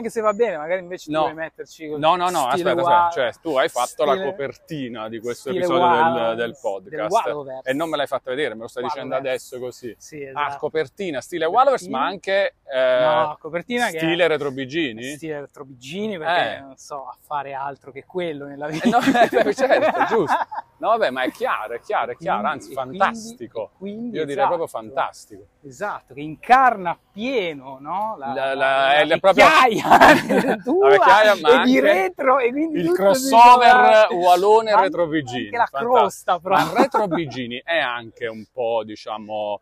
Anche 0.00 0.12
se 0.12 0.20
va 0.22 0.32
bene, 0.32 0.56
magari 0.56 0.80
invece 0.80 1.10
No. 1.10 1.18
tu 1.18 1.24
vuoi 1.24 1.34
metterci 1.36 1.88
col 1.88 1.98
No, 1.98 2.16
no, 2.16 2.30
no, 2.30 2.46
aspetta, 2.46 2.70
aspetta, 2.70 3.10
cioè 3.12 3.30
tu 3.42 3.56
hai 3.56 3.68
fatto 3.68 4.04
la 4.04 4.12
stile- 4.12 4.30
copertina 4.30 5.08
di 5.10 5.20
questo 5.20 5.50
episodio 5.50 5.88
del, 5.90 6.12
del 6.14 6.36
del 6.36 6.58
podcast 6.60 7.10
Wallowverse. 7.12 7.68
e 7.70 7.72
non 7.74 7.88
me 7.90 7.96
l'hai 7.98 8.06
fatta 8.06 8.30
vedere, 8.30 8.54
me 8.54 8.62
lo 8.62 8.68
stai 8.68 8.82
dicendo 8.84 9.14
adesso 9.14 9.58
così. 9.58 9.94
Sì, 9.98 10.24
Ah, 10.24 10.28
esatto. 10.46 10.56
copertina 10.58 11.20
stile 11.20 11.44
Wallowers, 11.44 11.86
ma 11.88 12.04
anche 12.06 12.54
eh, 12.72 13.00
No, 13.04 13.36
copertina 13.38 13.88
stile 13.88 14.26
retrobigini? 14.26 15.02
stile 15.16 15.40
retrobigini 15.40 16.16
perché 16.18 16.56
Eh. 16.56 16.60
non 16.60 16.76
so 16.76 17.06
a 17.06 17.16
fare 17.20 17.52
altro 17.52 17.92
che 17.92 18.04
quello 18.06 18.46
nella 18.46 18.68
Eh, 18.68 18.70
vita. 18.80 18.88
no, 18.88 18.98
eh, 18.98 19.54
certo, 19.54 20.04
giusto. 20.08 20.36
No, 20.80 20.88
vabbè, 20.88 21.10
ma 21.10 21.22
è 21.24 21.30
chiaro, 21.30 21.74
è 21.74 21.80
chiaro, 21.80 22.12
è 22.12 22.16
chiaro, 22.16 22.40
Quindi- 22.40 22.56
anzi, 22.58 22.72
quindi- 22.74 22.98
fantastico. 22.98 23.70
e 23.74 23.76
quindi, 23.76 24.16
Io 24.16 24.24
direi 24.24 24.30
esatto. 24.32 24.46
proprio 24.48 24.66
fantastico. 24.66 25.42
Esatto, 25.62 26.14
che 26.14 26.20
incarna 26.20 26.98
pieno 27.12 27.76
no? 27.80 28.16
la, 28.18 28.26
La- 28.28 28.32
la- 28.32 28.54
la- 28.54 29.04
la 29.04 29.18
vecchiaia 29.20 29.84
tua 30.64 30.88
La 30.88 30.96
vecchiaia, 30.96 31.34
ma 31.40 31.62
e 31.62 31.64
di 31.66 31.80
retro 31.80 32.38
e 32.38 32.50
quindi 32.50 32.80
Il 32.80 32.92
crossover 32.92 34.06
si- 34.08 34.14
Walone 34.14 34.70
Anche- 34.70 34.90
la 35.50 35.66
fantastico. 35.66 35.92
crosta 35.92 36.32
Ma 36.32 36.38
proprio. 36.40 36.64
il 36.66 36.72
Retrobigini 36.78 37.62
è 37.64 37.78
anche 37.78 38.26
un 38.26 38.44
po', 38.50 38.82
diciamo, 38.84 39.60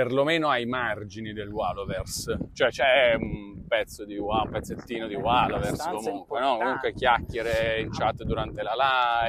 perlomeno 0.00 0.50
ai 0.50 0.66
margini 0.66 1.32
del 1.32 1.48
Wallowverse. 1.48 2.36
Cioè 2.52 2.68
c'è 2.68 3.14
un 3.18 3.66
pezzo 3.66 4.04
di 4.04 4.18
un 4.18 4.46
pezzettino 4.50 5.06
di 5.06 5.14
Abbastanza 5.14 5.90
comunque, 5.90 6.38
no? 6.38 6.58
Comunque 6.58 6.92
chiacchiere 6.92 7.80
in 7.80 7.90
chat 7.90 8.22
durante 8.24 8.62
la 8.62 8.74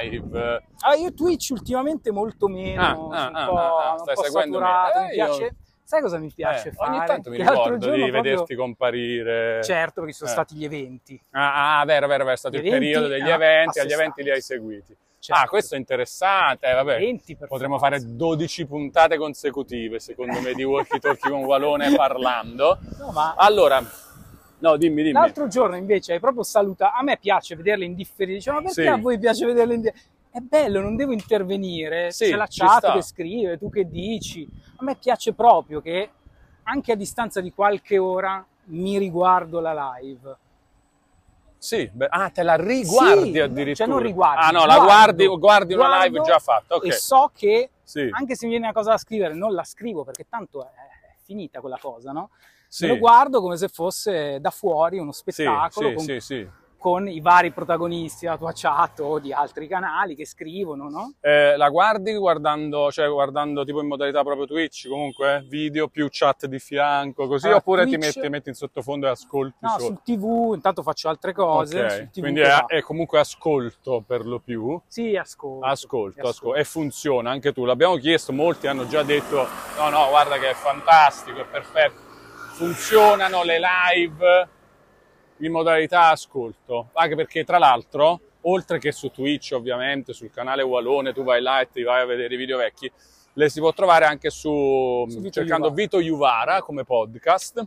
live. 0.02 0.62
Ah, 0.80 0.94
io 0.94 1.14
Twitch 1.14 1.48
ultimamente 1.52 2.10
molto 2.12 2.48
meno, 2.48 2.82
Ah, 2.82 2.90
ah, 2.90 3.50
un 3.50 3.56
ah, 3.56 3.92
ah, 3.92 3.98
stai 3.98 4.16
seguendo 4.16 4.58
me. 4.60 4.66
saturato, 4.66 4.98
Eh, 4.98 5.06
mi 5.08 5.14
io-. 5.14 5.50
Sai 5.88 6.02
cosa 6.02 6.18
mi 6.18 6.30
piace 6.34 6.68
Eh, 6.68 6.72
fare? 6.72 6.96
ogni 6.96 7.06
tanto 7.06 7.30
mi 7.30 7.38
ricordo 7.38 7.76
di 7.90 8.00
proprio- 8.02 8.12
vederti 8.12 8.54
comparire. 8.54 9.62
Certo, 9.64 10.00
perché 10.02 10.12
sono 10.14 10.28
Eh. 10.28 10.32
stati 10.34 10.54
gli 10.54 10.64
eventi. 10.66 11.18
Ah, 11.30 11.80
ah, 11.80 11.84
vero, 11.86 12.06
vero, 12.06 12.24
vero, 12.24 12.34
è 12.34 12.36
stato 12.36 12.56
Gli 12.58 12.60
il 12.60 12.66
eventi, 12.66 12.84
periodo 12.84 13.06
degli 13.06 13.30
eventi, 13.30 13.78
agli 13.80 13.92
eventi 13.92 14.22
li 14.22 14.30
hai 14.30 14.42
seguiti. 14.42 14.94
Certo. 15.28 15.42
Ah, 15.44 15.46
questo 15.46 15.74
è 15.74 15.78
interessante, 15.78 16.66
eh, 16.70 16.72
vabbè. 16.72 16.94
Eventi 16.94 17.36
per 17.36 17.48
Potremmo 17.48 17.78
forza. 17.78 17.98
fare 17.98 18.14
12 18.16 18.64
puntate 18.66 19.18
consecutive, 19.18 20.00
secondo 20.00 20.40
me, 20.40 20.54
di 20.54 20.64
Walkie 20.64 20.98
Talkie 20.98 21.30
con 21.30 21.44
Walone 21.44 21.92
parlando. 21.94 22.78
No, 22.98 23.10
ma 23.12 23.34
Allora, 23.36 23.78
no, 24.60 24.76
dimmi, 24.78 25.02
dimmi. 25.02 25.12
L'altro 25.12 25.46
giorno 25.46 25.76
invece 25.76 26.14
hai 26.14 26.18
proprio 26.18 26.42
salutato. 26.44 26.96
A 26.98 27.02
me 27.02 27.18
piace 27.18 27.56
vederle 27.56 27.84
in 27.84 27.94
differita. 27.94 28.36
Dicevo, 28.38 28.56
ma 28.56 28.62
perché 28.62 28.82
Sì. 28.82 28.88
a 28.88 28.96
voi 28.96 29.18
piace 29.18 29.44
vederle 29.44 29.74
in 29.74 29.80
differita? 29.82 30.06
È 30.30 30.38
bello, 30.40 30.80
non 30.80 30.96
devo 30.96 31.12
intervenire. 31.12 32.10
Sì, 32.10 32.30
C'è 32.30 32.36
la 32.36 32.46
chat 32.48 32.92
che 32.94 33.02
scrive, 33.02 33.58
tu 33.58 33.68
che 33.68 33.86
dici. 33.86 34.48
A 34.76 34.84
me 34.84 34.96
piace 34.96 35.34
proprio 35.34 35.82
che 35.82 36.08
anche 36.62 36.92
a 36.92 36.96
distanza 36.96 37.42
di 37.42 37.52
qualche 37.52 37.98
ora 37.98 38.42
mi 38.70 38.96
riguardo 38.96 39.60
la 39.60 39.92
live. 40.00 40.36
Sì, 41.58 41.90
beh, 41.92 42.06
ah, 42.08 42.30
te 42.30 42.42
la 42.42 42.54
riguardi 42.54 43.32
Sì, 43.32 43.40
addirittura. 43.40 43.74
cioè 43.74 43.86
non 43.86 43.98
riguardi, 43.98 44.46
Ah, 44.46 44.50
no, 44.50 44.64
la 44.64 44.78
guardi, 44.78 45.26
guardi 45.26 45.74
una 45.74 46.04
live 46.04 46.20
già 46.22 46.38
fatta, 46.38 46.76
ok. 46.76 46.84
E 46.86 46.92
so 46.92 47.30
che 47.34 47.70
Sì, 47.82 48.08
anche 48.12 48.36
se 48.36 48.44
mi 48.46 48.52
viene 48.52 48.66
una 48.66 48.74
cosa 48.74 48.90
da 48.90 48.98
scrivere, 48.98 49.34
non 49.34 49.52
la 49.54 49.64
scrivo 49.64 50.04
perché 50.04 50.26
tanto 50.28 50.64
è, 50.64 50.68
finita 51.24 51.60
quella 51.60 51.78
cosa, 51.78 52.12
no? 52.12 52.30
sì. 52.68 52.84
Me 52.84 52.90
lo 52.92 52.98
guardo 52.98 53.40
come 53.40 53.56
se 53.56 53.68
fosse 53.68 54.38
da 54.40 54.50
fuori 54.50 54.98
uno 54.98 55.10
Sì, 55.12 55.18
spettacolo 55.32 55.88
sì, 55.88 55.94
con 55.94 56.04
sì, 56.04 56.20
sì. 56.20 56.48
Con 56.78 57.08
i 57.08 57.20
vari 57.20 57.50
protagonisti 57.50 58.24
della 58.24 58.38
tua 58.38 58.52
chat 58.54 59.00
o 59.00 59.18
di 59.18 59.32
altri 59.32 59.66
canali 59.66 60.14
che 60.14 60.24
scrivono, 60.24 60.88
no? 60.88 61.14
Eh, 61.20 61.56
la 61.56 61.68
guardi 61.68 62.14
guardando, 62.14 62.90
cioè 62.92 63.08
guardando 63.08 63.64
tipo 63.64 63.80
in 63.80 63.88
modalità 63.88 64.22
proprio 64.22 64.46
Twitch, 64.46 64.88
comunque 64.88 65.44
video 65.48 65.88
più 65.88 66.06
chat 66.08 66.46
di 66.46 66.58
fianco, 66.60 67.26
così, 67.26 67.46
Allora, 67.46 67.60
oppure 67.60 67.84
ti 67.84 67.96
Twitch- 67.98 68.16
metti, 68.16 68.28
metti 68.28 68.48
in 68.50 68.54
sottofondo 68.54 69.06
e 69.06 69.10
ascolti 69.10 69.56
No, 69.60 69.70
solo? 69.70 69.84
sul 69.84 70.00
TV, 70.04 70.52
intanto 70.54 70.82
faccio 70.82 71.08
altre 71.08 71.32
cose. 71.32 71.80
Ok, 71.82 71.90
sul 71.90 72.10
TV 72.10 72.20
quindi 72.20 72.40
è, 72.40 72.64
è 72.66 72.80
comunque 72.82 73.18
ascolto 73.18 74.02
per 74.06 74.24
lo 74.24 74.38
più. 74.38 74.80
Sì, 74.86 75.16
ascolto. 75.16 75.66
Ascolto, 75.66 76.28
ascolto, 76.28 76.54
e 76.58 76.62
funziona 76.64 77.30
anche 77.30 77.52
tu. 77.52 77.64
L'abbiamo 77.64 77.96
chiesto, 77.96 78.32
molti 78.32 78.68
hanno 78.68 78.86
già 78.86 79.02
detto: 79.02 79.46
no, 79.78 79.88
no, 79.88 80.08
guarda 80.08 80.38
che 80.38 80.50
è 80.50 80.54
fantastico, 80.54 81.40
è 81.40 81.44
perfetto. 81.44 82.06
Funzionano 82.52 83.42
le 83.42 83.58
live 83.58 84.48
in 85.38 85.52
modalità 85.52 86.08
ascolto, 86.08 86.88
anche 86.92 87.14
perché 87.14 87.44
tra 87.44 87.58
l'altro, 87.58 88.20
oltre 88.42 88.78
che 88.78 88.92
su 88.92 89.10
Twitch, 89.10 89.52
ovviamente, 89.54 90.12
sul 90.12 90.30
canale 90.30 90.62
Walone, 90.62 91.12
tu 91.12 91.22
vai 91.22 91.40
là 91.40 91.60
e 91.60 91.68
ti 91.70 91.82
vai 91.82 92.02
a 92.02 92.06
vedere 92.06 92.34
i 92.34 92.36
video 92.36 92.58
vecchi, 92.58 92.90
le 93.32 93.48
si 93.48 93.60
può 93.60 93.72
trovare 93.72 94.04
anche 94.04 94.30
su, 94.30 95.06
Su 95.08 95.20
Vito 95.20 95.30
cercando 95.30 95.68
Juvara. 95.68 95.74
Vito 95.74 96.00
Juvara 96.00 96.62
come 96.62 96.84
podcast. 96.84 97.66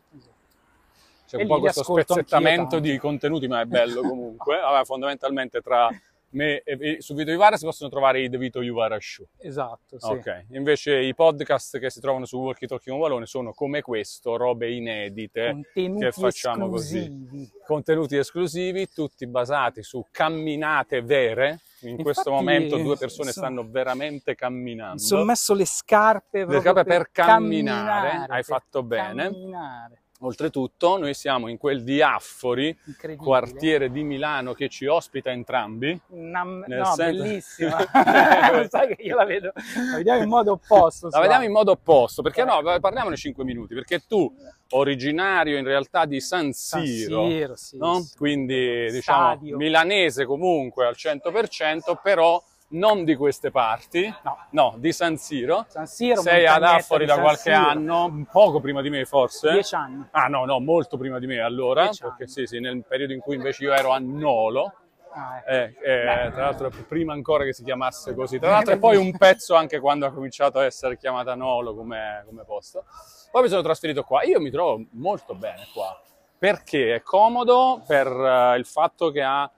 C'è 1.28 1.38
E 1.38 1.42
un 1.44 1.48
po' 1.48 1.60
questo 1.62 1.84
spezzettamento 1.84 2.80
di 2.80 2.98
contenuti, 2.98 3.48
ma 3.48 3.62
è 3.62 3.66
bello 3.66 4.02
comunque. 4.02 4.60
Vabbè, 4.60 4.84
fondamentalmente 4.84 5.62
tra 5.62 5.90
me 6.32 6.62
e 6.64 6.78
e 6.80 7.02
su 7.02 7.14
Vito 7.14 7.32
Juvara 7.32 7.58
si 7.58 7.66
possono 7.66 7.90
trovare 7.90 8.22
i 8.22 8.30
The 8.30 8.38
Vito 8.38 8.62
Juvara 8.62 8.98
Show. 9.00 9.26
Esatto, 9.38 10.00
sì. 10.00 10.12
Ok, 10.12 10.46
invece 10.52 11.00
i 11.00 11.14
podcast 11.16 11.80
che 11.80 11.90
si 11.90 12.00
trovano 12.00 12.26
su 12.26 12.38
Walkie 12.38 12.68
Talkie 12.68 12.92
con 12.92 13.02
Valone 13.02 13.26
sono 13.26 13.54
come 13.54 13.82
questo, 13.82 14.38
robe 14.38 14.72
inedite 14.72 15.52
Contenuti 15.52 16.04
che 16.06 16.12
facciamo 16.12 16.70
così. 16.70 16.98
esclusivi. 17.00 17.52
Contenuti 17.66 18.16
esclusivi, 18.18 18.90
tutti 18.94 19.28
basati 19.28 19.84
su 19.84 20.06
camminate 20.12 21.02
vere. 21.02 21.60
In 21.84 21.96
questo 22.04 22.30
Infatti, 22.30 22.46
momento 22.46 22.78
due 22.78 22.96
persone 22.96 23.30
insomma, 23.30 23.48
stanno 23.48 23.68
veramente 23.68 24.36
camminando. 24.36 24.94
Mi 24.94 25.00
sono 25.00 25.24
messo 25.24 25.56
le 25.56 25.66
scarpe 25.66 26.46
Le 26.46 26.60
scarpe 26.62 26.84
per 26.84 27.10
camminare, 27.12 28.10
camminare, 28.10 28.18
hai 28.22 28.28
per 28.28 28.44
fatto 28.44 28.84
bene. 28.84 29.24
camminare. 29.24 30.01
Oltretutto, 30.24 31.00
noi 31.00 31.16
siamo 31.16 31.48
in 31.48 31.58
quel 31.58 31.84
di 31.84 32.00
Affori, 32.00 32.78
quartiere 33.18 33.90
di 33.92 34.04
Milano 34.04 34.54
che 34.54 34.70
ci 34.70 34.86
ospita 34.86 35.32
entrambi. 35.32 36.00
Una- 36.10 36.44
no, 36.44 36.64
senso- 36.94 37.24
bellissima. 37.24 37.78
Sai 38.70 38.96
che 38.96 39.02
io 39.02 39.16
la 39.16 39.26
vedo, 39.26 39.52
la 39.92 39.98
vediamo 39.98 40.22
in 40.22 40.30
modo 40.30 40.52
opposto. 40.52 41.10
La 41.10 41.20
vediamo 41.22 41.44
in 41.44 41.52
modo 41.52 41.72
opposto, 41.72 42.22
perché 42.22 42.44
no, 42.44 42.60
Eh. 42.72 42.80
parliamone 42.80 43.16
5 43.16 43.44
minuti, 43.44 43.74
perché 43.74 44.04
tu, 44.08 44.32
originario 44.74 45.58
in 45.58 45.66
realtà 45.66 46.06
di 46.06 46.22
San 46.22 46.54
San 46.54 46.86
Siro, 46.86 47.28
Siro, 47.28 47.56
sì, 47.56 47.78
no? 47.78 48.02
sì. 48.02 48.16
quindi 48.16 48.92
diciamo 48.92 49.34
Stadio. 49.34 49.58
milanese 49.58 50.26
comunque 50.26 50.86
al 50.86 50.96
100%, 50.96 51.98
però 52.02 52.42
non 52.72 53.04
di 53.04 53.16
queste 53.16 53.52
parti, 53.52 54.14
No. 54.52 54.74
di 54.78 54.92
San 54.92 55.18
Siro. 55.18 55.66
San 55.68 55.88
Siro, 55.88 56.22
Sei 56.22 56.46
ad 56.46 56.64
Affori 56.64 57.06
da 57.06 57.20
qualche 57.20 57.52
anno, 57.52 58.26
poco 58.32 58.60
prima 58.60 58.82
di 58.82 58.90
me 58.90 59.06
forse. 59.06 59.52
Dieci 59.52 59.76
anni. 59.76 60.06
Ah 60.12 60.28
no, 60.28 60.46
no, 60.46 60.60
molto 60.60 60.98
prima 60.98 61.20
di 61.20 61.28
me 61.28 61.40
allora, 61.40 61.84
Dieci 61.84 62.02
perché 62.04 62.24
anni. 62.24 62.32
sì, 62.32 62.46
sì, 62.46 62.60
nel 62.60 62.84
periodo 62.88 63.14
in 63.14 63.20
cui 63.20 63.36
invece 63.36 63.64
io 63.64 63.74
ero 63.74 63.92
a 63.92 64.00
Nolo, 64.00 64.74
Ah, 65.14 65.44
ecco. 65.46 65.84
eh, 65.84 66.26
eh, 66.26 66.32
tra 66.32 66.44
l'altro 66.46 66.72
prima 66.88 67.12
ancora 67.12 67.44
che 67.44 67.52
si 67.52 67.64
chiamasse 67.66 68.14
così, 68.16 68.40
tra 68.40 68.52
l'altro 68.52 68.74
e 68.76 68.78
poi 68.78 68.96
un 68.96 69.12
pezzo 69.18 69.56
anche 69.56 69.80
quando 69.82 70.06
ha 70.06 70.12
cominciato 70.14 70.60
a 70.60 70.64
essere 70.64 70.98
chiamata 70.98 71.36
Nolo 71.36 71.76
come, 71.76 72.24
come 72.26 72.44
posto. 72.46 72.86
Poi 73.30 73.42
mi 73.42 73.50
sono 73.50 73.62
trasferito 73.62 74.04
qua, 74.04 74.24
io 74.24 74.40
mi 74.40 74.50
trovo 74.50 74.82
molto 74.92 75.36
bene 75.36 75.68
qua, 75.74 76.00
perché 76.38 76.96
è 76.96 77.02
comodo 77.02 77.82
per 77.86 78.08
eh, 78.08 78.56
il 78.58 78.66
fatto 78.66 79.12
che 79.12 79.22
ha 79.22 79.52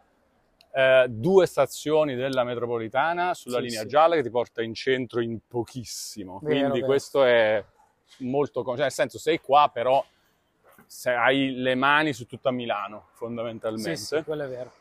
eh, 0.75 1.05
due 1.09 1.45
stazioni 1.45 2.15
della 2.15 2.43
metropolitana 2.43 3.33
sulla 3.33 3.57
Sì, 3.57 3.63
linea 3.63 3.81
sì. 3.81 3.87
gialla 3.87 4.15
che 4.15 4.23
ti 4.23 4.29
porta 4.31 4.61
in 4.61 4.73
centro 4.73 5.21
in 5.21 5.39
pochissimo, 5.47 6.39
Vero, 6.41 6.53
quindi 6.59 6.79
vero. 6.79 6.85
questo 6.85 7.23
è 7.23 7.63
molto 8.19 8.63
cioè 8.63 8.75
nel 8.77 8.91
senso 8.91 9.17
sei 9.17 9.39
qua 9.39 9.69
però 9.73 10.03
hai 11.05 11.53
le 11.53 11.75
mani 11.75 12.13
su 12.13 12.25
tutta 12.25 12.51
Milano 12.51 13.07
fondamentalmente. 13.13 13.95
Sì, 13.95 14.05
sì, 14.17 14.23
quello 14.23 14.43
è 14.43 14.47
vero. 14.47 14.71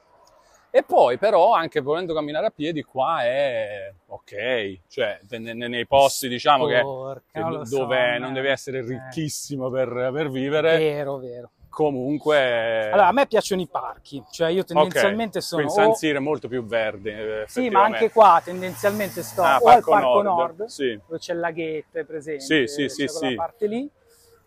E 0.75 0.83
poi 0.83 1.19
però 1.19 1.53
anche 1.53 1.81
volendo 1.81 2.15
camminare 2.15 2.47
a 2.47 2.51
piedi 2.51 2.83
qua 2.83 3.23
è 3.23 3.93
ok, 4.07 4.81
cioè 4.89 5.21
ne- 5.29 5.53
ne- 5.53 5.69
nei 5.69 5.87
posti 5.87 6.29
diciamo 6.29 6.67
che, 6.67 6.81
Porca, 6.81 7.23
che 7.31 7.39
non 7.41 7.53
lo 7.53 7.65
so, 7.67 7.79
dove 7.79 8.15
eh. 8.15 8.19
non 8.19 8.33
devi 8.33 8.49
essere 8.49 8.79
Eh. 8.79 8.83
ricchissimo 8.87 9.69
per, 9.69 9.89
per 10.13 10.31
vivere, 10.31 10.79
Vero, 10.79 11.19
vero. 11.19 11.51
Comunque... 11.73 12.91
Allora, 12.91 13.09
a 13.09 13.13
me 13.13 13.27
piacciono 13.27 13.63
i 13.63 13.67
parchi, 13.67 14.23
cioè 14.31 14.51
io 14.51 14.63
tendenzialmente 14.63 15.39
ok, 15.39 15.45
sono... 15.45 15.63
quindi 15.63 15.81
San 15.83 15.95
Siro 15.95 16.19
è 16.19 16.21
molto 16.21 16.47
più 16.47 16.65
verde 16.65 17.43
eh, 17.43 17.49
Sì, 17.49 17.71
ma 17.71 17.85
anche 17.85 18.11
qua 18.11 18.43
tendenzialmente 18.45 19.23
sto 19.23 19.43
Ah, 19.43 19.57
o 19.57 19.69
al 19.69 19.83
Parco 19.83 19.91
Parco 19.91 20.23
Nord, 20.23 20.59
Nord, 20.59 20.65
sì. 20.67 21.01
dove 21.07 21.19
c'è 21.19 21.33
il 21.33 21.41
laghetto, 21.41 21.99
è 21.99 22.05
presente, 22.05 22.45
Sì, 22.45 22.67
sì, 22.67 22.89
sì, 22.89 23.09
sì. 23.09 23.35
parte 23.35 23.67
lì. 23.67 23.91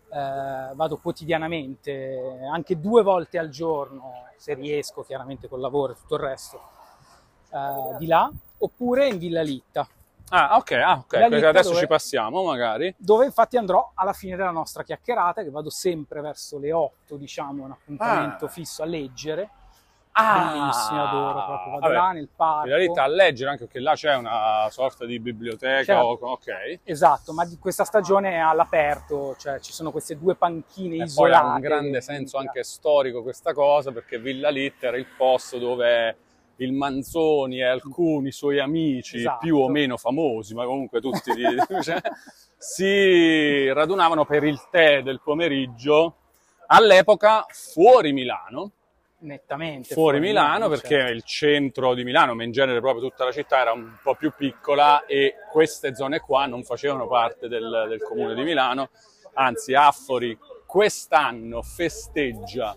Eh, 0.08 0.70
vado 0.74 0.98
quotidianamente, 0.98 2.38
anche 2.50 2.78
due 2.78 3.02
volte 3.02 3.38
al 3.38 3.48
giorno, 3.48 4.28
se 4.36 4.54
riesco, 4.54 5.02
chiaramente 5.02 5.48
col 5.48 5.60
lavoro 5.60 5.92
e 5.92 5.96
tutto 5.96 6.14
il 6.14 6.20
resto, 6.20 6.60
eh, 7.52 7.96
di 7.98 8.06
là, 8.06 8.30
oppure 8.58 9.08
in 9.08 9.18
Villa 9.18 9.42
Litta, 9.42 9.86
Ah, 10.30 10.56
ok, 10.56 10.72
ah, 10.72 10.92
ok, 10.98 11.12
La 11.12 11.18
perché 11.20 11.28
lista 11.34 11.48
adesso 11.48 11.68
dove- 11.68 11.80
ci 11.80 11.86
passiamo 11.86 12.42
magari. 12.42 12.92
dove 12.98 13.26
infatti 13.26 13.56
andrò 13.56 13.92
alla 13.94 14.12
fine 14.12 14.34
della 14.36 14.50
nostra 14.50 14.82
chiacchierata, 14.82 15.42
che 15.42 15.50
vado 15.50 15.70
sempre 15.70 16.20
verso 16.20 16.58
le 16.58 16.72
8, 16.72 17.16
diciamo, 17.16 17.62
un 17.64 17.70
appuntamento 17.70 18.46
Ah. 18.46 18.48
fisso 18.48 18.82
a 18.82 18.86
leggere. 18.86 19.50
Ah, 20.18 20.50
bellissimi, 20.50 20.98
adoro 20.98 21.44
proprio. 21.44 21.70
Vado 21.72 21.80
vabbè. 21.80 21.92
là 21.94 22.10
nel 22.12 22.28
parco. 22.34 22.64
Villa 22.64 22.76
Litta 22.78 23.02
a 23.02 23.06
leggere, 23.06 23.50
anche 23.50 23.64
perché 23.66 23.80
là 23.80 23.92
c'è 23.92 24.14
una 24.16 24.66
sorta 24.70 25.04
di 25.04 25.20
biblioteca. 25.20 25.84
Certo. 25.84 26.06
o- 26.06 26.18
ok. 26.32 26.78
Esatto, 26.84 27.32
ma 27.34 27.44
di 27.44 27.58
questa 27.58 27.84
stagione 27.84 28.30
è 28.32 28.36
all'aperto, 28.38 29.36
cioè 29.38 29.60
ci 29.60 29.72
sono 29.72 29.90
queste 29.90 30.16
due 30.18 30.34
panchine 30.34 30.94
E 30.94 30.98
poi 30.98 31.06
isolate. 31.06 31.36
ha 31.46 31.52
un 31.54 31.60
grande 31.60 32.00
senso 32.00 32.38
anche 32.38 32.64
storico 32.64 33.22
questa 33.22 33.52
cosa, 33.52 33.92
perché 33.92 34.18
Villa 34.18 34.48
Litta 34.48 34.86
era 34.86 34.96
il 34.96 35.06
posto 35.06 35.58
dove 35.58 36.16
il 36.56 36.72
Manzoni 36.72 37.58
e 37.58 37.64
alcuni 37.64 38.32
suoi 38.32 38.58
amici 38.58 39.18
Esatto. 39.18 39.38
più 39.40 39.58
o 39.58 39.68
meno 39.68 39.96
famosi, 39.96 40.54
ma 40.54 40.64
comunque 40.64 41.00
tutti 41.00 41.32
di- 41.32 41.44
cioè, 41.82 42.00
si 42.56 43.70
radunavano 43.72 44.24
per 44.24 44.44
il 44.44 44.58
tè 44.70 45.02
del 45.02 45.20
pomeriggio 45.22 46.16
all'epoca 46.66 47.46
fuori 47.50 48.12
Milano, 48.12 48.72
Nettamente. 49.18 49.94
fuori 49.94 50.20
Milano 50.20 50.54
Milano, 50.54 50.68
perché 50.68 50.96
certo. 50.96 51.12
il 51.12 51.22
centro 51.22 51.94
di 51.94 52.04
Milano, 52.04 52.34
ma 52.34 52.44
in 52.44 52.52
genere 52.52 52.80
proprio 52.80 53.08
tutta 53.08 53.24
la 53.24 53.32
città 53.32 53.60
era 53.60 53.72
un 53.72 53.96
po' 54.02 54.14
più 54.14 54.32
piccola 54.36 55.04
e 55.04 55.34
queste 55.50 55.94
zone 55.94 56.20
qua 56.20 56.46
non 56.46 56.64
facevano 56.64 57.06
parte 57.06 57.48
del, 57.48 57.86
del 57.88 58.02
comune 58.02 58.34
di 58.34 58.42
Milano, 58.42 58.90
anzi 59.34 59.74
Affori 59.74 60.36
quest'anno 60.66 61.62
festeggia 61.62 62.76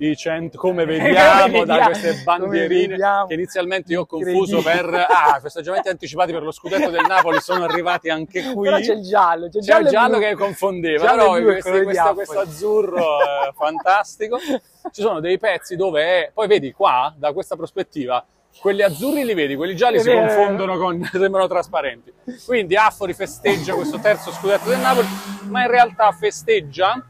i 0.00 0.16
cento, 0.16 0.58
come 0.58 0.84
vediamo 0.84 1.64
da 1.64 1.86
queste 1.86 2.22
bandierine 2.22 2.96
che 3.26 3.34
inizialmente 3.34 3.92
io 3.92 4.02
ho 4.02 4.06
confuso 4.06 4.62
per 4.62 4.86
ah, 4.94 5.38
festeggiamenti 5.40 5.88
anticipati 5.88 6.32
per 6.32 6.42
lo 6.42 6.52
scudetto 6.52 6.90
del 6.90 7.04
Napoli 7.06 7.40
sono 7.40 7.64
arrivati 7.64 8.08
anche 8.08 8.52
qui. 8.52 8.68
Però 8.68 8.78
c'è 8.78 8.94
il 8.94 9.02
giallo, 9.02 9.48
c'è 9.48 9.58
il 9.58 9.64
C'è 9.64 9.78
il 9.78 9.88
giallo, 9.88 9.90
giallo 9.90 10.18
che 10.18 10.34
confondeva, 10.34 11.04
Giallo 11.04 11.32
però 11.32 11.34
è 11.34 11.42
questo, 11.82 12.14
questo- 12.14 12.38
azzurro 12.38 13.18
è 13.48 13.52
fantastico. 13.54 14.38
Ci 14.38 15.02
sono 15.02 15.20
dei 15.20 15.38
pezzi 15.38 15.74
dove, 15.74 16.30
poi 16.32 16.46
vedi 16.46 16.72
qua, 16.72 17.12
da 17.16 17.32
questa 17.32 17.56
prospettiva, 17.56 18.24
quelli 18.60 18.82
azzurri 18.82 19.24
li 19.24 19.34
vedi, 19.34 19.56
quelli 19.56 19.74
gialli 19.74 20.00
si 20.00 20.10
confondono 20.10 20.78
con, 20.78 21.02
sembrano 21.10 21.48
trasparenti. 21.48 22.12
Quindi 22.46 22.76
Affori 22.76 23.14
festeggia 23.14 23.74
questo 23.74 23.98
terzo 23.98 24.30
scudetto 24.30 24.68
del 24.68 24.78
Napoli, 24.78 25.06
ma 25.48 25.62
in 25.62 25.70
realtà 25.70 26.10
festeggia, 26.12 27.04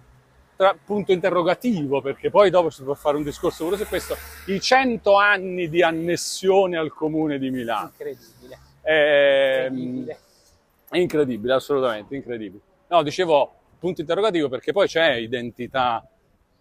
tra, 0.59 0.77
punto 0.85 1.13
interrogativo, 1.13 2.03
perché 2.03 2.31
poi 2.31 2.51
dopo 2.51 2.69
si 2.69 2.83
può 2.83 2.95
fare 2.95 3.17
un 3.17 3.23
discorso 3.23 3.63
pure 3.63 3.77
su 3.77 3.87
questo, 3.87 4.17
i 4.47 4.61
100 4.61 5.15
anni 5.15 5.69
di 5.69 5.85
annessione 5.85 6.77
al 6.77 6.93
comune 6.93 7.39
di 7.39 7.49
Milano. 7.51 7.93
Incredibile. 7.93 8.59
Ehm, 8.83 9.77
incredibile. 9.77 10.19
Incredibile, 10.91 11.53
assolutamente 11.53 12.17
incredibile. 12.17 12.63
No, 12.89 13.05
dicevo 13.05 13.55
punto 13.79 14.01
interrogativo 14.01 14.49
perché 14.49 14.73
poi 14.73 14.89
c'è 14.89 15.13
identità 15.13 16.05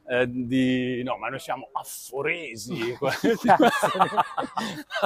eh, 0.09 0.25
di... 0.30 1.01
No, 1.04 1.18
ma 1.18 1.27
noi 1.30 1.39
siamo 1.39 1.69
afforesi. 1.74 2.95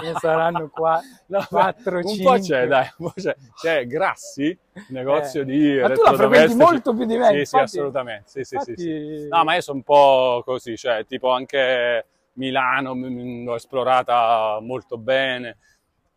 Ne 0.02 0.14
saranno 0.20 0.70
qua 0.70 1.02
No, 1.28 1.46
4 1.48 1.98
un 1.98 2.08
5. 2.08 2.24
po' 2.24 2.40
c'è, 2.40 2.68
dai, 2.68 2.90
un 2.98 3.08
po' 3.08 3.14
c'è. 3.16 3.36
C'è 3.56 3.86
Grassi, 3.88 4.58
negozio 4.90 5.42
Eh. 5.42 5.46
di 5.46 5.80
Ma 5.80 5.90
tu 5.92 6.02
la 6.04 6.14
frequenti 6.14 6.56
molto 6.56 6.94
più 6.96 7.06
di 7.06 7.18
me, 7.18 7.26
Sì, 7.28 7.32
sì, 7.34 7.40
infatti- 7.40 7.64
assolutamente. 7.64 8.24
Sì, 8.30 8.44
sì, 8.44 8.58
sì, 8.62 8.70
infatti- 8.72 9.20
sì. 9.22 9.28
No, 9.30 9.44
ma 9.44 9.56
io 9.56 9.62
sono 9.62 9.78
un 9.78 9.84
po' 9.84 10.42
così, 10.46 10.76
cioè, 10.78 11.06
tipo 11.06 11.32
anche 11.32 12.06
Milano 12.34 12.94
l'ho 12.94 13.56
esplorata 13.56 14.60
molto 14.62 14.98
bene. 14.98 15.58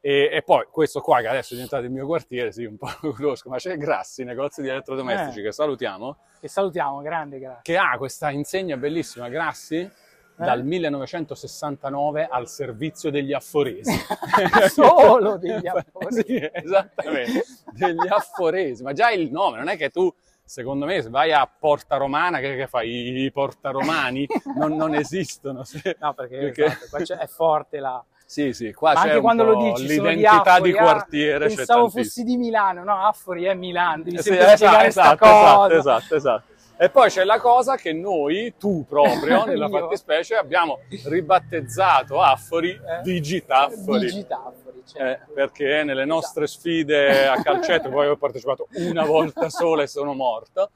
E, 0.06 0.28
e 0.30 0.42
poi 0.42 0.66
questo 0.70 1.00
qua, 1.00 1.20
che 1.22 1.28
adesso 1.28 1.52
è 1.54 1.56
diventato 1.56 1.82
il 1.84 1.90
mio 1.90 2.04
quartiere, 2.04 2.52
sì, 2.52 2.66
un 2.66 2.76
po' 2.76 2.88
lo 3.00 3.12
conosco, 3.14 3.48
ma 3.48 3.56
c'è 3.56 3.78
Grassi, 3.78 4.22
negozio 4.22 4.62
di 4.62 4.68
elettrodomestici, 4.68 5.38
Eh. 5.40 5.44
che 5.44 5.52
salutiamo, 5.52 6.16
E 6.40 6.48
salutiamo, 6.48 7.00
grande 7.00 7.38
grazie. 7.38 7.60
che 7.62 7.78
ha 7.78 7.96
questa 7.96 8.28
insegna 8.30 8.76
bellissima, 8.76 9.30
Grassi, 9.30 9.90
dal 10.36 10.62
1969 10.64 12.26
al 12.30 12.48
servizio 12.48 13.10
degli 13.10 13.32
afforesi. 13.32 13.90
Solo 14.68 15.36
degli 15.38 15.66
afforesi. 15.68 16.22
Sì, 16.26 16.50
esattamente, 16.52 17.44
degli 17.72 18.06
afforesi. 18.08 18.82
Ma 18.82 18.92
già 18.92 19.10
il 19.10 19.30
nome, 19.30 19.56
non 19.58 19.68
è 19.68 19.76
che 19.78 19.88
tu, 19.90 20.12
secondo 20.44 20.84
me, 20.86 21.00
se 21.02 21.08
vai 21.08 21.32
a 21.32 21.46
Porta 21.48 21.96
Romana, 21.96 22.40
che, 22.40 22.56
che 22.56 22.66
fai? 22.66 23.24
I 23.24 23.32
Porta 23.32 23.70
Romani 23.70 24.26
non, 24.56 24.74
non 24.76 24.94
esistono. 24.94 25.64
Se- 25.64 25.96
No, 25.98 26.12
perché, 26.14 26.36
Perché- 26.38 26.64
esatto, 26.64 27.22
è 27.22 27.26
forte 27.26 27.78
la... 27.78 28.04
Sì, 28.34 28.52
sì, 28.52 28.72
qua 28.72 28.94
Ma 28.94 29.02
anche 29.02 29.20
quando 29.20 29.44
lo 29.44 29.54
dici, 29.54 29.88
sono 29.94 30.08
di 30.08 30.16
l'identità 30.16 30.54
Affori, 30.54 30.72
di 30.72 30.76
ah, 30.76 30.82
quartiere. 30.82 31.46
c'è 31.46 31.54
Pensavo 31.54 31.88
fossi 31.88 32.24
di 32.24 32.36
Milano, 32.36 32.82
no, 32.82 33.06
Affori 33.06 33.44
è 33.44 33.54
Milano, 33.54 34.02
devi 34.02 34.16
Eh 34.16 34.22
sì, 34.22 34.30
sempre 34.30 34.52
esatto, 34.54 34.84
esatto, 34.86 35.24
esatto, 35.24 35.74
esatto, 35.76 36.14
esatto. 36.16 36.52
E 36.76 36.90
poi 36.90 37.10
c'è 37.10 37.22
la 37.22 37.38
cosa 37.38 37.76
che 37.76 37.92
noi, 37.92 38.54
tu 38.58 38.84
proprio, 38.88 39.44
nella 39.46 39.68
fattispecie, 39.68 40.34
abbiamo 40.34 40.80
ribattezzato 41.04 42.20
Affori 42.20 42.70
Eh? 42.70 43.02
Digitaffori. 43.04 44.00
Digitaffori, 44.00 44.78
Eh, 44.78 44.82
certo. 44.84 45.32
perché 45.32 45.84
nelle 45.84 46.04
nostre 46.04 46.48
sfide 46.48 47.28
a 47.28 47.40
calcetto, 47.40 47.88
poi 47.88 48.08
ho 48.08 48.16
partecipato 48.16 48.66
una 48.78 49.04
volta 49.04 49.46
sola 49.48 49.84
e 49.84 49.86
sono 49.86 50.12
morto, 50.12 50.72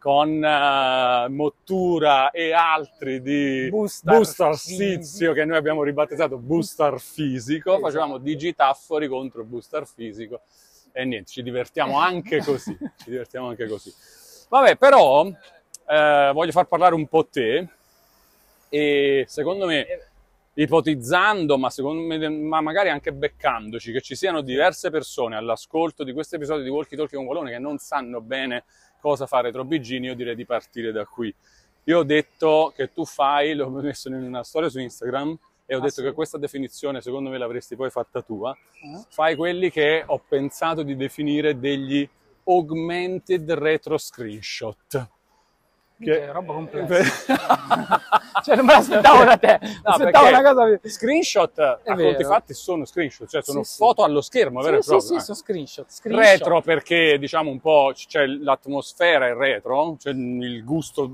con 0.00 0.42
eh, 0.42 1.28
Mottura 1.28 2.30
e 2.30 2.52
altri 2.52 3.20
di 3.20 3.68
Fisico. 4.56 4.96
Sizio, 4.96 5.32
che 5.34 5.44
noi 5.44 5.58
abbiamo 5.58 5.82
ribattezzato 5.82 6.38
Boostar 6.38 6.98
Fisico, 6.98 7.72
Esatto. 7.72 7.86
facevamo 7.86 8.18
Digitaffori 8.18 9.06
contro 9.06 9.44
Boostar 9.44 9.86
Fisico 9.86 10.40
e 10.92 11.04
niente, 11.04 11.30
ci 11.30 11.42
divertiamo 11.42 11.98
anche 11.98 12.38
così, 12.42 12.76
ci 12.96 13.10
divertiamo 13.10 13.48
anche 13.48 13.68
così. 13.68 13.92
Vabbè, 14.48 14.76
però 14.76 15.26
eh, 15.26 16.30
voglio 16.32 16.52
far 16.52 16.64
parlare 16.64 16.94
un 16.94 17.06
po' 17.06 17.26
te 17.26 17.68
e 18.70 19.24
secondo 19.28 19.66
me 19.66 19.86
ipotizzando, 20.54 21.58
ma, 21.58 21.68
secondo 21.68 22.02
me, 22.02 22.28
ma 22.28 22.60
magari 22.62 22.88
anche 22.88 23.12
beccandoci, 23.12 23.92
che 23.92 24.00
ci 24.00 24.14
siano 24.14 24.40
diverse 24.40 24.90
persone 24.90 25.36
all'ascolto 25.36 26.04
di 26.04 26.12
questo 26.12 26.36
episodio 26.36 26.64
di 26.64 26.70
Walkie 26.70 26.96
Talkie 26.96 27.16
con 27.18 27.26
Volone 27.26 27.50
che 27.50 27.58
non 27.58 27.78
sanno 27.78 28.20
bene 28.20 28.64
cosa 29.00 29.26
fare 29.26 29.50
Trobbigini, 29.50 30.06
io 30.06 30.14
direi 30.14 30.34
di 30.36 30.44
partire 30.44 30.92
da 30.92 31.04
qui. 31.04 31.34
Io 31.84 31.98
ho 31.98 32.02
detto 32.04 32.72
che 32.76 32.92
tu 32.92 33.04
fai, 33.04 33.54
l'ho 33.54 33.68
messo 33.70 34.08
in 34.08 34.14
una 34.14 34.44
storia 34.44 34.68
su 34.68 34.78
Instagram 34.78 35.36
e 35.66 35.74
ho 35.74 35.78
Ah, 35.78 35.80
detto 35.80 35.94
sì? 35.94 36.02
che 36.02 36.12
questa 36.12 36.36
definizione 36.38 37.00
secondo 37.00 37.30
me 37.30 37.38
l'avresti 37.38 37.74
poi 37.76 37.90
fatta 37.90 38.22
tua. 38.22 38.52
Eh? 38.52 39.04
Fai 39.08 39.34
quelli 39.36 39.70
che 39.70 40.02
ho 40.06 40.20
pensato 40.28 40.82
di 40.82 40.94
definire 40.96 41.58
degli 41.58 42.08
augmented 42.44 43.50
retro 43.52 43.96
screenshot. 43.98 45.08
Che 46.02 46.32
roba 46.32 46.52
complessa. 46.54 47.36
cioè, 48.42 48.56
non 48.56 48.64
me 48.64 48.72
l'aspettavo 48.72 49.24
da 49.24 49.36
te. 49.36 49.58
No, 49.62 49.90
aspettavo 49.90 50.28
una 50.28 50.42
cosa... 50.42 50.80
Screenshot 50.88 51.58
a 51.58 51.80
conti 51.84 52.24
fatti 52.24 52.54
sono 52.54 52.84
screenshot, 52.86 53.28
cioè 53.28 53.42
sono 53.42 53.62
Sì, 53.62 53.72
sì. 53.72 53.76
foto 53.76 54.02
allo 54.02 54.20
schermo, 54.22 54.62
vero 54.62 54.78
e 54.78 54.82
Sì, 54.82 54.88
proprio. 54.88 55.08
sì, 55.08 55.14
eh. 55.14 55.18
sì, 55.18 55.24
sono 55.26 55.36
screenshot. 55.36 55.90
screenshot. 55.90 56.26
Retro 56.38 56.60
perché 56.62 57.18
diciamo 57.18 57.50
un 57.50 57.60
po' 57.60 57.92
c'è 57.94 58.24
l'atmosfera 58.26 59.26
è 59.26 59.34
retro, 59.34 59.96
cioè 60.00 60.14
il 60.14 60.64
gusto 60.64 61.10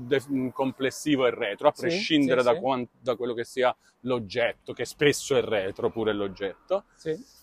complessivo 0.53 1.27
è 1.27 1.31
retro, 1.31 1.67
a 1.67 1.73
Sì, 1.75 1.81
prescindere 1.81 2.39
sì, 2.41 2.45
da, 2.45 2.53
sì. 2.53 2.87
da 3.01 3.15
quello 3.15 3.33
che 3.33 3.43
sia 3.43 3.75
l'oggetto, 4.01 4.71
che 4.71 4.85
spesso 4.85 5.35
è 5.35 5.41
retro 5.41 5.89
pure 5.89 6.13
l'oggetto. 6.13 6.85
Sì. 6.95 7.35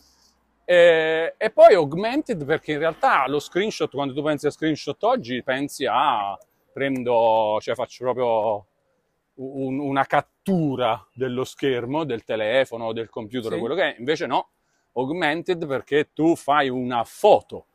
E, 0.66 1.35
e 1.37 1.50
poi 1.50 1.75
augmented 1.75 2.42
perché 2.47 2.73
in 2.73 2.78
realtà 2.78 3.26
lo 3.28 3.38
screenshot, 3.38 3.90
quando 3.90 4.14
tu 4.14 4.23
pensi 4.23 4.47
a 4.47 4.50
screenshot 4.50 5.02
oggi, 5.02 5.42
pensi 5.42 5.85
a 5.85 6.38
prendo, 6.75 7.59
cioè 7.61 7.75
faccio 7.76 8.02
proprio 8.04 8.66
un- 9.37 9.78
una 9.78 10.04
cattura 10.04 11.07
dello 11.14 11.45
schermo, 11.45 12.04
del 12.04 12.25
telefono, 12.25 12.93
del 12.93 13.09
computer, 13.09 13.52
Sì. 13.52 13.59
quello 13.61 13.75
che 13.76 13.95
è. 13.95 13.97
Invece 13.99 14.26
no, 14.26 14.49
augmented 14.95 15.66
perché 15.66 16.12
tu 16.12 16.35
fai 16.37 16.69
una 16.69 17.04
foto 17.04 17.66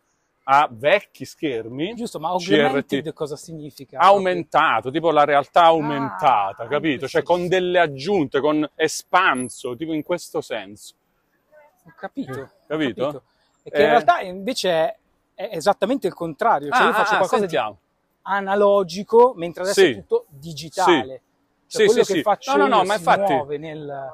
a 0.51 0.67
vecchi 0.71 1.25
schermi 1.25 1.93
Giusto, 1.95 2.19
ma 2.19 2.29
CRT. 2.35 2.51
augmented 2.59 3.13
cosa 3.13 3.35
significa? 3.35 3.99
aumentato, 3.99 4.89
tipo 4.91 5.11
la 5.11 5.23
realtà 5.23 5.63
aumentata, 5.65 6.63
Ah, 6.63 6.67
capito? 6.67 7.07
Cioè 7.07 7.23
con 7.23 7.47
delle 7.47 7.79
aggiunte, 7.79 8.39
con 8.41 8.67
espanso, 8.75 9.75
tipo 9.75 9.93
in 9.93 10.03
questo 10.03 10.41
senso. 10.41 10.95
Ho 11.85 11.93
capito. 11.97 12.31
ho 12.39 12.49
Capito? 12.67 13.01
capito. 13.05 13.23
E 13.63 13.69
che 13.71 13.77
Eh. 13.77 13.81
in 13.83 13.89
realtà 13.89 14.19
invece 14.21 14.69
è, 14.69 14.95
è 15.35 15.49
esattamente 15.55 16.07
il 16.07 16.13
contrario. 16.13 16.69
Cioè 16.71 16.81
Ah, 16.81 16.85
io 16.87 16.93
faccio 16.93 17.13
ah, 17.13 17.17
qualcosa 17.17 17.37
sentiamo. 17.41 17.71
di 17.71 17.77
analogico, 18.23 19.33
mentre 19.35 19.63
adesso 19.63 19.81
Sì. 19.81 19.91
è 19.91 19.95
tutto 19.95 20.25
digitale. 20.29 21.21
Cioè, 21.67 21.81
Sì, 21.81 21.85
quello 21.85 22.03
sì, 22.03 22.11
che 22.13 22.17
sì. 22.19 22.23
faccio 22.23 22.55
No, 22.55 22.67
no, 22.67 22.77
no, 22.77 22.83
ma 22.83 22.95
infatti- 22.95 23.33
muove 23.33 23.57
nel... 23.57 24.09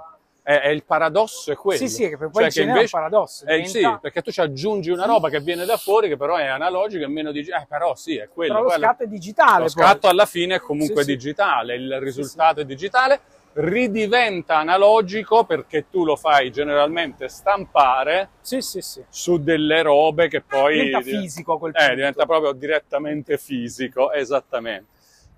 È, 0.46 0.60
è 0.60 0.68
il 0.68 0.84
paradosso 0.84 1.52
è 1.52 1.56
quello. 1.56 1.80
Sì, 1.80 1.90
sì, 1.90 2.08
che 2.08 2.18
poi 2.18 2.30
Cioè 2.32 2.44
in 2.44 2.50
genere 2.52 2.80
è 2.80 2.82
un 2.84 2.90
paradosso. 2.92 3.46
Eh, 3.48 3.62
diventa- 3.62 3.94
sì, 3.94 3.98
perché 4.00 4.22
tu 4.22 4.30
ci 4.32 4.42
aggiungi 4.42 4.92
una 4.92 5.06
roba 5.06 5.28
che 5.30 5.40
viene 5.40 5.66
da 5.66 5.76
fuori, 5.76 6.08
che 6.08 6.18
però 6.18 6.36
è 6.36 6.46
analogica 6.46 7.04
e 7.04 7.08
meno 7.08 7.32
digitale. 7.32 7.64
Eh, 7.64 7.66
però 7.68 7.96
sì, 7.96 8.18
è 8.18 8.30
quello. 8.32 8.54
Però 8.54 8.66
lo 8.66 8.70
scatto 8.70 9.02
è 9.02 9.08
digitale. 9.08 9.64
Lo 9.64 9.72
poi. 9.74 9.84
scatto 9.84 10.08
alla 10.08 10.28
fine 10.28 10.56
è 10.56 10.60
comunque 10.60 11.02
sì. 11.04 11.14
digitale, 11.14 11.74
il 11.74 12.00
risultato 12.00 12.60
è 12.60 12.66
digitale, 12.66 13.22
ridiventa 13.58 14.58
analogico 14.58 15.46
perché 15.46 15.86
tu 15.90 16.04
lo 16.04 16.16
fai 16.18 16.52
generalmente 16.52 17.30
stampare 17.30 18.30
Sì, 18.42 18.60
sì, 18.62 18.82
sì. 18.82 19.02
su 19.10 19.38
delle 19.42 19.82
robe 19.82 20.28
che 20.28 20.42
poi 20.42 20.74
Diventa 20.74 21.00
div- 21.00 21.20
fisico 21.22 21.54
a 21.54 21.60
quel 21.60 21.72
eh, 21.74 21.80
punto. 21.80 21.96
diventa 21.96 22.26
proprio 22.26 22.52
direttamente 22.52 23.38
fisico, 23.38 24.12
esattamente. 24.12 24.88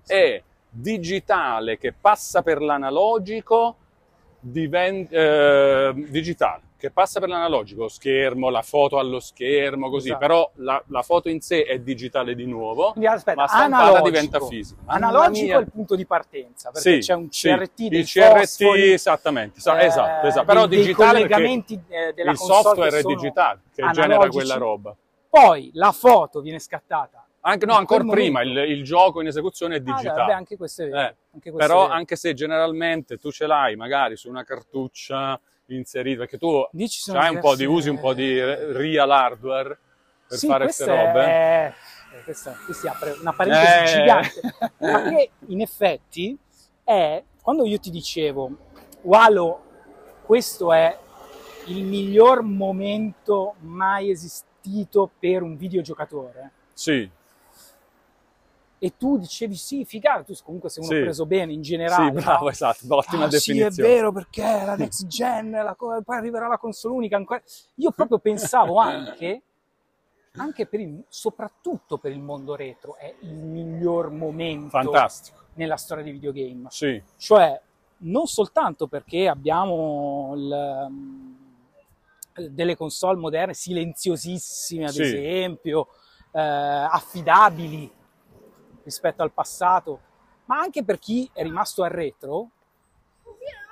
E 0.06 0.42
digitale 0.68 1.78
che 1.78 1.92
passa 1.92 2.42
per 2.42 2.60
l'analogico 2.60 3.76
diven- 4.40 5.06
eh, 5.10 5.92
digitale, 6.08 6.62
che 6.78 6.90
passa 6.92 7.18
per 7.18 7.28
l'analogico, 7.28 7.82
lo 7.82 7.88
schermo, 7.88 8.50
la 8.50 8.62
foto 8.62 8.98
allo 8.98 9.18
schermo, 9.18 9.90
così, 9.90 10.08
Esatto. 10.08 10.20
però 10.24 10.50
la, 10.54 10.80
la 10.86 11.02
foto 11.02 11.28
in 11.28 11.40
sé 11.40 11.64
è 11.64 11.80
digitale 11.80 12.36
di 12.36 12.46
nuovo, 12.46 12.92
Quindi 12.92 13.08
aspetta, 13.08 13.40
ma 13.40 13.48
stampata 13.48 13.82
analogico. 13.82 14.04
diventa 14.08 14.40
fisica. 14.40 14.80
Analogico 14.86 15.58
è 15.58 15.60
il 15.60 15.70
punto 15.72 15.96
di 15.96 16.06
partenza, 16.06 16.70
perché 16.70 16.92
Sì, 16.92 16.98
c'è 17.08 17.14
un 17.14 17.30
sì, 17.32 17.48
CRT 17.48 17.88
dei 17.88 17.98
il 18.00 18.06
CRT, 18.06 18.38
fosfori, 18.38 18.92
esattamente, 18.92 19.60
sa- 19.60 19.78
eh, 19.80 19.86
esatto, 19.86 20.26
esatto. 20.28 20.46
però 20.46 20.60
dei, 20.66 20.76
dei 20.78 20.86
digitale 20.86 21.12
collegamenti 21.18 21.82
eh, 21.88 22.12
della 22.14 22.30
il 22.30 22.38
software 22.38 22.98
è 22.98 23.02
digitale, 23.02 23.60
che 23.74 23.82
genera 23.82 24.04
analogici. 24.04 24.36
quella 24.36 24.54
roba. 24.54 24.96
Poi 25.28 25.70
la 25.74 25.90
foto 25.92 26.40
viene 26.40 26.60
scattata. 26.60 27.24
Anche, 27.40 27.66
no, 27.66 27.74
ancora 27.74 28.04
prima, 28.04 28.42
il, 28.42 28.56
il 28.56 28.84
gioco 28.84 29.20
in 29.20 29.26
esecuzione 29.26 29.76
è 29.76 29.78
Ah, 29.78 29.82
digitale. 29.82 30.20
vabbè, 30.20 30.32
anche 30.32 30.56
questo 30.56 30.82
è 30.82 30.88
vero. 30.88 30.96
Eh, 31.00 31.14
anche 31.32 31.50
questo 31.50 31.58
è 31.58 31.66
Però 31.66 31.80
vero. 31.82 31.92
anche 31.92 32.14
se 32.16 32.34
generalmente 32.34 33.16
tu 33.16 33.30
ce 33.32 33.46
l'hai 33.46 33.74
magari 33.74 34.16
su 34.16 34.28
una 34.28 34.44
cartuccia 34.44 35.40
inserita, 35.74 36.20
perché 36.20 36.38
tu 36.38 36.68
sono 36.86 37.20
hai 37.20 37.34
un 37.34 37.40
po' 37.40 37.54
di, 37.54 37.64
usi 37.64 37.88
un 37.88 37.98
po' 37.98 38.14
di 38.14 38.40
real 38.40 39.10
hardware 39.10 39.78
per 40.26 40.38
Sì, 40.38 40.46
fare 40.46 40.64
queste 40.64 40.84
robe. 40.84 41.20
È... 41.24 41.74
eh, 42.12 42.22
Questa, 42.24 42.56
qui 42.64 42.74
si 42.74 42.86
apre 42.86 43.12
una 43.20 43.32
parentesi 43.32 43.96
Eh. 43.96 44.00
gigante. 44.00 44.40
Ma 44.78 45.02
che 45.02 45.30
in 45.48 45.60
effetti 45.60 46.36
è 46.84 47.22
quando 47.42 47.64
io 47.66 47.78
ti 47.78 47.90
dicevo, 47.90 48.50
Walo, 49.02 49.62
questo 50.24 50.72
è 50.72 50.96
il 51.66 51.84
miglior 51.84 52.42
momento 52.42 53.54
mai 53.60 54.10
esistito 54.10 55.10
per 55.18 55.42
un 55.42 55.56
videogiocatore. 55.56 56.50
Sì, 56.72 57.08
E 58.80 58.96
tu 58.96 59.18
dicevi 59.18 59.56
sì, 59.56 59.84
figata, 59.84 60.22
tu 60.22 60.34
comunque 60.44 60.70
sei 60.70 60.84
uno 60.84 60.92
Sì. 60.92 61.00
preso 61.00 61.26
bene 61.26 61.52
in 61.52 61.62
sì, 61.64 61.70
generale. 61.70 62.12
bravo, 62.12 62.44
no? 62.44 62.50
esatto, 62.50 62.84
ottima 62.88 63.24
Ah, 63.24 63.30
sì, 63.30 63.50
è 63.52 63.54
definizione. 63.54 63.88
vero 63.88 64.12
perché 64.12 64.42
la 64.42 64.76
next 64.76 65.06
gen, 65.06 65.50
la 65.50 65.74
poi 65.76 66.02
arriverà 66.16 66.46
la 66.46 66.58
console 66.58 66.94
unica. 66.94 67.16
ancora- 67.16 67.42
Io 67.76 67.90
proprio 67.96 68.18
pensavo 68.18 68.76
anche, 68.78 69.42
anche 70.36 70.66
per 70.66 70.78
il, 70.80 71.02
soprattutto 71.08 71.98
per 71.98 72.12
il 72.12 72.20
mondo 72.20 72.54
retro, 72.54 72.96
è 72.96 73.12
il 73.22 73.34
miglior 73.34 74.10
momento 74.10 74.70
Fantastico. 74.70 75.38
nella 75.54 75.76
storia 75.76 76.04
dei 76.04 76.12
videogame. 76.12 76.66
Sì, 76.70 77.02
Cioè, 77.16 77.60
non 78.00 78.26
soltanto 78.28 78.86
perché 78.86 79.26
abbiamo 79.26 80.34
il, 80.36 80.86
um, 80.88 81.36
delle 82.50 82.76
console 82.76 83.18
moderne 83.18 83.54
silenziosissime, 83.54 84.84
ad 84.84 84.92
Sì. 84.94 85.00
esempio, 85.00 85.88
eh, 86.30 86.40
affidabili 86.40 87.90
rispetto 88.88 89.22
al 89.22 89.32
passato, 89.32 90.00
ma 90.46 90.58
anche 90.58 90.82
per 90.82 90.98
chi 90.98 91.28
è 91.34 91.42
rimasto 91.42 91.82
al 91.82 91.90
retro, 91.90 92.48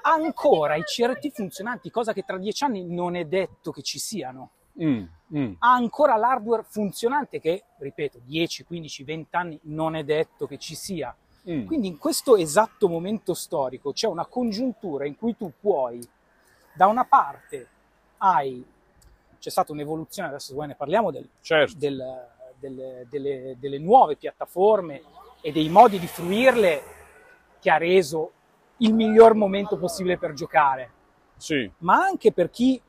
ha 0.03 0.13
ancora 0.13 0.77
i 0.77 0.83
CRT 0.83 1.31
funzionanti, 1.31 1.91
cosa 1.91 2.13
che 2.13 2.23
tra 2.23 2.37
dieci 2.37 2.63
anni 2.65 2.85
non 2.85 3.17
è 3.17 3.25
detto 3.25 3.73
che 3.73 3.83
ci 3.83 3.99
siano. 3.99 4.51
Mm, 4.81 5.05
mm. 5.35 5.53
Ha 5.59 5.73
ancora 5.73 6.17
l'hardware 6.17 6.65
funzionante 6.69 7.41
che, 7.41 7.65
ripeto, 7.79 8.21
10, 8.25 8.65
15, 8.65 9.05
20 9.05 9.37
anni 9.37 9.59
non 9.63 9.97
è 9.97 10.05
detto 10.05 10.47
che 10.47 10.59
ci 10.59 10.75
sia. 10.75 11.17
Mm. 11.51 11.65
Quindi 11.65 11.89
in 11.89 11.97
questo 11.97 12.37
esatto 12.37 12.89
momento 12.89 13.33
storico 13.33 13.93
c'è 13.93 14.07
una 14.07 14.27
congiuntura 14.27 15.07
in 15.07 15.17
cui 15.17 15.35
tu 15.35 15.51
puoi, 15.59 16.07
da 16.75 16.87
una 16.89 17.07
parte 17.07 17.67
hai, 18.19 18.65
c'è 19.39 19.51
stata 19.51 19.73
un'evoluzione, 19.73 20.29
adesso 20.29 20.53
vuoi 20.53 20.67
ne 20.67 20.75
parliamo, 20.75 21.11
del, 21.11 21.27
Certo, 21.41 21.79
del- 21.79 22.35
delle, 22.69 23.07
delle- 23.09 23.57
delle 23.59 23.79
nuove 23.79 24.17
piattaforme 24.17 25.03
e 25.41 25.53
dei 25.53 25.69
modi 25.69 25.99
di 25.99 26.07
fruirle 26.07 26.83
che 27.61 27.71
ha 27.71 27.77
reso 27.77 28.33
il 28.79 28.93
miglior 28.93 29.35
momento 29.35 29.77
possibile 29.79 30.19
per 30.19 30.33
giocare, 30.33 30.91
sì, 31.37 31.71
ma 31.79 31.97
anche 31.97 32.33
per 32.33 32.51
chi 32.51 32.81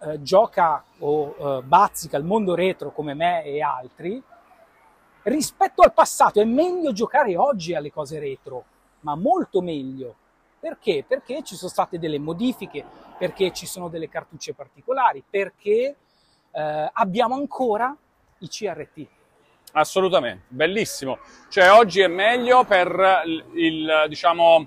eh, 0.00 0.22
gioca 0.22 0.84
o 0.98 1.34
eh, 1.38 1.62
bazzica 1.62 2.16
il 2.16 2.24
mondo 2.24 2.54
retro 2.54 2.92
come 2.92 3.14
me 3.14 3.44
e 3.44 3.60
altri, 3.60 4.22
rispetto 5.24 5.82
al 5.82 5.92
passato 5.92 6.40
è 6.40 6.44
meglio 6.44 6.92
giocare 6.92 7.36
oggi 7.36 7.74
alle 7.74 7.90
cose 7.90 8.18
retro, 8.18 8.64
ma 9.00 9.14
molto 9.16 9.60
meglio. 9.60 10.14
Perché? 10.60 11.04
Perché 11.06 11.42
ci 11.44 11.54
sono 11.54 11.70
state 11.70 11.98
delle 11.98 12.18
modifiche, 12.18 12.84
perché 13.16 13.52
ci 13.52 13.66
sono 13.66 13.88
delle 13.88 14.08
cartucce 14.08 14.54
particolari, 14.54 15.22
perché 15.28 15.96
eh, 16.50 16.90
abbiamo 16.92 17.34
ancora 17.34 17.96
i 18.38 18.48
CRT. 18.48 19.06
assolutamente, 19.72 20.44
bellissimo. 20.48 21.18
Cioè 21.48 21.70
oggi 21.72 22.00
è 22.00 22.06
meglio 22.08 22.64
per 22.64 23.22
il, 23.54 24.04
diciamo, 24.08 24.66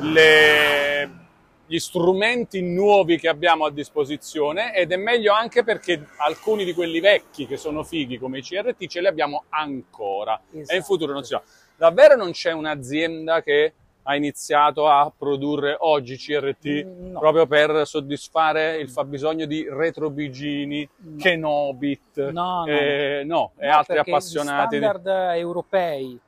le- 0.00 1.22
gli 1.66 1.78
strumenti 1.78 2.60
nuovi 2.60 3.18
che 3.18 3.28
abbiamo 3.28 3.64
a 3.64 3.70
disposizione 3.70 4.74
ed 4.74 4.92
è 4.92 4.96
meglio 4.96 5.32
anche 5.32 5.64
perché 5.64 6.08
alcuni 6.18 6.64
di 6.64 6.74
quelli 6.74 7.00
vecchi 7.00 7.46
che 7.46 7.56
sono 7.56 7.82
fighi 7.84 8.18
come 8.18 8.38
i 8.38 8.42
CRT 8.42 8.86
ce 8.86 9.00
li 9.00 9.06
abbiamo 9.06 9.44
ancora 9.48 10.38
e 10.50 10.56
in 10.56 10.60
Esatto. 10.60 10.82
futuro 10.82 11.12
non 11.14 11.22
si 11.22 11.30
sa. 11.30 11.42
Davvero 11.76 12.16
non 12.16 12.32
c'è 12.32 12.52
un'azienda 12.52 13.42
che 13.42 13.72
ha 14.06 14.16
iniziato 14.16 14.86
a 14.88 15.10
produrre 15.16 15.76
oggi 15.80 16.16
CRT 16.16 16.84
Mm, 16.84 17.10
no. 17.12 17.18
proprio 17.20 17.46
per 17.46 17.86
soddisfare 17.86 18.76
il 18.76 18.88
fabbisogno 18.90 19.46
di 19.46 19.66
retrobigini, 19.68 20.86
No. 20.96 21.16
Kenobit, 21.22 22.18
No, 22.30 22.64
no, 22.64 22.66
eh, 22.66 23.22
no, 23.24 23.52
e 23.56 23.66
altri 23.68 23.98
appassionati. 23.98 24.76
Gli 24.76 24.80
di- 24.80 24.84
standard 24.86 25.06
europei, 25.36 26.18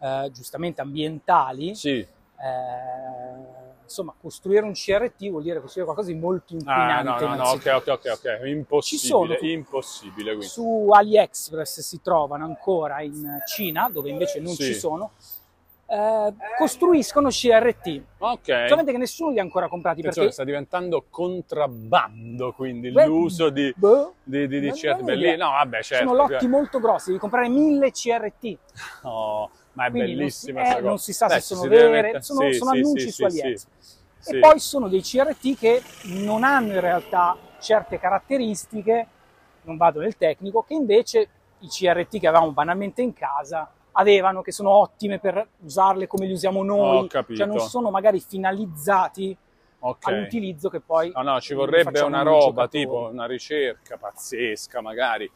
eh, 0.00 0.30
giustamente 0.32 0.80
ambientali, 0.80 1.74
Sì. 1.74 1.98
eh, 1.98 2.06
insomma, 3.82 4.14
costruire 4.20 4.64
un 4.64 4.72
CRT 4.72 5.28
vuol 5.30 5.42
dire 5.42 5.60
costruire 5.60 5.86
qualcosa 5.90 6.12
di 6.12 6.18
molto 6.18 6.54
Ah, 6.54 6.58
inquinante. 7.00 7.24
no, 7.24 7.30
no, 7.30 7.34
no, 7.36 7.48
ok, 7.50 7.66
ok, 7.74 7.86
ok, 7.88 8.10
ok, 8.12 8.40
impossibile, 8.46 8.82
Ci 8.82 8.98
sono 8.98 9.36
impossibile 9.40 10.28
quindi. 10.30 10.46
Su 10.46 10.88
AliExpress 10.92 11.80
si 11.80 12.00
trovano 12.00 12.44
ancora 12.44 13.00
in 13.02 13.42
Cina, 13.46 13.88
dove 13.90 14.10
invece 14.10 14.38
non 14.40 14.54
Sì. 14.54 14.64
ci 14.66 14.74
sono, 14.74 15.12
eh, 15.86 16.34
costruiscono 16.56 17.28
CRT. 17.28 18.02
Ok. 18.18 18.46
Solamente 18.46 18.92
che 18.92 18.98
nessuno 18.98 19.30
li 19.30 19.38
ha 19.38 19.42
ancora 19.42 19.68
comprati 19.68 20.00
Attenzione, 20.00 20.28
perché... 20.28 20.42
sta 20.42 20.44
diventando 20.44 21.04
contrabbando 21.08 22.52
quindi 22.52 22.90
Beh, 22.90 23.06
l'uso 23.06 23.50
di, 23.50 23.72
boh, 23.76 24.14
di, 24.22 24.48
di, 24.48 24.60
di 24.60 24.70
CRT 24.70 25.08
idea. 25.08 25.36
No, 25.36 25.50
vabbè, 25.50 25.82
certo. 25.82 26.08
sono 26.08 26.26
lotti 26.26 26.46
molto 26.46 26.80
grossi, 26.80 27.08
devi 27.08 27.18
comprare 27.18 27.48
mille 27.48 27.90
CRT. 27.90 28.58
No, 29.04 29.50
ma 29.74 29.86
è 29.86 29.90
Quindi 29.90 30.14
bellissima 30.14 30.62
non 30.62 30.68
si, 30.68 30.72
sta 30.72 30.72
eh, 30.72 30.80
cosa. 30.80 30.88
non 30.88 30.98
si 30.98 31.12
sa 31.12 31.26
Beh, 31.26 31.34
se 31.34 31.54
sono 31.54 31.68
vere, 31.68 32.22
sono, 32.22 32.40
sì, 32.40 32.54
sono 32.54 32.70
sì, 32.70 32.78
annunci 32.78 33.10
sì, 33.10 33.10
su 33.10 33.28
sì. 33.28 34.36
E 34.36 34.38
poi 34.38 34.58
sono 34.58 34.88
dei 34.88 35.02
CRT 35.02 35.58
che 35.58 35.82
non 36.04 36.44
hanno 36.44 36.72
in 36.72 36.80
realtà 36.80 37.36
certe 37.60 37.98
caratteristiche, 37.98 39.06
non 39.62 39.76
vado 39.76 40.00
nel 40.00 40.16
tecnico, 40.16 40.62
che 40.62 40.74
invece 40.74 41.28
i 41.58 41.68
CRT 41.68 42.18
che 42.18 42.26
avevamo 42.26 42.52
banalmente 42.52 43.02
in 43.02 43.12
casa 43.12 43.70
avevano, 43.96 44.42
che 44.42 44.52
sono 44.52 44.70
ottime 44.70 45.18
per 45.18 45.46
usarle 45.62 46.06
come 46.06 46.26
li 46.26 46.32
usiamo 46.32 46.62
noi, 46.62 47.08
cioè 47.08 47.46
non 47.46 47.60
sono 47.60 47.90
magari 47.90 48.20
finalizzati 48.20 49.36
Ok. 49.80 50.06
all'utilizzo 50.06 50.68
che 50.70 50.80
poi 50.80 51.12
No, 51.14 51.22
no, 51.22 51.40
ci 51.40 51.52
vorrebbe 51.54 52.00
una 52.00 52.22
roba, 52.22 52.62
giocatori. 52.62 52.68
tipo 52.84 53.08
una 53.12 53.26
ricerca 53.26 53.98
pazzesca 53.98 54.80
magari, 54.80 55.30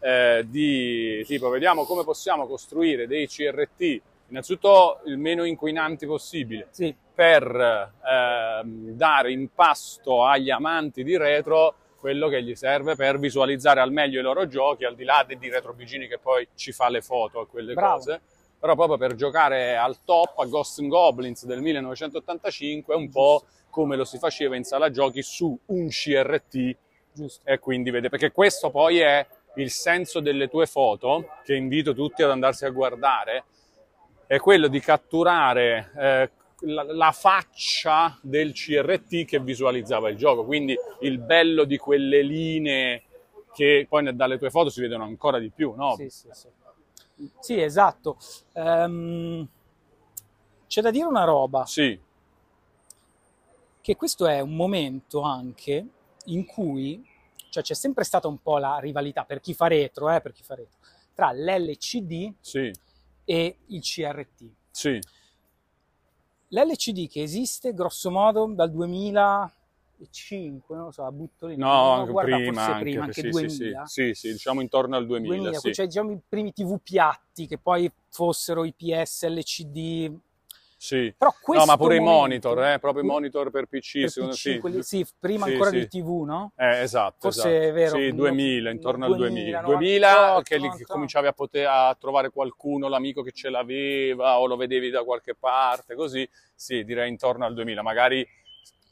eh, 0.00 0.44
di 0.48 1.22
tipo 1.24 1.48
vediamo 1.48 1.84
come 1.84 2.02
possiamo 2.02 2.46
costruire 2.46 3.06
dei 3.06 3.28
CRT, 3.28 4.00
innanzitutto 4.28 5.00
il 5.04 5.18
meno 5.18 5.44
inquinanti 5.44 6.06
possibile, 6.06 6.66
Sì, 6.70 6.92
per 7.14 7.92
ehm, 8.04 8.90
dare 8.90 9.30
in 9.30 9.48
pasto 9.54 10.24
agli 10.24 10.50
amanti 10.50 11.04
di 11.04 11.16
retro 11.16 11.74
quello 12.02 12.26
che 12.26 12.42
gli 12.42 12.56
serve 12.56 12.96
per 12.96 13.20
visualizzare 13.20 13.78
al 13.78 13.92
meglio 13.92 14.18
i 14.18 14.24
loro 14.24 14.48
giochi, 14.48 14.84
al 14.84 14.96
di 14.96 15.04
là 15.04 15.24
di 15.24 15.48
Retrobigini 15.48 16.08
che 16.08 16.18
poi 16.18 16.48
ci 16.56 16.72
fa 16.72 16.88
le 16.88 17.00
foto 17.00 17.38
a 17.38 17.46
quelle 17.46 17.74
Bravo. 17.74 17.98
cose. 17.98 18.20
Però 18.58 18.74
proprio 18.74 18.98
per 18.98 19.14
giocare 19.14 19.76
al 19.76 19.98
top 20.04 20.40
a 20.40 20.46
Ghosts 20.46 20.80
and 20.80 20.88
Goblins 20.88 21.46
del 21.46 21.60
1985 21.60 22.92
è 22.92 22.96
un 22.96 23.08
po' 23.08 23.44
come 23.70 23.94
lo 23.94 24.04
si 24.04 24.18
faceva 24.18 24.56
in 24.56 24.64
sala 24.64 24.90
giochi 24.90 25.22
su 25.22 25.56
un 25.66 25.88
CRT 25.90 26.76
giusto. 27.12 27.48
e 27.48 27.60
quindi 27.60 27.90
vede 27.90 28.08
perché 28.08 28.32
questo 28.32 28.70
poi 28.70 28.98
è 28.98 29.24
il 29.54 29.70
senso 29.70 30.18
delle 30.18 30.48
tue 30.48 30.66
foto 30.66 31.28
che 31.44 31.54
invito 31.54 31.94
tutti 31.94 32.24
ad 32.24 32.30
andarsi 32.30 32.64
a 32.64 32.70
guardare 32.70 33.44
è 34.26 34.40
quello 34.40 34.66
di 34.66 34.80
catturare 34.80 35.92
eh, 35.96 36.30
la, 36.62 36.82
la 36.82 37.12
faccia 37.12 38.18
del 38.22 38.52
CRT 38.52 39.24
che 39.24 39.40
visualizzava 39.40 40.08
il 40.08 40.16
gioco 40.16 40.44
quindi 40.44 40.76
il 41.00 41.18
bello 41.18 41.64
di 41.64 41.76
quelle 41.76 42.22
linee 42.22 43.02
che 43.54 43.86
poi 43.88 44.14
dalle 44.14 44.38
tue 44.38 44.50
foto 44.50 44.70
si 44.70 44.80
vedono 44.80 45.04
ancora 45.04 45.38
di 45.38 45.50
più 45.50 45.74
no? 45.76 45.94
Sì, 45.96 46.08
sì, 46.08 46.28
sì. 46.32 46.48
Sì, 47.38 47.60
esatto. 47.60 48.16
Ehm, 48.54 49.46
c'è 50.66 50.80
da 50.80 50.90
dire 50.90 51.04
una 51.04 51.24
roba, 51.24 51.66
Sì, 51.66 52.00
che 53.80 53.96
questo 53.96 54.26
è 54.26 54.40
un 54.40 54.54
momento 54.54 55.20
anche 55.20 55.86
in 56.26 56.46
cui 56.46 57.06
cioè 57.50 57.62
c'è 57.62 57.74
sempre 57.74 58.04
stata 58.04 58.28
un 58.28 58.40
po' 58.40 58.56
la 58.56 58.78
rivalità 58.78 59.24
per 59.24 59.40
chi 59.40 59.52
fa 59.52 59.66
retro, 59.66 60.08
eh, 60.10 60.22
per 60.22 60.32
chi 60.32 60.42
fa 60.42 60.54
retro, 60.54 60.78
tra 61.14 61.32
l'LCD 61.32 62.32
sì, 62.40 62.72
e 63.24 63.58
il 63.66 63.82
CRT. 63.82 64.44
sì, 64.70 64.98
L'LCD 66.54 67.08
che 67.08 67.22
esiste 67.22 67.72
grosso 67.72 68.10
modo 68.10 68.44
dal 68.54 68.70
2005, 68.70 70.76
non 70.76 70.84
lo 70.86 70.90
so, 70.90 71.02
la 71.02 71.10
butto 71.10 71.46
lì. 71.46 71.56
No, 71.56 71.92
anche 71.92 72.10
guarda, 72.10 72.36
prima, 72.36 72.52
forse 72.52 72.70
anche, 72.70 72.82
prima, 72.82 73.04
anche 73.04 73.22
sì, 73.22 73.28
2000. 73.30 73.86
Sì, 73.86 74.02
sì, 74.02 74.14
sì, 74.14 74.32
diciamo 74.32 74.60
intorno 74.60 74.96
al 74.96 75.06
2000, 75.06 75.34
2000, 75.34 75.58
sì. 75.58 75.72
cioè 75.72 75.86
diciamo 75.86 76.12
i 76.12 76.20
primi 76.28 76.52
TV 76.52 76.78
piatti 76.82 77.46
che 77.46 77.56
poi 77.56 77.90
fossero 78.08 78.66
IPS, 78.66 79.28
LCD, 79.28 80.14
Sì. 80.82 81.14
però 81.16 81.30
No, 81.30 81.36
questo 81.40 81.64
ma 81.66 81.76
pure 81.76 81.94
i 81.94 82.00
momento- 82.00 82.48
monitor, 82.48 82.72
eh, 82.72 82.78
proprio 82.80 83.04
i 83.04 83.06
monitor 83.06 83.50
per 83.52 83.66
PC, 83.66 84.00
per 84.00 84.10
secondo- 84.10 84.34
PC, 84.34 84.40
sì. 84.40 84.58
quelli- 84.58 84.82
sì, 84.82 85.06
prima 85.16 85.46
Sì, 85.46 85.52
ancora 85.52 85.70
del 85.70 85.86
TV, 85.86 86.22
no? 86.24 86.52
Eh, 86.56 86.80
esatto, 86.80 87.16
Forse 87.20 87.38
esatto. 87.48 87.64
è 87.68 87.72
vero, 87.72 87.96
Sì, 87.96 88.08
no, 88.08 88.14
2000, 88.16 88.70
intorno 88.70 89.04
al 89.04 89.14
2000, 89.14 89.60
2000. 89.60 89.62
2000 89.62 90.40
che, 90.42 90.56
lì 90.56 90.62
98. 90.64 90.92
cominciavi 90.92 91.26
a, 91.28 91.32
poter, 91.32 91.66
a 91.68 91.96
trovare 92.00 92.30
qualcuno, 92.30 92.88
l'amico 92.88 93.22
che 93.22 93.30
ce 93.30 93.48
l'aveva 93.48 94.40
o 94.40 94.46
lo 94.46 94.56
vedevi 94.56 94.90
da 94.90 95.04
qualche 95.04 95.36
parte, 95.36 95.94
così. 95.94 96.28
Sì, 96.52 96.82
direi 96.84 97.08
intorno 97.08 97.44
al 97.44 97.54
2000. 97.54 97.82
Magari 97.82 98.26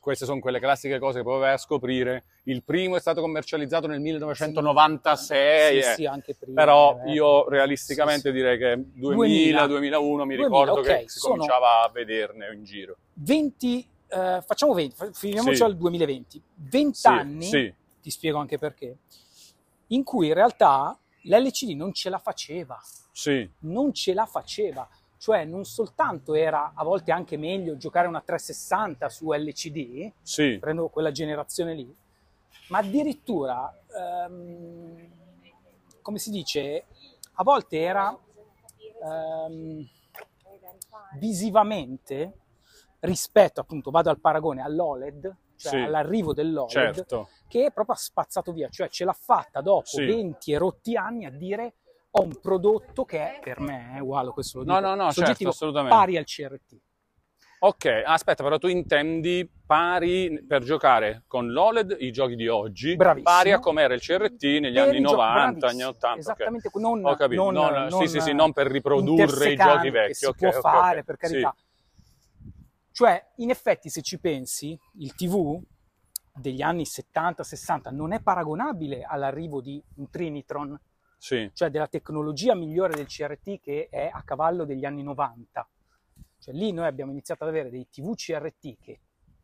queste 0.00 0.25
sono 0.25 0.40
quelle 0.40 0.59
classiche 0.59 0.99
cose 0.99 1.19
che 1.19 1.25
poi 1.25 1.38
vai 1.40 1.52
a 1.52 1.57
scoprire. 1.59 2.25
Il 2.45 2.64
primo 2.64 2.97
è 2.97 3.00
stato 3.00 3.21
commercializzato 3.21 3.87
nel 3.87 4.00
1996, 4.00 5.83
Sì, 5.83 5.92
sì, 5.95 6.07
anche 6.07 6.35
prima. 6.35 6.62
però 6.62 6.99
eh. 7.04 7.12
io 7.12 7.49
realisticamente 7.49 8.28
Sì, 8.30 8.35
direi 8.35 8.59
che 8.59 8.76
2000. 8.95 9.66
2000-2001 9.66 10.25
mi 10.25 10.37
2000, 10.37 10.42
ricordo 10.42 10.80
ok, 10.80 10.87
che 10.87 11.04
si 11.09 11.19
sono- 11.19 11.35
cominciava 11.35 11.83
a 11.85 11.90
vederne 11.90 12.50
in 12.52 12.64
giro. 12.64 12.97
20, 13.14 13.87
eh, 14.09 14.42
facciamo 14.45 14.73
20, 14.73 14.95
fa- 14.97 15.12
finiamoci 15.12 15.62
al 15.62 15.76
2020. 15.76 16.42
20 16.54 16.97
Sì, 16.99 17.07
anni, 17.07 17.42
sì, 17.42 17.75
ti 18.00 18.11
spiego 18.11 18.38
anche 18.38 18.59
perché, 18.59 18.97
in 19.88 20.02
cui 20.02 20.28
in 20.28 20.35
realtà 20.35 20.99
l'LCD 21.25 21.71
non 21.76 21.92
ce 21.92 22.09
la 22.09 22.19
faceva, 22.19 22.80
sì, 23.12 23.49
non 23.61 23.92
ce 23.92 24.14
la 24.14 24.25
faceva. 24.25 24.88
Cioè 25.20 25.44
non 25.44 25.66
soltanto 25.66 26.32
era 26.32 26.72
a 26.74 26.82
volte 26.82 27.12
anche 27.12 27.36
meglio 27.36 27.76
giocare 27.76 28.08
una 28.08 28.22
360 28.22 29.10
su 29.10 29.30
LCD, 29.30 30.10
sì, 30.22 30.56
prendo 30.58 30.88
quella 30.88 31.10
generazione 31.12 31.74
lì, 31.74 31.94
ma 32.68 32.78
addirittura, 32.78 33.70
ehm, 33.98 35.10
come 36.00 36.18
si 36.18 36.30
dice, 36.30 36.86
a 37.34 37.42
volte 37.42 37.80
era 37.80 38.18
ehm, 39.04 39.86
visivamente 41.18 42.38
rispetto 43.00 43.60
appunto, 43.60 43.90
vado 43.90 44.08
al 44.08 44.20
paragone 44.20 44.62
all'OLED, 44.62 45.36
cioè 45.56 45.68
Sì. 45.68 45.76
all'arrivo 45.76 46.32
dell'OLED, 46.32 46.94
certo. 46.94 47.28
che 47.46 47.66
è 47.66 47.70
proprio 47.70 47.94
spazzato 47.94 48.52
via, 48.52 48.70
cioè 48.70 48.88
ce 48.88 49.04
l'ha 49.04 49.12
fatta 49.12 49.60
dopo 49.60 49.84
Sì. 49.84 50.06
20 50.06 50.52
e 50.52 50.56
rotti 50.56 50.96
anni 50.96 51.26
a 51.26 51.30
dire 51.30 51.74
ho 52.12 52.23
un 52.23 52.40
prodotto 52.40 53.05
che 53.05 53.19
è 53.37 53.40
per 53.40 53.61
me, 53.61 53.93
è 53.95 53.99
uguale, 54.00 54.31
questo 54.31 54.59
lo 54.59 54.64
dico, 54.64 54.81
No, 54.81 54.81
no, 54.81 54.95
no, 54.95 55.05
certo, 55.05 55.21
soggettivo, 55.21 55.50
assolutamente. 55.50 55.97
pari 55.97 56.17
al 56.17 56.25
CRT. 56.25 56.76
Ok, 57.62 57.85
aspetta, 58.07 58.43
però 58.43 58.57
tu 58.59 58.69
intendi 58.69 59.49
pari 59.67 60.43
per 60.47 60.62
giocare 60.64 61.25
con 61.26 61.52
l'OLED 61.52 61.97
i 62.00 62.11
giochi 62.11 62.35
di 62.35 62.49
oggi, 62.49 62.97
Bravissimo. 62.97 63.31
pari 63.35 63.52
a 63.52 63.59
com'era 63.59 63.93
il 63.95 64.00
CRT 64.00 64.43
negli 64.61 64.79
Per 64.79 64.88
anni 64.88 64.97
i 64.97 65.02
gio- 65.02 65.17
90, 65.17 65.40
anni 65.45 65.59
bravissimo, 65.61 65.88
80. 65.90 66.11
ok. 66.14 66.19
Esattamente, 66.19 66.71
non, 66.75 67.05
Ho 67.05 67.14
capito, 67.17 67.50
non, 67.50 67.52
non- 67.73 67.87
non- 67.88 68.00
sì, 68.00 68.09
sì, 68.09 68.21
sì, 68.21 68.33
non 68.33 68.52
per 68.55 68.67
riprodurre 68.69 69.52
i 69.52 69.57
giochi 69.57 69.90
vecchi. 69.90 70.09
Che 70.09 70.14
si 70.14 70.25
ok, 70.26 70.37
può 70.38 70.49
ok, 70.49 70.57
ok. 70.57 70.61
fare, 70.61 71.05
per 71.05 71.17
Sì, 71.21 71.33
carità. 71.33 71.55
Cioè, 72.93 73.26
in 73.37 73.50
effetti, 73.50 73.88
se 73.90 74.02
ci 74.02 74.19
pensi, 74.19 74.79
il 74.99 75.14
TV 75.14 75.62
degli 76.35 76.62
anni 76.62 76.85
70-60 76.87 77.90
non 77.90 78.12
è 78.12 78.21
paragonabile 78.23 79.02
all'arrivo 79.05 79.61
di 79.61 79.83
un 79.97 80.09
Trinitron, 80.09 80.79
sì, 81.20 81.50
cioè 81.52 81.68
della 81.68 81.86
tecnologia 81.86 82.54
migliore 82.54 82.94
del 82.94 83.06
CRT 83.06 83.60
che 83.60 83.88
è 83.90 84.08
a 84.10 84.22
cavallo 84.22 84.64
degli 84.64 84.86
anni 84.86 85.02
90. 85.02 85.68
Cioè 86.38 86.54
lì 86.54 86.72
noi 86.72 86.86
abbiamo 86.86 87.10
iniziato 87.12 87.44
ad 87.44 87.50
avere 87.50 87.68
dei 87.68 87.86
TV 87.90 88.14
CRT 88.14 88.78
che, 88.80 89.00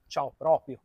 ciao 0.07 0.33
proprio. 0.35 0.81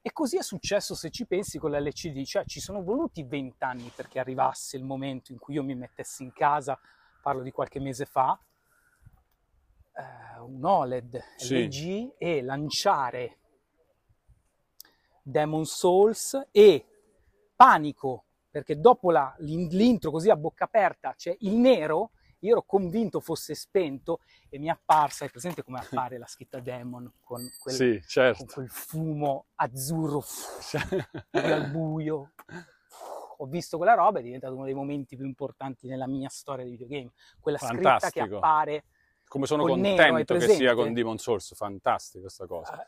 E 0.00 0.10
così 0.10 0.38
è 0.38 0.42
successo 0.42 0.94
se 0.94 1.10
ci 1.10 1.26
pensi 1.26 1.58
con 1.58 1.70
l'LCD, 1.70 2.24
cioè 2.24 2.46
ci 2.46 2.60
sono 2.60 2.82
voluti 2.82 3.22
vent'anni 3.24 3.92
perché 3.94 4.18
arrivasse 4.18 4.78
il 4.78 4.84
momento 4.84 5.32
in 5.32 5.38
cui 5.38 5.54
io 5.54 5.62
mi 5.62 5.74
mettessi 5.74 6.22
in 6.22 6.32
casa, 6.32 6.80
parlo 7.20 7.42
di 7.42 7.50
qualche 7.50 7.78
mese 7.78 8.06
fa, 8.06 8.36
eh, 9.94 10.40
un 10.40 10.64
OLED 10.64 11.22
Sì. 11.36 11.66
LG 11.66 12.14
e 12.16 12.40
lanciare 12.40 13.38
Demon 15.22 15.66
Souls 15.66 16.48
e 16.50 16.86
Panico, 17.54 18.24
perché 18.52 18.78
dopo 18.78 19.10
la- 19.10 19.34
l'intro 19.38 20.10
così 20.10 20.28
a 20.28 20.36
bocca 20.36 20.64
aperta 20.64 21.14
c'è 21.16 21.34
il 21.40 21.54
nero, 21.54 22.10
io 22.40 22.52
ero 22.52 22.62
convinto 22.64 23.20
fosse 23.20 23.54
spento 23.54 24.20
e 24.50 24.58
mi 24.58 24.66
è 24.66 24.70
apparsa, 24.70 25.24
è 25.24 25.30
presente 25.30 25.62
come 25.62 25.78
appare 25.78 26.18
la 26.18 26.26
scritta 26.26 26.60
Demon 26.60 27.10
con 27.20 27.40
quel, 27.58 27.74
sì, 27.74 27.92
con 27.92 28.02
certo. 28.06 28.44
quel 28.52 28.68
fumo 28.68 29.46
azzurro 29.54 30.22
al 31.30 31.70
buio. 31.70 32.32
Ho 33.38 33.46
visto 33.46 33.76
quella 33.78 33.94
roba, 33.94 34.18
è 34.18 34.22
diventato 34.22 34.54
uno 34.54 34.64
dei 34.64 34.74
momenti 34.74 35.16
più 35.16 35.24
importanti 35.24 35.86
nella 35.88 36.06
mia 36.06 36.28
storia 36.28 36.64
di 36.64 36.72
videogame. 36.72 37.12
Quella 37.40 37.58
scritta 37.58 37.74
che 37.76 37.82
Fantastico. 37.82 38.36
appare, 38.36 38.84
Come 39.26 39.46
sono 39.46 39.64
contento 39.64 40.34
che 40.34 40.48
sia 40.48 40.74
con 40.74 40.92
Demon 40.92 41.16
Souls, 41.16 41.54
fantastica 41.54 42.20
questa 42.20 42.46
cosa. 42.46 42.84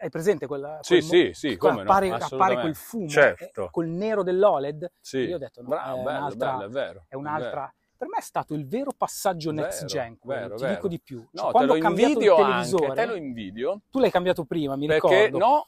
Hai 0.00 0.10
presente 0.10 0.46
quella? 0.46 0.78
Sì, 0.82 1.00
sì, 1.00 1.30
sì, 1.32 1.56
come 1.56 1.82
no, 1.82 1.90
appare, 1.90 2.10
appare 2.10 2.60
quel 2.60 2.74
fumo 2.74 3.08
Certo. 3.08 3.64
eh, 3.64 3.70
col 3.70 3.86
nero 3.88 4.22
dell'OLED. 4.22 4.90
Sì, 5.00 5.18
io 5.18 5.36
ho 5.36 5.38
detto, 5.38 5.62
no, 5.62 5.68
bravo, 5.68 6.00
è 6.00 6.02
bello, 6.04 6.18
un'altra- 6.18 6.52
bello, 6.52 6.64
è 6.64 6.68
vero. 6.68 7.04
È 7.08 7.14
un'altra. 7.14 7.74
Per 7.96 8.06
me 8.06 8.18
è 8.18 8.22
stato 8.22 8.54
il 8.54 8.66
vero 8.68 8.92
passaggio 8.96 9.50
next 9.50 9.80
Vero, 9.80 9.86
gen. 9.88 10.18
quello, 10.18 10.40
vero, 10.40 10.54
ti 10.56 10.62
vero. 10.62 10.74
dico 10.74 10.88
di 10.88 11.00
più. 11.00 11.18
Cioè, 11.18 11.28
No, 11.32 11.46
te 11.46 11.50
quando 11.50 11.72
lo 11.72 11.78
ho 11.78 11.82
cambiato 11.82 12.20
il 12.20 12.24
invidio 12.26 12.36
televisore, 12.36 12.86
anche, 12.86 13.00
te 13.00 13.06
lo 13.06 13.14
invidio, 13.16 13.80
tu 13.90 13.98
l'hai 13.98 14.10
cambiato 14.10 14.44
prima, 14.44 14.76
mi 14.76 14.86
perché 14.86 15.22
ricordo. 15.24 15.38
no, 15.38 15.66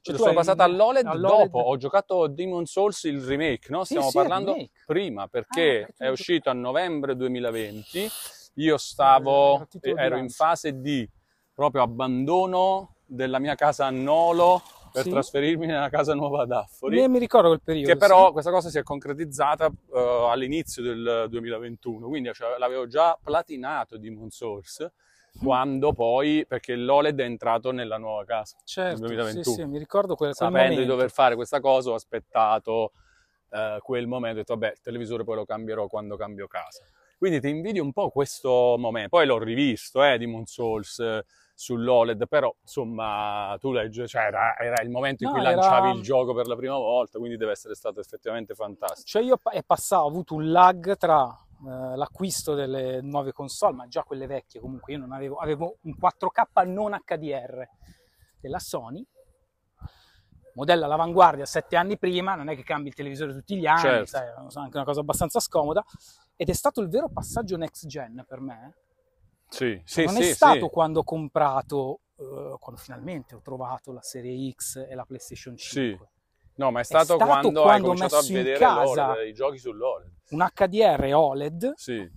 Cioè, 0.00 0.14
tu 0.14 0.16
sono 0.16 0.30
hai- 0.30 0.36
passato 0.36 0.62
all'OLED, 0.62 1.06
all'OLED. 1.06 1.50
dopo, 1.50 1.58
ho 1.58 1.76
giocato 1.76 2.26
Demon 2.28 2.64
Souls 2.64 3.02
il 3.04 3.20
remake, 3.22 3.66
no? 3.70 3.80
Sì, 3.84 3.88
Stiamo 3.92 4.10
sì, 4.10 4.16
il 4.16 4.22
parlando 4.26 4.56
prima, 4.86 5.22
Ah, 5.24 5.28
perché 5.28 5.86
tu 5.94 6.02
è 6.02 6.08
uscito 6.08 6.48
a 6.48 6.54
novembre 6.54 7.14
2020, 7.14 8.08
io 8.54 8.74
Eh, 8.74 8.78
stavo, 8.78 9.66
ero 9.82 10.16
in 10.16 10.30
fase 10.30 10.80
di 10.80 11.06
proprio 11.52 11.82
abbandono 11.82 12.94
della 13.10 13.38
mia 13.38 13.54
casa 13.54 13.86
a 13.86 13.90
Nolo 13.90 14.62
per 14.92 15.04
Sì. 15.04 15.10
trasferirmi 15.10 15.66
nella 15.66 15.88
casa 15.88 16.14
nuova 16.14 16.42
ad 16.42 16.52
Affori. 16.52 17.06
Mi, 17.08 17.18
ricordo 17.18 17.48
quel 17.48 17.60
periodo. 17.62 17.92
Che 17.92 17.96
però 17.96 18.26
sì. 18.26 18.32
questa 18.32 18.50
cosa 18.50 18.68
si 18.70 18.78
è 18.78 18.82
concretizzata 18.82 19.66
eh, 19.66 20.26
all'inizio 20.30 20.82
del 20.82 21.26
2021, 21.28 22.08
quindi 22.08 22.32
cioè, 22.32 22.58
l'avevo 22.58 22.86
già 22.86 23.18
platinato 23.22 23.98
Demon 23.98 24.30
Souls 24.30 24.90
quando 25.38 25.92
poi, 25.92 26.44
perché 26.46 26.74
l'OLED 26.74 27.20
è 27.20 27.24
entrato 27.24 27.70
nella 27.70 27.98
nuova 27.98 28.24
casa 28.24 28.56
Certo, 28.64 28.98
nel 28.98 29.08
2021. 29.08 29.42
Sì, 29.44 29.52
sì, 29.52 29.64
mi 29.64 29.78
ricordo 29.78 30.16
quel, 30.16 30.34
quel 30.34 30.34
Sapendo 30.34 30.58
momento. 30.58 30.80
di 30.80 30.86
dover 30.86 31.10
fare 31.10 31.36
questa 31.36 31.60
cosa, 31.60 31.90
ho 31.90 31.94
aspettato 31.94 32.92
eh, 33.50 33.78
quel 33.80 34.08
momento 34.08 34.38
e 34.38 34.40
ho 34.40 34.42
detto, 34.42 34.56
vabbè, 34.56 34.72
il 34.72 34.80
televisore 34.80 35.22
poi 35.22 35.36
lo 35.36 35.44
cambierò 35.44 35.86
quando 35.86 36.16
cambio 36.16 36.48
casa. 36.48 36.82
Quindi 37.16 37.40
ti 37.40 37.48
invidio 37.48 37.82
un 37.82 37.92
po' 37.92 38.08
questo 38.10 38.76
momento. 38.78 39.10
Poi 39.10 39.26
l'ho 39.26 39.38
rivisto, 39.38 40.02
eh, 40.02 40.18
Demon 40.18 40.46
Souls 40.46 40.98
sull'OLED, 41.60 42.26
però 42.26 42.52
insomma, 42.62 43.54
tu 43.60 43.70
leggi, 43.70 44.06
cioè 44.08 44.22
era, 44.22 44.56
era 44.56 44.80
il 44.80 44.88
momento 44.88 45.24
in 45.24 45.30
No, 45.30 45.36
cui 45.36 45.44
era- 45.46 45.54
lanciavi 45.54 45.90
il 45.90 46.02
gioco 46.02 46.32
per 46.32 46.46
la 46.46 46.56
prima 46.56 46.76
volta, 46.76 47.18
quindi 47.18 47.36
deve 47.36 47.52
essere 47.52 47.74
stato 47.74 48.00
effettivamente 48.00 48.54
fantastico. 48.54 49.02
Cioè 49.06 49.22
io 49.22 49.38
è 49.52 49.62
passato, 49.62 50.04
ho 50.04 50.08
avuto 50.08 50.34
un 50.34 50.50
lag 50.50 50.96
tra 50.96 51.28
eh, 51.28 51.96
l'acquisto 51.96 52.54
delle 52.54 53.02
nuove 53.02 53.32
console, 53.32 53.74
ma 53.74 53.86
già 53.88 54.02
quelle 54.04 54.26
vecchie 54.26 54.58
comunque, 54.58 54.94
io 54.94 55.00
non 55.00 55.12
avevo, 55.12 55.36
avevo 55.36 55.76
un 55.82 55.94
4K 56.00 56.66
non 56.66 56.98
HDR 57.04 57.68
della 58.40 58.58
Sony, 58.58 59.06
modello 60.54 60.86
all'avanguardia 60.86 61.44
sette 61.44 61.76
anni 61.76 61.98
prima, 61.98 62.34
non 62.36 62.48
è 62.48 62.56
che 62.56 62.62
cambi 62.62 62.88
il 62.88 62.94
televisore 62.94 63.34
tutti 63.34 63.56
gli 63.58 63.66
anni, 63.66 63.82
Certo. 63.82 64.06
sai, 64.06 64.26
è 64.28 64.32
anche 64.58 64.76
una 64.76 64.84
cosa 64.86 65.00
abbastanza 65.00 65.40
scomoda, 65.40 65.84
ed 66.36 66.48
è 66.48 66.54
stato 66.54 66.80
il 66.80 66.88
vero 66.88 67.10
passaggio 67.10 67.58
next 67.58 67.86
gen 67.86 68.24
per 68.26 68.40
me. 68.40 68.74
Sì, 69.50 69.80
sì, 69.84 70.04
non 70.04 70.14
sì, 70.16 70.22
è 70.22 70.32
stato 70.32 70.66
sì. 70.66 70.70
quando 70.72 71.00
ho 71.00 71.04
comprato, 71.04 72.00
eh, 72.16 72.56
quando 72.60 72.80
finalmente 72.80 73.34
ho 73.34 73.40
trovato 73.40 73.92
la 73.92 74.00
serie 74.02 74.50
X 74.52 74.76
e 74.88 74.94
la 74.94 75.04
PlayStation 75.04 75.56
5. 75.56 76.08
No, 76.54 76.70
ma 76.70 76.80
è 76.80 76.84
stato, 76.84 77.14
stato 77.14 77.24
quando, 77.24 77.60
quando 77.60 77.88
ho 77.88 77.94
cominciato 77.94 78.14
a 78.14 78.18
messo 78.18 78.32
in 78.32 78.38
vedere 78.38 78.58
casa- 78.58 79.06
l'OLED, 79.06 79.28
i 79.28 79.32
giochi 79.34 79.58
sull'OLED. 79.58 80.10
Un 80.30 80.46
HDR 80.54 81.14
OLED 81.14 81.72
Sì, 81.74 82.10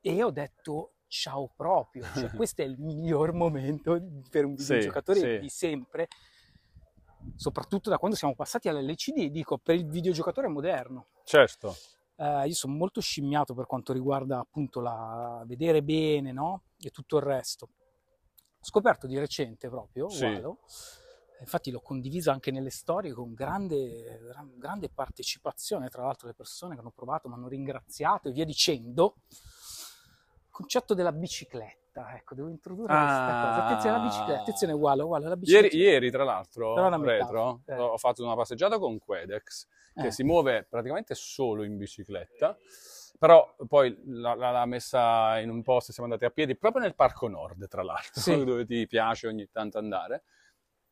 e 0.00 0.22
ho 0.22 0.30
detto 0.30 0.92
ciao 1.08 1.50
proprio, 1.54 2.04
cioè, 2.14 2.30
questo 2.34 2.62
è 2.62 2.64
il 2.64 2.76
miglior 2.78 3.32
momento 3.32 4.00
per 4.30 4.44
un 4.44 4.56
Sì, 4.56 4.62
videogiocatore 4.62 5.18
sì. 5.20 5.38
di 5.38 5.48
sempre, 5.48 6.08
soprattutto 7.36 7.90
da 7.90 7.98
quando 7.98 8.16
siamo 8.16 8.34
passati 8.34 8.68
all'LCD, 8.68 9.26
dico 9.30 9.58
per 9.58 9.74
il 9.74 9.86
videogiocatore 9.86 10.48
moderno. 10.48 11.08
certo. 11.24 11.76
Eh, 12.20 12.48
io 12.48 12.54
sono 12.54 12.74
molto 12.74 13.00
scimmiato 13.00 13.54
per 13.54 13.64
quanto 13.64 13.94
riguarda 13.94 14.40
appunto 14.40 14.80
la 14.80 15.42
vedere 15.46 15.82
bene, 15.82 16.32
no? 16.32 16.64
E 16.78 16.90
tutto 16.90 17.16
il 17.16 17.22
resto. 17.22 17.68
Ho 18.60 18.64
scoperto 18.64 19.06
di 19.06 19.18
recente 19.18 19.70
proprio, 19.70 20.10
Sì. 20.10 20.24
Walo, 20.24 20.58
infatti 21.40 21.70
l'ho 21.70 21.80
condivisa 21.80 22.30
anche 22.30 22.50
nelle 22.50 22.68
storie 22.68 23.12
con 23.12 23.32
grande, 23.32 24.20
gran- 24.22 24.58
grande 24.58 24.90
partecipazione, 24.90 25.88
tra 25.88 26.02
l'altro 26.02 26.28
le 26.28 26.34
persone 26.34 26.74
che 26.74 26.80
hanno 26.80 26.92
provato 26.94 27.26
mi 27.28 27.34
hanno 27.34 27.48
ringraziato 27.48 28.28
e 28.28 28.32
via 28.32 28.44
dicendo. 28.44 29.16
Il 29.30 30.50
concetto 30.50 30.92
della 30.92 31.12
bicicletta. 31.12 31.89
Bicicletta, 31.90 32.14
ecco, 32.16 32.34
devo 32.34 32.48
introdurre 32.48 32.86
questa 32.94 33.40
cosa. 33.42 33.64
Attenzione 33.64 33.96
alla 33.96 34.04
bicicletta, 34.06 34.38
Ah. 34.38 34.40
attenzione 34.42 34.72
uguale, 34.72 35.02
uguale 35.02 35.26
alla 35.26 35.36
bicicletta. 35.36 35.76
Ieri, 35.76 35.90
ieri, 35.90 36.10
tra 36.10 36.24
l'altro, 36.24 36.98
retro, 37.02 37.60
eh. 37.66 37.74
ho 37.74 37.96
fatto 37.98 38.24
una 38.24 38.36
passeggiata 38.36 38.78
con 38.78 38.98
Quedex, 38.98 39.66
che 39.94 40.06
Eh. 40.06 40.10
si 40.10 40.22
muove 40.22 40.66
praticamente 40.68 41.14
solo 41.14 41.62
in 41.64 41.76
bicicletta, 41.76 42.56
però 43.18 43.54
poi 43.66 43.96
l'ha, 44.06 44.64
messa 44.66 45.38
in 45.40 45.50
un 45.50 45.62
posto, 45.62 45.92
siamo 45.92 46.08
andati 46.10 46.24
a 46.26 46.30
piedi, 46.32 46.56
proprio 46.56 46.82
nel 46.82 46.94
Parco 46.94 47.28
Nord, 47.28 47.66
tra 47.68 47.82
l'altro, 47.82 48.20
Sì. 48.20 48.30
dove 48.44 48.64
ti 48.64 48.86
piace 48.86 49.26
ogni 49.26 49.48
tanto 49.50 49.78
andare. 49.78 50.22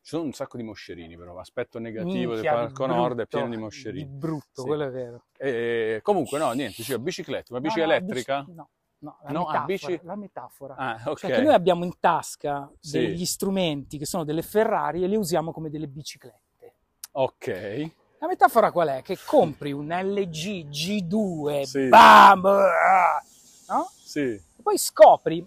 Ci 0.01 0.15
sono 0.15 0.23
un 0.23 0.31
sacco 0.31 0.55
di 0.55 0.63
moscerini, 0.63 1.17
però 1.17 1.33
l'aspetto 1.33 1.77
negativo 1.77 2.33
del 2.33 2.41
Minchia, 2.41 2.51
di 2.51 2.57
Parco 2.73 2.85
Nord 2.85 3.11
è 3.11 3.15
brutto, 3.15 3.37
pieno 3.37 3.49
di 3.53 3.57
moscerini. 3.57 4.07
Di 4.09 4.17
brutto, 4.17 4.61
Sì. 4.61 4.67
quello 4.67 4.85
è 4.85 4.89
vero. 4.91 5.25
E 5.37 5.99
comunque, 6.03 6.39
no, 6.39 6.51
niente, 6.53 6.75
dicevo, 6.77 7.03
bicicletta, 7.03 7.51
una 7.51 7.59
bici 7.61 7.79
No, 7.79 7.85
no, 7.85 7.91
elettrica? 7.91 8.39
bici- 8.39 8.53
no, 8.55 8.69
no, 8.99 9.17
la 9.23 9.31
No, 9.31 9.45
ah, 9.45 9.65
metafora. 9.65 9.65
bici- 9.65 9.99
La 10.03 10.15
metafora. 10.15 10.75
Ah. 10.75 11.15
Cioè 11.15 11.31
che 11.31 11.41
noi 11.41 11.53
abbiamo 11.53 11.83
in 11.85 11.99
tasca 11.99 12.69
Sì. 12.79 12.99
degli 12.99 13.25
strumenti 13.25 13.97
che 13.97 14.05
sono 14.05 14.23
delle 14.23 14.41
Ferrari 14.41 15.03
e 15.03 15.07
li 15.07 15.15
usiamo 15.15 15.51
come 15.51 15.69
delle 15.69 15.87
biciclette. 15.87 16.73
Ok. 17.11 17.91
La 18.19 18.27
metafora 18.27 18.71
qual 18.71 18.89
è? 18.89 19.01
Che 19.01 19.17
compri 19.25 19.71
un 19.71 19.87
LG 19.87 20.67
G2, 20.67 21.61
Sì. 21.63 21.87
bam, 21.87 22.41
no? 22.41 23.89
Sì. 23.95 24.19
E 24.19 24.61
poi 24.61 24.77
scopri, 24.77 25.45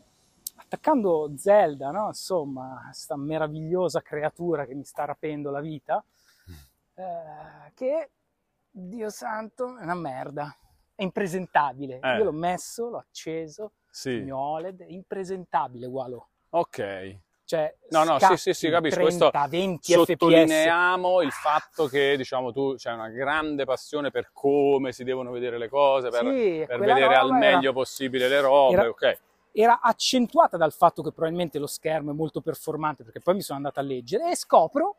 attaccando 0.57 1.33
Zelda, 1.37 1.91
no? 1.91 2.07
insomma, 2.09 2.81
questa 2.87 3.15
meravigliosa 3.17 4.01
creatura 4.01 4.65
che 4.65 4.75
mi 4.75 4.85
sta 4.85 5.05
rapendo 5.05 5.51
la 5.51 5.61
vita, 5.61 6.03
eh, 6.95 7.73
che, 7.75 8.11
Dio 8.71 9.11
santo, 9.11 9.77
è 9.77 9.83
una 9.83 9.95
merda. 9.95 10.57
È 10.95 11.03
impresentabile. 11.03 11.99
Eh. 12.03 12.17
Io 12.19 12.25
l'ho 12.25 12.33
messo, 12.33 12.89
l'ho 12.91 12.99
acceso, 12.99 13.73
Sì. 13.91 14.11
il 14.11 14.25
mio 14.25 14.37
OLED, 14.39 14.83
è 14.83 14.87
impresentabile, 14.89 15.87
ugualo. 15.87 16.29
Ok. 16.51 17.17
Cioè, 17.45 17.75
No, 17.91 18.05
no, 18.05 18.19
sì, 18.19 18.37
sì, 18.37 18.55
sì, 18.55 18.71
capisco. 18.71 19.01
30, 19.01 19.31
Questo 19.31 19.49
20 19.49 19.93
fps. 19.93 20.03
Sottolineiamo 20.05 21.21
il 21.23 21.33
fatto 21.33 21.87
che, 21.87 22.17
diciamo, 22.17 22.53
tu 22.53 22.75
c'hai 22.79 22.95
una 22.95 23.09
grande 23.09 23.65
passione 23.65 24.11
per 24.11 24.31
come 24.33 24.93
si 24.93 25.05
devono 25.05 25.31
vedere 25.31 25.59
le 25.59 25.69
cose, 25.69 26.09
per, 26.09 26.21
Sì, 26.21 26.65
per 26.67 26.79
vedere 26.79 27.15
al 27.15 27.29
roba 27.29 27.39
era- 27.39 27.55
meglio 27.57 27.73
possibile 27.73 28.29
le 28.29 28.41
robe, 28.41 28.75
era- 28.77 28.89
ok. 28.89 29.19
era 29.53 29.81
accentuata 29.83 30.57
dal 30.57 30.73
fatto 30.73 31.03
che 31.03 31.11
probabilmente 31.13 31.59
lo 31.59 31.67
schermo 31.67 32.13
è 32.13 32.15
molto 32.15 32.41
performante, 32.41 33.03
perché 33.05 33.21
poi 33.21 33.35
mi 33.35 33.43
sono 33.43 33.59
andato 33.59 33.81
a 33.81 33.83
leggere 33.83 34.31
e 34.31 34.37
scopro 34.37 34.97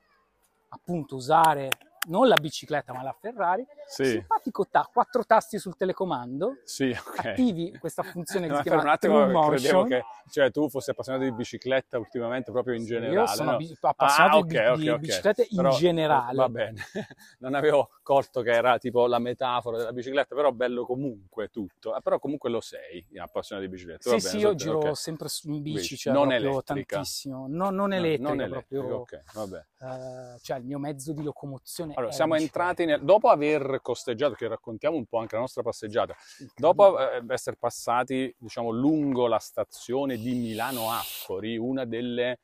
appunto 0.69 1.15
usare 1.15 1.69
non 2.07 2.27
la 2.27 2.35
bicicletta 2.37 2.93
ma 2.93 3.01
la 3.03 3.15
Ferrari, 3.19 3.65
Sì, 3.87 4.05
simpatico 4.05 4.67
ta- 4.69 4.89
quattro 4.91 5.23
tasti 5.25 5.57
sul 5.59 5.75
telecomando, 5.75 6.57
sì, 6.63 6.89
ok. 6.89 7.25
attivi 7.25 7.77
questa 7.79 8.03
funzione 8.03 8.47
che 8.47 8.53
No, 8.53 8.57
si 8.57 8.63
per 8.63 8.73
un 8.73 8.79
chiama 8.79 8.93
attimo 8.93 9.27
Motion. 9.27 9.87
che 9.87 10.03
cioè, 10.29 10.51
tu 10.51 10.69
fossi 10.69 10.89
appassionato 10.89 11.23
di 11.25 11.31
bicicletta 11.31 11.97
ultimamente 11.97 12.51
proprio 12.51 12.75
in 12.75 12.85
generale. 12.85 13.13
Io 13.19 13.27
sono 13.27 13.51
no? 13.51 13.57
appassionato 13.81 14.37
Ah, 14.37 14.41
di, 14.43 14.57
ok, 14.57 14.75
di 14.77 14.99
biciclette 14.99 15.47
in 15.49 15.55
Però, 15.57 15.75
generale. 15.77 16.37
Va 16.37 16.49
bene, 16.49 16.81
non 17.39 17.53
avevo 17.53 17.89
colto 18.01 18.41
che 18.41 18.51
era 18.51 18.77
tipo 18.77 19.05
la 19.07 19.19
metafora 19.19 19.77
della 19.77 19.91
bicicletta, 19.93 20.35
però 20.35 20.51
bello 20.51 20.85
comunque 20.85 21.49
tutto. 21.49 21.95
Eh, 21.95 22.01
Però 22.01 22.19
comunque 22.19 22.49
lo 22.49 22.61
sei, 22.61 23.05
appassionato 23.17 23.67
di 23.67 23.73
bicicletta. 23.73 24.09
Sì, 24.09 24.15
bene, 24.15 24.29
sì, 24.29 24.37
io 24.37 24.55
giro 24.55 24.93
sempre 24.95 25.27
su- 25.29 25.49
in 25.49 25.61
bici, 25.61 25.97
cioè 25.97 26.13
non 26.13 26.27
proprio 26.29 26.49
elettrica. 26.49 26.95
tantissimo. 26.95 27.45
No, 27.47 27.69
non 27.69 27.89
No, 27.89 27.95
elettrica, 27.95 28.33
non 28.33 28.41
elettrico, 28.41 29.05
proprio, 29.31 29.55
eh, 29.79 30.39
cioè 30.41 30.57
il 30.57 30.65
mio 30.65 30.79
mezzo 30.79 31.13
di 31.13 31.23
locomozione 31.23 31.92
Allora, 31.95 32.11
è 32.11 32.15
siamo 32.15 32.35
entrati 32.35 32.85
nel... 32.85 33.01
dopo 33.03 33.29
aver 33.29 33.79
costeggiato, 33.81 34.33
che 34.33 34.47
raccontiamo 34.47 34.97
un 34.97 35.05
po' 35.05 35.19
anche 35.19 35.35
la 35.35 35.41
nostra 35.41 35.61
passeggiata, 35.61 36.15
dopo 36.55 36.99
eh, 36.99 37.23
essere 37.29 37.55
passati, 37.57 38.33
diciamo, 38.37 38.71
lungo 38.71 39.27
la 39.27 39.39
stazione 39.39 40.17
di 40.17 40.33
Milano 40.33 40.91
Affori, 40.91 41.57
una 41.57 41.85
delle 41.85 42.39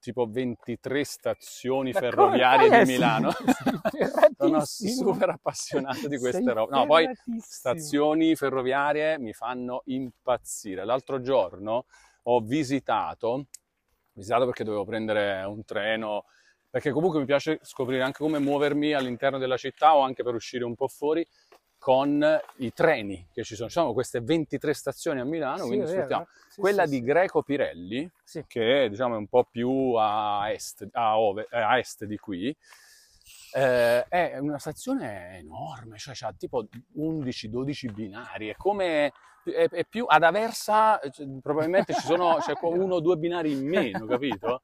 tipo 0.00 0.26
23 0.26 1.04
stazioni 1.04 1.92
come 1.92 2.06
ferroviarie 2.06 2.84
di 2.84 2.90
Milano. 2.90 3.30
Sono 4.36 4.64
super 4.64 5.30
appassionato 5.30 6.08
di 6.08 6.18
queste 6.18 6.52
robe. 6.52 6.74
No, 6.74 6.86
poi 6.86 7.08
stazioni 7.40 8.34
ferroviarie 8.36 9.18
mi 9.18 9.32
fanno 9.32 9.82
impazzire. 9.86 10.84
L'altro 10.84 11.20
giorno 11.20 11.86
ho 12.22 12.40
visitato, 12.40 13.46
visitato 14.12 14.44
perché 14.44 14.64
dovevo 14.64 14.84
prendere 14.84 15.42
un 15.44 15.64
treno, 15.64 16.24
perché 16.78 16.92
comunque 16.92 17.18
mi 17.18 17.26
piace 17.26 17.58
scoprire 17.62 18.02
anche 18.02 18.18
come 18.18 18.38
muovermi 18.38 18.92
all'interno 18.92 19.38
della 19.38 19.56
città 19.56 19.96
o 19.96 20.02
anche 20.02 20.22
per 20.22 20.34
uscire 20.34 20.62
un 20.62 20.76
po' 20.76 20.86
fuori 20.86 21.26
con 21.76 22.24
i 22.58 22.72
treni 22.72 23.26
che 23.32 23.42
ci 23.42 23.56
sono. 23.56 23.68
Ci 23.68 23.74
sono 23.74 23.92
queste 23.92 24.20
23 24.20 24.74
stazioni 24.74 25.18
a 25.18 25.24
Milano, 25.24 25.62
Sì, 25.62 25.66
quindi 25.66 25.86
sfruttiamo. 25.88 26.28
Sì, 26.48 26.60
Quella 26.60 26.86
sì, 26.86 27.00
di. 27.00 27.02
Greco 27.04 27.42
Pirelli, 27.42 28.08
che 28.46 28.86
diciamo 28.88 29.16
è 29.16 29.18
un 29.18 29.26
po' 29.26 29.44
più 29.50 29.94
a 29.94 30.52
est, 30.52 30.86
a 30.92 31.18
ove- 31.18 31.48
eh, 31.50 31.58
a 31.60 31.78
est 31.78 32.04
di 32.04 32.16
qui, 32.16 32.56
eh, 33.54 34.04
è 34.04 34.38
una 34.38 34.58
stazione 34.58 35.38
enorme, 35.38 35.98
cioè 35.98 36.14
ha 36.20 36.32
tipo 36.32 36.68
11-12 36.96 37.92
binari, 37.92 38.50
è 38.50 38.54
come 38.54 39.12
è, 39.42 39.68
è 39.68 39.84
più 39.84 40.04
ad 40.08 40.22
Aversa 40.22 41.00
cioè, 41.10 41.26
probabilmente 41.42 41.92
ci 41.94 42.06
sono 42.06 42.36
c'è 42.36 42.54
qua 42.54 42.68
uno 42.70 42.96
o 42.96 43.00
due 43.00 43.16
binari 43.16 43.50
in 43.50 43.66
meno, 43.66 44.06
capito? 44.06 44.62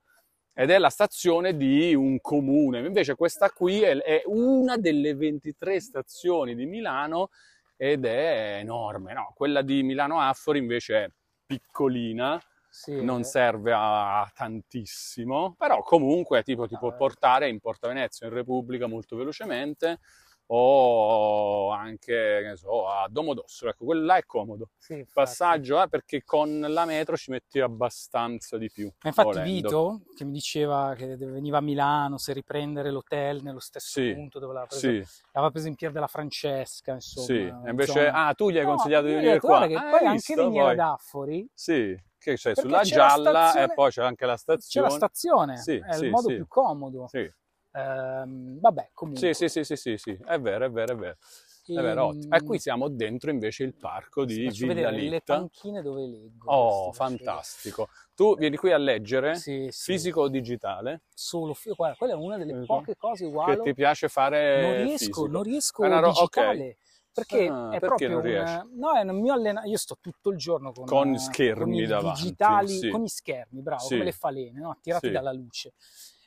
Ed 0.56 0.70
è 0.70 0.78
la 0.78 0.88
stazione 0.88 1.56
di 1.56 1.94
un 1.94 2.20
comune, 2.20 2.78
invece 2.78 3.16
questa 3.16 3.50
qui 3.50 3.82
è, 3.82 3.96
è 3.96 4.22
una 4.26 4.76
delle 4.76 5.14
23 5.16 5.80
stazioni 5.80 6.54
di 6.54 6.64
Milano 6.64 7.30
ed 7.76 8.04
è 8.04 8.58
enorme, 8.60 9.14
no? 9.14 9.32
Quella 9.34 9.62
di 9.62 9.82
Milano 9.82 10.20
Affori 10.20 10.60
invece 10.60 11.04
è 11.04 11.08
piccolina, 11.44 12.40
Sì, 12.70 13.02
non 13.02 13.20
eh, 13.20 13.24
serve 13.24 13.72
a 13.74 14.30
tantissimo, 14.32 15.56
però 15.58 15.82
comunque 15.82 16.44
tipo 16.44 16.68
ti 16.68 16.76
può 16.78 16.90
Ah, 16.90 16.94
eh. 16.94 16.96
portare 16.98 17.48
in 17.48 17.58
Porta 17.58 17.88
Venezia, 17.88 18.28
in 18.28 18.32
Repubblica 18.32 18.86
molto 18.86 19.16
velocemente 19.16 19.98
o 20.46 21.70
anche, 21.70 22.40
che 22.50 22.56
so, 22.56 22.88
a 22.88 23.06
Domodossola, 23.08 23.70
ecco, 23.72 23.84
quello 23.86 24.04
là 24.04 24.16
è 24.16 24.24
comodo. 24.24 24.70
sì. 24.78 25.04
Passaggio, 25.12 25.80
eh, 25.82 25.88
perché 25.88 26.22
con 26.24 26.60
la 26.60 26.84
metro 26.84 27.16
ci 27.16 27.30
metti 27.30 27.60
abbastanza 27.60 28.58
di 28.58 28.70
più. 28.70 28.90
Ma 29.02 29.08
infatti 29.10 29.28
volendo. 29.38 29.68
Vito, 29.68 30.00
che 30.16 30.24
mi 30.24 30.32
diceva 30.32 30.94
che 30.96 31.16
veniva 31.16 31.58
a 31.58 31.60
Milano, 31.60 32.18
se 32.18 32.32
riprendere 32.32 32.90
l'hotel 32.90 33.42
nello 33.42 33.60
stesso 33.60 34.00
Sì, 34.00 34.12
punto 34.12 34.38
dove 34.38 34.52
l'aveva 34.54 34.66
preso, 34.66 34.86
Sì, 34.88 35.04
l'aveva 35.32 35.52
preso 35.52 35.68
in 35.68 35.74
Pier 35.76 35.92
della 35.92 36.06
Francesca, 36.06 36.92
insomma. 36.94 37.26
sì. 37.26 37.66
E 37.66 37.70
invece, 37.70 38.08
ah, 38.08 38.34
tu 38.34 38.50
gli 38.50 38.58
hai 38.58 38.64
No, 38.64 38.70
consigliato 38.70 39.06
di 39.06 39.12
venire 39.14 39.32
detto, 39.34 39.48
qua. 39.48 39.66
che 39.66 39.74
Ah, 39.76 39.90
poi 39.90 40.04
anche 40.06 40.12
visto? 40.12 40.34
venire 40.34 40.62
Poi? 40.62 40.72
ad 40.72 40.78
Affori 40.80 41.48
Sì, 41.54 41.96
che 42.18 42.34
c'è 42.34 42.54
Perché 42.54 42.62
sulla 42.62 42.80
c'è 42.82 42.96
la 42.96 43.08
gialla 43.08 43.40
stazione- 43.50 43.72
e 43.72 43.74
poi 43.74 43.90
c'è 43.90 44.02
anche 44.02 44.26
la 44.26 44.36
c'è 44.36 44.80
la 44.80 44.88
stazione. 44.88 44.96
stazione, 44.96 45.54
Sì, 45.60 45.72
è 45.86 45.92
sì, 45.94 46.04
il 46.04 46.10
modo 46.10 46.28
sì. 46.28 46.34
più 46.34 46.46
comodo. 46.48 47.06
Sì, 47.08 47.32
Ehm, 47.74 48.58
vabbè, 48.60 48.90
comunque. 48.94 49.28
sì, 49.32 49.32
sì, 49.34 49.48
sì, 49.48 49.64
sì, 49.64 49.76
sì, 49.76 49.96
sì, 49.96 50.18
è 50.26 50.38
vero, 50.40 50.64
è 50.66 50.70
vero, 50.70 50.92
è 50.94 50.96
vero. 50.96 51.16
È 51.72 51.80
vero, 51.80 52.06
Ehm, 52.06 52.08
ottimo. 52.08 52.36
E 52.36 52.42
qui 52.42 52.58
siamo 52.58 52.88
dentro 52.88 53.30
invece 53.30 53.64
il 53.64 53.74
parco 53.74 54.24
di 54.24 54.50
faccio 54.50 54.66
Villa 54.66 54.90
vedere 54.90 54.90
le 54.90 55.20
panchine 55.22 55.82
dove 55.82 56.06
leggo. 56.06 56.46
Oh, 56.46 56.92
fantastico. 56.92 57.88
Tu 58.14 58.36
vieni 58.36 58.56
qui 58.56 58.70
a 58.72 58.76
leggere, 58.78 59.34
Sì, 59.34 59.68
sì. 59.70 59.92
fisico 59.92 60.20
o 60.22 60.28
digitale, 60.28 61.02
Solo 61.16 61.54
guarda, 61.76 61.96
quella 61.96 62.12
è 62.14 62.16
una 62.16 62.36
delle 62.36 62.56
poche 62.64 62.96
cose 62.96 63.24
che 63.40 63.56
uguali. 63.56 63.62
ti 63.62 63.74
piace 63.74 64.08
fare 64.08 64.38
non 64.60 64.74
riesco, 64.74 65.26
fisico. 65.26 65.28
non 65.28 65.42
riesco 65.42 65.82
una 65.82 66.00
ro- 66.00 66.10
digitale. 66.10 66.78
Perché 67.12 67.44
Ah, 67.46 67.68
è 67.68 67.78
perché 67.78 68.06
proprio 68.06 68.18
un, 68.18 68.70
no, 68.76 68.92
è 68.94 69.02
un 69.02 69.20
mio 69.20 69.32
allenamento. 69.32 69.70
Io 69.70 69.78
sto 69.78 69.96
tutto 70.00 70.30
il 70.30 70.36
giorno 70.36 70.72
con, 70.72 70.88
Con 70.88 71.16
schermi 71.18 71.84
con 71.84 71.86
davanti, 71.86 72.14
digitali, 72.14 72.78
sì. 72.78 72.90
con 72.90 73.02
i 73.04 73.08
schermi, 73.08 73.62
bravo, 73.62 73.88
Sì. 73.88 73.94
come 73.94 74.04
le 74.04 74.12
falene, 74.12 74.60
no? 74.60 74.70
attirati 74.70 75.06
Sì. 75.06 75.12
dalla 75.12 75.32
luce. 75.32 75.74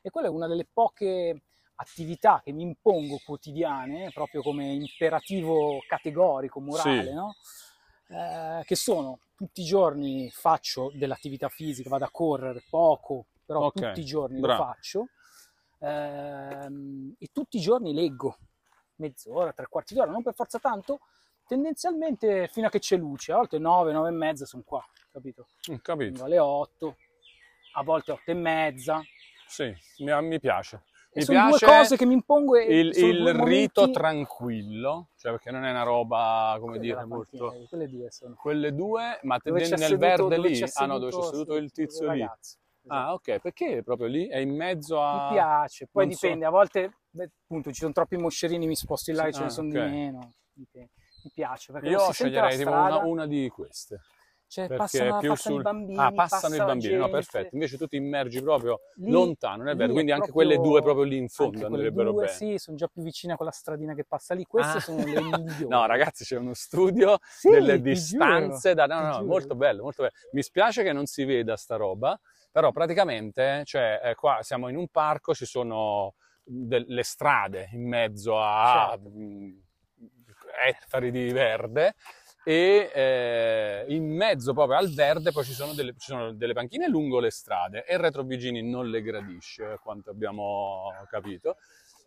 E 0.01 0.09
quella 0.09 0.27
è 0.27 0.31
una 0.31 0.47
delle 0.47 0.67
poche 0.71 1.41
attività 1.75 2.41
che 2.43 2.51
mi 2.51 2.63
impongo 2.63 3.19
quotidiane, 3.23 4.11
proprio 4.11 4.41
come 4.41 4.73
imperativo 4.73 5.79
categorico, 5.87 6.59
morale, 6.59 7.03
Sì. 7.09 7.13
no? 7.13 7.35
Eh, 8.09 8.63
che 8.65 8.75
sono 8.75 9.19
tutti 9.35 9.61
i 9.61 9.65
giorni 9.65 10.29
faccio 10.31 10.91
dell'attività 10.95 11.49
fisica, 11.49 11.89
vado 11.89 12.05
a 12.05 12.09
correre 12.11 12.63
poco, 12.69 13.25
però 13.45 13.65
Ok, 13.65 13.73
tutti 13.73 13.99
i 13.99 14.05
giorni 14.05 14.39
bravo. 14.39 14.63
lo 14.63 14.65
faccio 14.65 15.07
ehm, 15.79 17.15
e 17.19 17.27
tutti 17.31 17.57
i 17.57 17.59
giorni 17.59 17.93
leggo 17.93 18.37
mezz'ora, 18.95 19.53
tre 19.53 19.67
quarti 19.69 19.93
d'ora, 19.93 20.09
non 20.09 20.23
per 20.23 20.33
forza 20.33 20.57
tanto, 20.57 20.99
tendenzialmente 21.47 22.47
fino 22.47 22.67
a 22.67 22.69
che 22.69 22.79
c'è 22.79 22.97
luce, 22.97 23.31
a 23.31 23.35
volte 23.35 23.59
9, 23.59 23.91
9 23.91 24.09
e 24.09 24.11
mezza 24.11 24.45
sono 24.45 24.63
qua, 24.65 24.83
capito? 25.11 25.47
Capito? 25.81 26.11
Vengo 26.11 26.23
alle 26.23 26.39
8, 26.39 26.95
a 27.73 27.83
volte 27.83 28.11
8 28.13 28.31
e 28.31 28.33
mezza. 28.33 29.01
Sì, 29.47 29.73
mi, 30.03 30.21
mi 30.23 30.39
piace. 30.39 30.83
Mi 31.13 31.23
sono 31.23 31.39
piace 31.39 31.65
due 31.65 31.75
cose 31.75 31.97
che 31.97 32.05
mi 32.05 32.13
impongo 32.13 32.57
il, 32.59 32.95
il 32.95 33.33
rito 33.33 33.89
tranquillo, 33.89 35.09
cioè 35.17 35.31
perché 35.31 35.49
non 35.49 35.63
è 35.63 35.71
una 35.71 35.83
roba, 35.83 36.57
come 36.59 36.77
dire, 36.77 37.03
molto... 37.05 37.65
quelle 37.67 37.89
due 37.89 38.11
sono. 38.11 38.35
Quelle 38.35 38.73
due, 38.75 39.19
ma 39.23 39.39
te 39.39 39.49
nel 39.49 39.65
seduto- 39.67 39.97
verde 39.97 40.37
lì? 40.37 40.51
c'è 40.51 40.69
Ah 40.73 40.85
no, 40.85 40.99
dove 40.99 41.11
c'è 41.11 41.23
seduto 41.23 41.55
il 41.55 41.71
tizio 41.71 42.11
lì. 42.11 42.19
ragazzo. 42.19 42.57
Ah, 42.89 43.13
ok, 43.13 43.39
perché 43.39 43.81
proprio 43.83 44.07
lì? 44.07 44.27
È 44.27 44.37
in 44.37 44.55
mezzo 44.55 45.01
a... 45.01 45.29
Mi 45.29 45.35
piace, 45.35 45.87
poi 45.91 46.05
non 46.05 46.13
so- 46.13 46.25
dipende, 46.25 46.45
a 46.45 46.49
volte 46.49 46.91
beh, 47.09 47.29
appunto 47.43 47.71
ci 47.71 47.79
sono 47.79 47.91
troppi 47.91 48.15
moscerini, 48.17 48.65
mi 48.67 48.75
sposto 48.75 49.09
in 49.09 49.17
là 49.17 49.25
e 49.25 49.33
ce 49.33 49.41
ah, 49.41 49.43
ne 49.45 49.49
sono 49.49 49.67
ok. 49.67 49.73
di 49.73 49.79
meno. 49.79 50.33
Dipende. 50.53 50.91
Mi 51.23 51.31
piace 51.33 51.71
perché 51.73 51.89
Io 51.89 52.11
sceglierei 52.11 52.57
tipo 52.57 52.71
una, 52.71 52.97
una 52.97 53.25
di 53.25 53.49
queste. 53.49 54.01
Cioè, 54.49 54.73
passano, 54.73 55.19
più 55.19 55.29
passano 55.29 55.55
sul... 55.55 55.59
i 55.59 55.63
bambini, 55.63 55.99
ah, 55.99 56.11
passano 56.13 56.41
passa 56.41 56.55
i 56.55 56.65
bambini, 56.65 56.93
no, 56.93 56.99
gente. 57.01 57.11
perfetto. 57.11 57.55
Invece 57.55 57.77
tu 57.77 57.85
ti 57.87 57.95
immergi 57.97 58.41
proprio 58.41 58.79
Lì- 58.95 59.11
lontano, 59.11 59.57
non 59.57 59.67
è 59.69 59.75
vero? 59.75 59.91
Quindi 59.91 60.11
è 60.11 60.13
anche 60.13 60.31
quelle 60.31 60.53
proprio- 60.53 60.71
due 60.71 60.81
proprio 60.81 61.03
lì 61.03 61.17
in 61.17 61.27
fondo 61.27 61.51
quelle 61.59 61.65
andrebbero 61.75 62.11
due, 62.11 62.25
bene. 62.25 62.33
Sì, 62.37 62.57
sono 62.57 62.77
già 62.77 62.87
più 62.87 63.01
vicine 63.01 63.33
a 63.33 63.35
quella 63.35 63.51
stradina 63.51 63.93
che 63.93 64.05
passa 64.05 64.33
lì. 64.33 64.45
Queste 64.45 64.77
Ah. 64.77 64.79
sono 64.81 65.03
le 65.03 65.03
migliori. 65.21 65.67
No, 65.67 65.85
ragazzi, 65.85 66.23
c'è 66.23 66.37
uno 66.37 66.53
studio 66.53 67.19
Sì, 67.27 67.49
delle 67.49 67.81
distanze 67.81 68.73
da... 68.73 68.85
No, 68.85 69.01
no, 69.01 69.11
giuro. 69.15 69.25
molto 69.25 69.55
bello, 69.55 69.83
molto 69.83 70.03
bello. 70.03 70.13
Mi 70.31 70.41
spiace 70.41 70.81
che 70.83 70.93
non 70.93 71.05
si 71.07 71.25
veda 71.25 71.57
sta 71.57 71.75
roba, 71.75 72.17
però 72.49 72.71
praticamente, 72.71 73.63
cioè, 73.65 73.99
eh, 74.01 74.15
qua 74.15 74.39
siamo 74.43 74.69
in 74.69 74.77
un 74.77 74.87
parco, 74.87 75.33
ci 75.33 75.45
sono 75.45 76.13
delle 76.43 77.03
strade 77.03 77.67
in 77.73 77.85
mezzo 77.85 78.39
a 78.39 78.91
Certo. 78.91 79.09
mh, 79.09 79.61
ettari 80.65 81.11
di 81.11 81.31
verde 81.33 81.95
e 82.47 82.89
eh, 82.93 83.85
in 83.89 84.05
mezzo 84.15 84.53
proprio 84.53 84.77
al 84.77 84.87
verde 84.93 85.33
poi 85.33 85.43
ci 85.43 85.51
sono, 85.51 85.73
delle, 85.73 85.91
ci 85.97 86.11
sono 86.11 86.31
delle 86.31 86.53
panchine 86.53 86.87
lungo 86.87 87.19
le 87.19 87.29
strade 87.29 87.83
e 87.85 87.95
il 87.95 87.99
retrovigini 87.99 88.61
non 88.63 88.89
le 88.89 89.01
gradisce, 89.01 89.65
a 89.65 89.77
quanto 89.77 90.11
abbiamo 90.11 90.93
capito. 91.09 91.57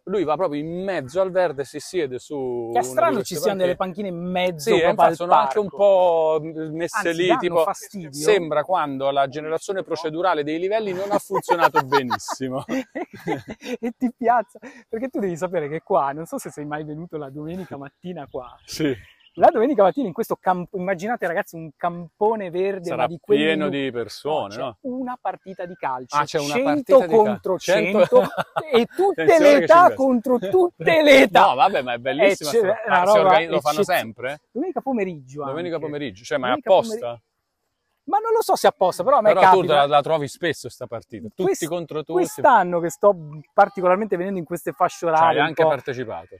Lui 0.05 0.24
va 0.24 0.37
proprio 0.37 0.59
in 0.59 0.83
mezzo 0.83 1.20
al 1.20 1.31
verde, 1.31 1.64
si 1.64 1.79
siede 1.79 2.18
su... 2.18 2.70
Che 2.72 2.83
strano 2.83 3.22
ci 3.22 3.37
siano 3.37 3.59
delle 3.59 3.76
panchine. 3.76 4.09
in 4.09 4.16
mezzo 4.16 4.74
Sì, 4.74 4.81
proprio 4.81 5.14
sono 5.14 5.33
anche 5.35 5.59
un 5.59 5.68
parco. 5.68 5.76
po' 5.76 6.40
messe 6.72 7.09
Anzi, 7.09 7.22
lì, 7.22 7.37
tipo 7.37 7.62
fastidio. 7.62 8.11
sembra 8.11 8.62
quando 8.64 9.11
la 9.11 9.29
generazione 9.29 9.83
procedurale 9.83 10.42
dei 10.42 10.59
livelli 10.59 10.94
non 10.94 11.11
ha 11.12 11.18
funzionato 11.18 11.83
benissimo. 11.85 12.64
e 12.66 13.92
ti 13.98 14.11
piazza 14.16 14.59
perché 14.88 15.09
tu 15.09 15.18
devi 15.20 15.37
sapere 15.37 15.68
che 15.68 15.83
qua 15.83 16.12
non 16.12 16.24
so 16.24 16.38
se 16.38 16.50
sei 16.50 16.64
mai 16.64 16.83
venuto 16.83 17.18
la 17.18 17.29
domenica 17.29 17.76
mattina 17.76 18.26
qua 18.29 18.59
Sì, 18.64 18.96
la 19.35 19.49
domenica 19.51 19.83
mattina 19.85 20.07
in 20.09 20.12
questo 20.12 20.37
campo 20.37 20.77
immaginate 20.77 21.27
ragazzi 21.27 21.55
un 21.57 21.71
campone 21.77 22.51
verde 22.51 22.88
sarà 22.88 23.07
di 23.07 23.19
quelli 23.21 23.45
pieno 23.45 23.69
di 23.69 23.90
persone, 23.93 24.55
c'è 24.55 24.61
no? 24.61 24.77
una 24.83 25.16
partita 25.21 25.64
di 25.66 25.75
calcio 25.77 26.16
Ah, 26.16 26.25
c'è 26.25 26.38
una 26.38 26.55
100 26.55 26.62
partita 26.64 27.07
di 27.07 27.12
cal- 27.14 27.25
contro 27.25 27.59
100 27.59 28.07
100 28.07 28.29
e 28.75 28.87
tutte 28.87 29.38
le 29.38 29.57
età 29.62 29.95
contro 29.95 30.38
tutte 30.38 31.03
le 31.03 31.23
età 31.23 31.47
No, 31.47 31.55
vabbè, 31.55 31.83
ma 31.83 31.93
è 31.95 31.99
bellissima. 31.99 32.51
Eh, 32.51 32.53
c'è- 32.53 32.59
sta- 32.59 32.66
una 32.87 32.99
Ma 33.01 33.07
si 33.07 33.16
roba 33.16 33.29
organi- 33.31 33.47
lo 33.53 33.61
fanno 33.61 33.83
sempre? 33.85 34.40
domenica 34.51 34.81
pomeriggio 34.81 35.45
Domenica 35.45 35.75
anche. 35.77 35.87
pomeriggio, 35.87 36.25
cioè, 36.25 36.38
ma 36.38 36.49
è 36.49 36.53
apposta? 36.53 37.21
ma 38.05 38.19
non 38.19 38.33
lo 38.33 38.43
so 38.43 38.57
se 38.57 38.66
è 38.66 38.71
apposta 38.71 39.05
però 39.05 39.19
a 39.19 39.21
me 39.21 39.29
Però 39.33 39.40
tu 39.51 39.57
capita 39.59 39.75
la, 39.77 39.87
la 39.87 40.01
trovi 40.03 40.27
spesso 40.27 40.69
sta 40.69 40.88
partita, 40.88 41.29
tutti 41.29 41.45
Quest- 41.45 41.69
contro 41.69 41.99
tutti. 42.01 42.12
quest'anno 42.12 42.81
che 42.81 42.90
sto 42.90 43.14
particolarmente 43.53 44.16
venendo 44.16 44.40
in 44.40 44.45
queste 44.45 44.73
fasce 44.73 45.07
orarie 45.07 45.38
hai 45.40 45.47
anche 45.47 45.62
partecipato. 45.64 46.37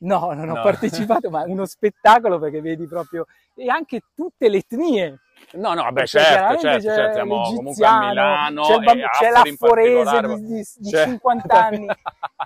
No, 0.00 0.32
non 0.32 0.48
ho 0.50 0.54
No. 0.54 0.62
partecipato, 0.62 1.28
ma 1.28 1.44
è 1.44 1.48
uno 1.50 1.64
spettacolo 1.66 2.38
perché 2.38 2.60
vedi 2.60 2.86
proprio 2.86 3.26
e 3.56 3.68
anche 3.68 4.02
tutte 4.14 4.48
le 4.48 4.58
etnie. 4.58 5.18
No, 5.52 5.72
no, 5.74 5.82
vabbè, 5.82 5.92
Perché 6.02 6.06
certo, 6.18 6.58
certo, 6.58 6.78
c'è 6.88 6.94
certo, 6.94 7.12
siamo 7.14 7.42
comunque 7.54 7.86
a 7.86 7.98
Milano 8.08 8.62
c'è, 8.62 8.78
bamb- 8.78 9.08
c'è 9.10 9.30
l'afforese 9.30 10.02
particolare, 10.04 10.34
di, 10.40 10.46
di- 10.46 10.64
di 10.78 10.90
cioè- 10.90 11.04
50 11.04 11.64
anni 11.64 11.86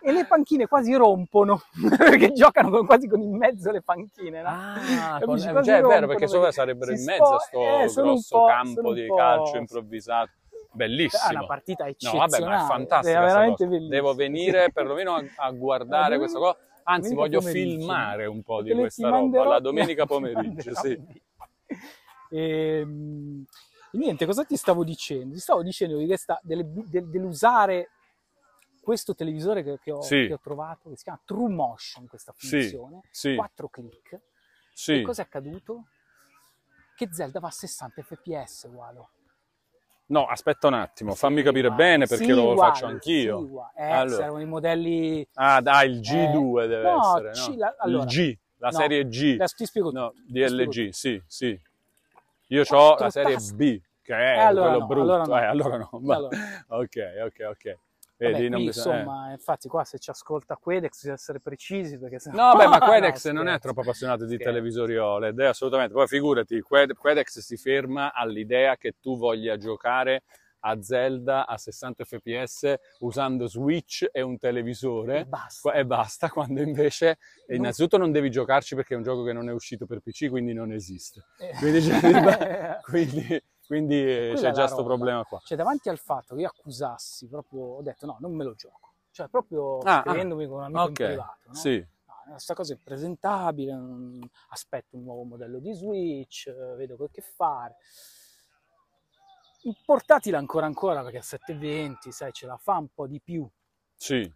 e 0.02 0.12
le 0.12 0.24
panchine 0.26 0.66
quasi 0.66 0.94
rompono 0.94 1.62
perché 1.96 2.32
giocano 2.32 2.70
con- 2.70 2.86
quasi 2.86 3.08
con 3.08 3.20
in 3.20 3.36
mezzo 3.36 3.70
le 3.70 3.82
panchine. 3.82 4.42
no? 4.42 4.48
Ah, 4.48 5.20
con- 5.24 5.36
già 5.36 5.78
è 5.78 5.82
vero 5.82 6.06
perché 6.06 6.26
sopra 6.28 6.52
sarebbero 6.52 6.92
in 6.92 7.02
mezzo 7.04 7.34
a 7.34 7.38
spo- 7.38 7.86
sto 7.88 8.00
eh, 8.00 8.02
grosso 8.04 8.38
po'- 8.38 8.46
campo 8.46 8.92
di 8.94 9.06
calcio 9.14 9.56
improvvisato. 9.56 10.30
È 10.52 10.74
Bellissimo. 10.74 11.38
una 11.38 11.46
partita 11.46 11.84
No, 11.84 11.90
eccezionale. 11.90 12.30
vabbè, 12.30 12.44
ma 12.46 12.62
è 12.62 12.66
fantastica. 12.66 13.18
È 13.18 13.24
veramente 13.26 13.66
bellissima. 13.66 13.90
Devo 13.94 14.14
venire 14.14 14.70
perlomeno 14.72 15.14
a, 15.14 15.22
a 15.36 15.50
guardare 15.52 16.16
questa 16.18 16.38
cosa. 16.38 16.56
Anzi, 16.84 17.14
domenica 17.14 17.38
voglio 17.38 17.38
pomeriggio. 17.40 17.78
filmare 17.78 18.26
un 18.26 18.42
po' 18.42 18.62
di 18.62 18.72
questa 18.72 19.08
roba. 19.08 19.20
manderò- 19.20 19.48
La 19.50 19.60
domenica 19.60 20.06
pomeriggio, 20.06 20.74
sì. 20.74 21.00
Ehm, 22.30 23.44
e 23.92 23.98
niente, 23.98 24.24
cosa 24.26 24.44
ti 24.44 24.56
stavo 24.56 24.84
dicendo? 24.84 25.34
Ti 25.34 25.40
stavo 25.40 25.62
dicendo 25.62 25.96
di 25.98 26.06
questa- 26.06 26.40
delle- 26.42 26.64
del- 26.66 27.08
dell'usare 27.08 27.90
questo 28.80 29.14
televisore 29.14 29.62
che, 29.62 29.78
che 29.80 29.92
ho, 29.92 30.00
Sì. 30.02 30.26
che 30.26 30.32
ho 30.32 30.40
trovato, 30.40 30.88
che 30.90 30.96
si 30.96 31.04
chiama 31.04 31.20
True 31.24 31.50
Motion, 31.52 32.06
questa 32.08 32.32
funzione, 32.36 33.02
sì. 33.10 33.34
4 33.36 33.68
clic. 33.68 34.20
Sì. 34.72 34.94
E 35.00 35.02
cosa 35.02 35.22
è 35.22 35.24
accaduto? 35.26 35.84
Che 36.96 37.08
Zelda 37.12 37.38
va 37.40 37.48
a 37.48 37.52
60 37.52 38.02
fps, 38.02 38.64
Walo. 38.72 39.10
No, 40.12 40.26
aspetta 40.26 40.66
un 40.66 40.74
attimo, 40.74 41.14
fammi 41.14 41.38
Sì, 41.38 41.42
capire 41.44 41.70
bene 41.70 42.06
perché 42.06 42.26
Sì, 42.26 42.32
lo 42.32 42.54
faccio 42.54 42.84
anch'io. 42.84 43.70
Eh, 43.74 43.82
Allora. 43.82 44.16
servono 44.16 44.42
i 44.42 44.46
modelli... 44.46 45.26
Ah, 45.36 45.62
dai, 45.62 45.88
il 45.90 46.00
G2 46.00 46.66
deve 46.66 46.90
no, 46.90 46.98
essere, 46.98 47.28
no? 47.28 47.32
C- 47.32 47.56
la- 47.56 47.74
allora, 47.78 48.02
il 48.04 48.08
G, 48.10 48.36
la 48.58 48.68
no, 48.68 48.76
serie 48.76 49.08
G. 49.08 49.32
Adesso 49.36 49.54
ti 49.56 49.64
spiego 49.64 49.90
No, 49.90 50.08
tutto, 50.10 50.22
di 50.26 50.40
ti 50.42 50.48
spiego 50.48 50.70
LG, 50.70 50.76
tutto. 50.84 50.92
sì, 50.92 51.22
sì. 51.26 51.60
Io 52.48 52.62
ho 52.68 52.96
la 52.98 53.08
serie 53.10 53.34
tasti. 53.36 53.54
B, 53.54 53.80
che 54.02 54.14
è 54.14 54.36
Eh, 54.36 54.40
allora 54.40 54.66
quello 54.68 54.78
no, 54.80 54.86
brutto. 54.86 55.00
allora 55.00 55.24
no. 55.24 55.38
Eh, 55.38 55.44
allora 55.46 55.76
no. 55.78 55.90
Allora. 56.14 56.36
Ok, 56.68 56.96
ok, 57.24 57.46
ok. 57.48 57.78
Vabbè, 58.24 58.32
Vedi, 58.38 58.54
qui, 58.54 58.64
bisogna- 58.64 58.94
eh. 58.96 59.00
insomma, 59.00 59.30
infatti 59.32 59.68
qua 59.68 59.84
se 59.84 59.98
ci 59.98 60.10
ascolta 60.10 60.56
Quedex 60.56 60.92
bisogna 60.94 61.14
essere 61.14 61.40
precisi 61.40 61.98
perché 61.98 62.18
se 62.18 62.30
No, 62.30 62.54
beh, 62.56 62.66
ma 62.66 62.78
No, 62.78 62.86
Quedex 62.86 63.28
non 63.30 63.48
è 63.48 63.58
troppo 63.58 63.80
appassionato 63.80 64.24
di 64.26 64.36
televisori 64.38 64.96
OLED, 64.96 65.38
eh, 65.40 65.46
assolutamente. 65.46 65.92
Poi 65.94 66.06
figurati, 66.06 66.60
Qued- 66.60 66.94
Quedex 66.94 67.38
si 67.40 67.56
ferma 67.56 68.12
all'idea 68.12 68.76
che 68.76 68.94
tu 69.00 69.16
voglia 69.18 69.56
giocare 69.56 70.22
a 70.64 70.80
Zelda 70.80 71.44
a 71.48 71.58
60 71.58 72.04
fps 72.04 72.74
usando 73.00 73.48
Switch 73.48 74.06
e 74.12 74.20
un 74.22 74.38
televisore 74.38 75.18
E 75.18 75.24
basta. 75.24 75.72
e 75.72 75.84
basta, 75.84 76.28
quando 76.30 76.60
invece 76.62 77.18
Non- 77.48 77.56
innanzitutto 77.56 77.96
non 77.98 78.12
devi 78.12 78.30
giocarci 78.30 78.76
perché 78.76 78.94
è 78.94 78.96
un 78.96 79.02
gioco 79.02 79.24
che 79.24 79.32
non 79.32 79.48
è 79.48 79.52
uscito 79.52 79.86
per 79.86 79.98
PC, 79.98 80.28
quindi 80.28 80.52
non 80.52 80.70
esiste. 80.70 81.24
Eh. 81.40 81.52
Quindi 81.58 81.80
quindi, 82.82 83.42
quindi, 83.72 83.94
eh, 84.02 84.28
Quella 84.32 84.48
c'è 84.48 84.52
già 84.52 84.62
questo 84.64 84.84
problema 84.84 85.24
qua. 85.24 85.40
Cioè, 85.42 85.56
davanti 85.56 85.88
al 85.88 85.96
fatto 85.96 86.34
che 86.34 86.42
io 86.42 86.48
accusassi, 86.48 87.26
proprio 87.26 87.60
ho 87.62 87.82
detto 87.82 88.04
no, 88.04 88.18
non 88.20 88.34
me 88.34 88.44
lo 88.44 88.54
gioco. 88.54 88.92
Cioè, 89.10 89.28
proprio 89.28 89.80
Ah, 89.84 90.00
scrivendomi 90.02 90.46
con 90.46 90.56
un 90.58 90.62
amico 90.64 90.88
in 90.88 90.90
Ok, 90.90 90.98
privato. 90.98 91.38
No? 91.46 91.54
sì, 91.54 91.86
No, 92.06 92.32
questa 92.32 92.52
cosa 92.52 92.74
è 92.74 92.76
presentabile, 92.76 93.72
aspetto 94.50 94.96
un 94.96 95.04
nuovo 95.04 95.22
modello 95.22 95.58
di 95.58 95.72
Switch, 95.72 96.48
eh, 96.48 96.74
vedo 96.76 96.96
quel 96.96 97.10
che 97.10 97.22
fare. 97.22 97.76
Portatile 99.86 100.36
ancora 100.36 100.66
ancora 100.66 101.02
perché 101.02 101.18
a 101.18 101.22
720, 101.22 102.12
sai, 102.12 102.30
ce 102.32 102.44
la 102.46 102.58
fa 102.58 102.76
un 102.76 102.88
po' 102.92 103.06
di 103.06 103.20
più. 103.20 103.48
sì, 103.96 104.30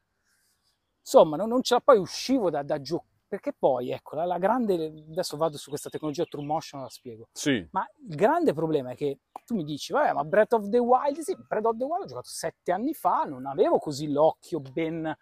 Insomma, 1.01 1.37
non, 1.37 1.49
non 1.49 1.63
ce 1.63 1.75
la 1.75 1.81
poi 1.81 1.99
uscivo 1.99 2.49
da, 2.49 2.63
da 2.63 2.81
giocare. 2.81 3.15
Perché 3.29 3.53
poi, 3.53 3.91
ecco, 3.91 4.15
la, 4.15 4.25
la 4.25 4.39
grande. 4.39 5.05
Adesso 5.11 5.37
vado 5.37 5.57
su 5.57 5.69
questa 5.69 5.91
tecnologia 5.91 6.25
True 6.25 6.45
Motion, 6.45 6.83
la 6.83 6.89
spiego. 6.89 7.29
sì, 7.33 7.67
Ma 7.73 7.85
il 8.09 8.15
grande 8.15 8.53
problema 8.53 8.93
è 8.93 8.95
che 8.95 9.19
tu 9.45 9.55
mi 9.55 9.65
dici, 9.65 9.93
vabbè, 9.93 10.13
ma 10.13 10.25
Breath 10.25 10.53
of 10.55 10.69
the 10.69 10.79
Wild, 10.79 11.19
sì, 11.19 11.37
Breath 11.47 11.67
of 11.67 11.77
the 11.77 11.85
Wild 11.85 12.03
ho 12.05 12.07
giocato 12.07 12.29
sette 12.29 12.73
anni 12.73 12.95
fa, 12.95 13.25
non 13.25 13.47
avevo 13.47 13.79
così 13.79 14.11
l'occhio 14.11 14.61
ben, 14.61 15.17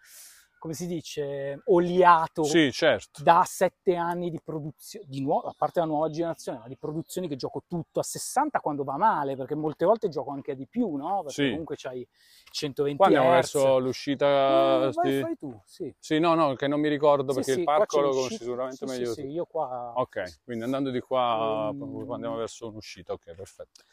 come 0.65 0.73
si 0.73 0.87
dice, 0.87 1.61
oliato 1.65 2.43
sì, 2.43 2.71
certo. 2.71 3.21
da 3.21 3.43
sette 3.45 3.95
anni 3.95 4.31
di 4.31 4.41
produzione, 4.43 5.05
di 5.07 5.21
nuovo, 5.21 5.47
a 5.47 5.53
parte 5.55 5.79
la 5.79 5.85
nuova 5.85 6.09
generazione, 6.09 6.57
ma 6.57 6.67
di 6.67 6.75
produzioni 6.75 7.27
che 7.27 7.35
gioco 7.35 7.61
tutto 7.67 7.99
a 7.99 8.03
60 8.03 8.61
quando 8.61 8.83
va 8.83 8.97
male, 8.97 9.35
perché 9.35 9.53
molte 9.53 9.85
volte 9.85 10.09
gioco 10.09 10.31
anche 10.31 10.53
a 10.53 10.55
di 10.55 10.65
più, 10.65 10.95
no? 10.95 11.21
Perché 11.21 11.43
Sì. 11.43 11.49
comunque 11.49 11.75
c'hai 11.77 12.07
120 12.49 12.97
Qua 12.97 13.05
andiamo 13.05 13.29
Hz. 13.29 13.35
verso 13.35 13.77
l'uscita... 13.77 14.87
Eh, 14.87 14.91
sti- 14.91 15.19
fai 15.21 15.37
tu, 15.37 15.61
sì. 15.65 15.95
Sì, 15.99 16.17
no, 16.17 16.33
no, 16.33 16.55
che 16.55 16.67
non 16.67 16.79
mi 16.79 16.89
ricordo 16.89 17.31
perché 17.31 17.51
il 17.51 17.63
parco 17.63 18.01
lo 18.01 18.09
conosci 18.09 18.37
sicuramente 18.37 18.87
meglio 18.87 19.13
sì, 19.13 19.27
io 19.27 19.45
qua... 19.45 19.93
Ok, 19.97 20.39
quindi 20.45 20.63
andando 20.63 20.89
di 20.89 20.99
qua 20.99 21.69
Ehm, 21.71 22.11
andiamo 22.11 22.37
verso 22.37 22.69
un'uscita, 22.69 23.13
ok, 23.13 23.35
perfetto. 23.35 23.83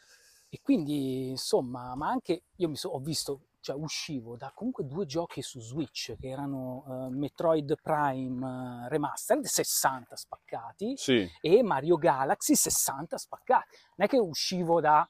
E 0.49 0.59
quindi, 0.59 1.29
insomma, 1.29 1.93
ma 1.93 2.09
anche 2.09 2.45
io 2.55 2.67
mi 2.69 2.75
so- 2.75 2.89
ho 2.89 2.99
visto, 2.99 3.41
cioè 3.63 3.75
uscivo 3.77 4.35
da 4.35 4.51
comunque 4.53 4.85
due 4.85 5.05
giochi 5.05 5.41
su 5.41 5.61
Switch 5.61 6.15
che 6.19 6.27
erano 6.27 6.83
eh, 6.85 7.15
Metroid 7.15 7.75
Prime 7.81 8.85
eh, 8.85 8.89
Remastered 8.89 9.45
60 9.45 10.15
spaccati 10.17 10.93
Sì, 10.97 11.25
e 11.41 11.63
Mario 11.63 11.95
Galaxy 11.95 12.55
60 12.55 13.17
spaccati. 13.17 13.77
Non 13.95 14.07
è 14.07 14.09
che 14.09 14.17
uscivo 14.19 14.81
da 14.81 15.07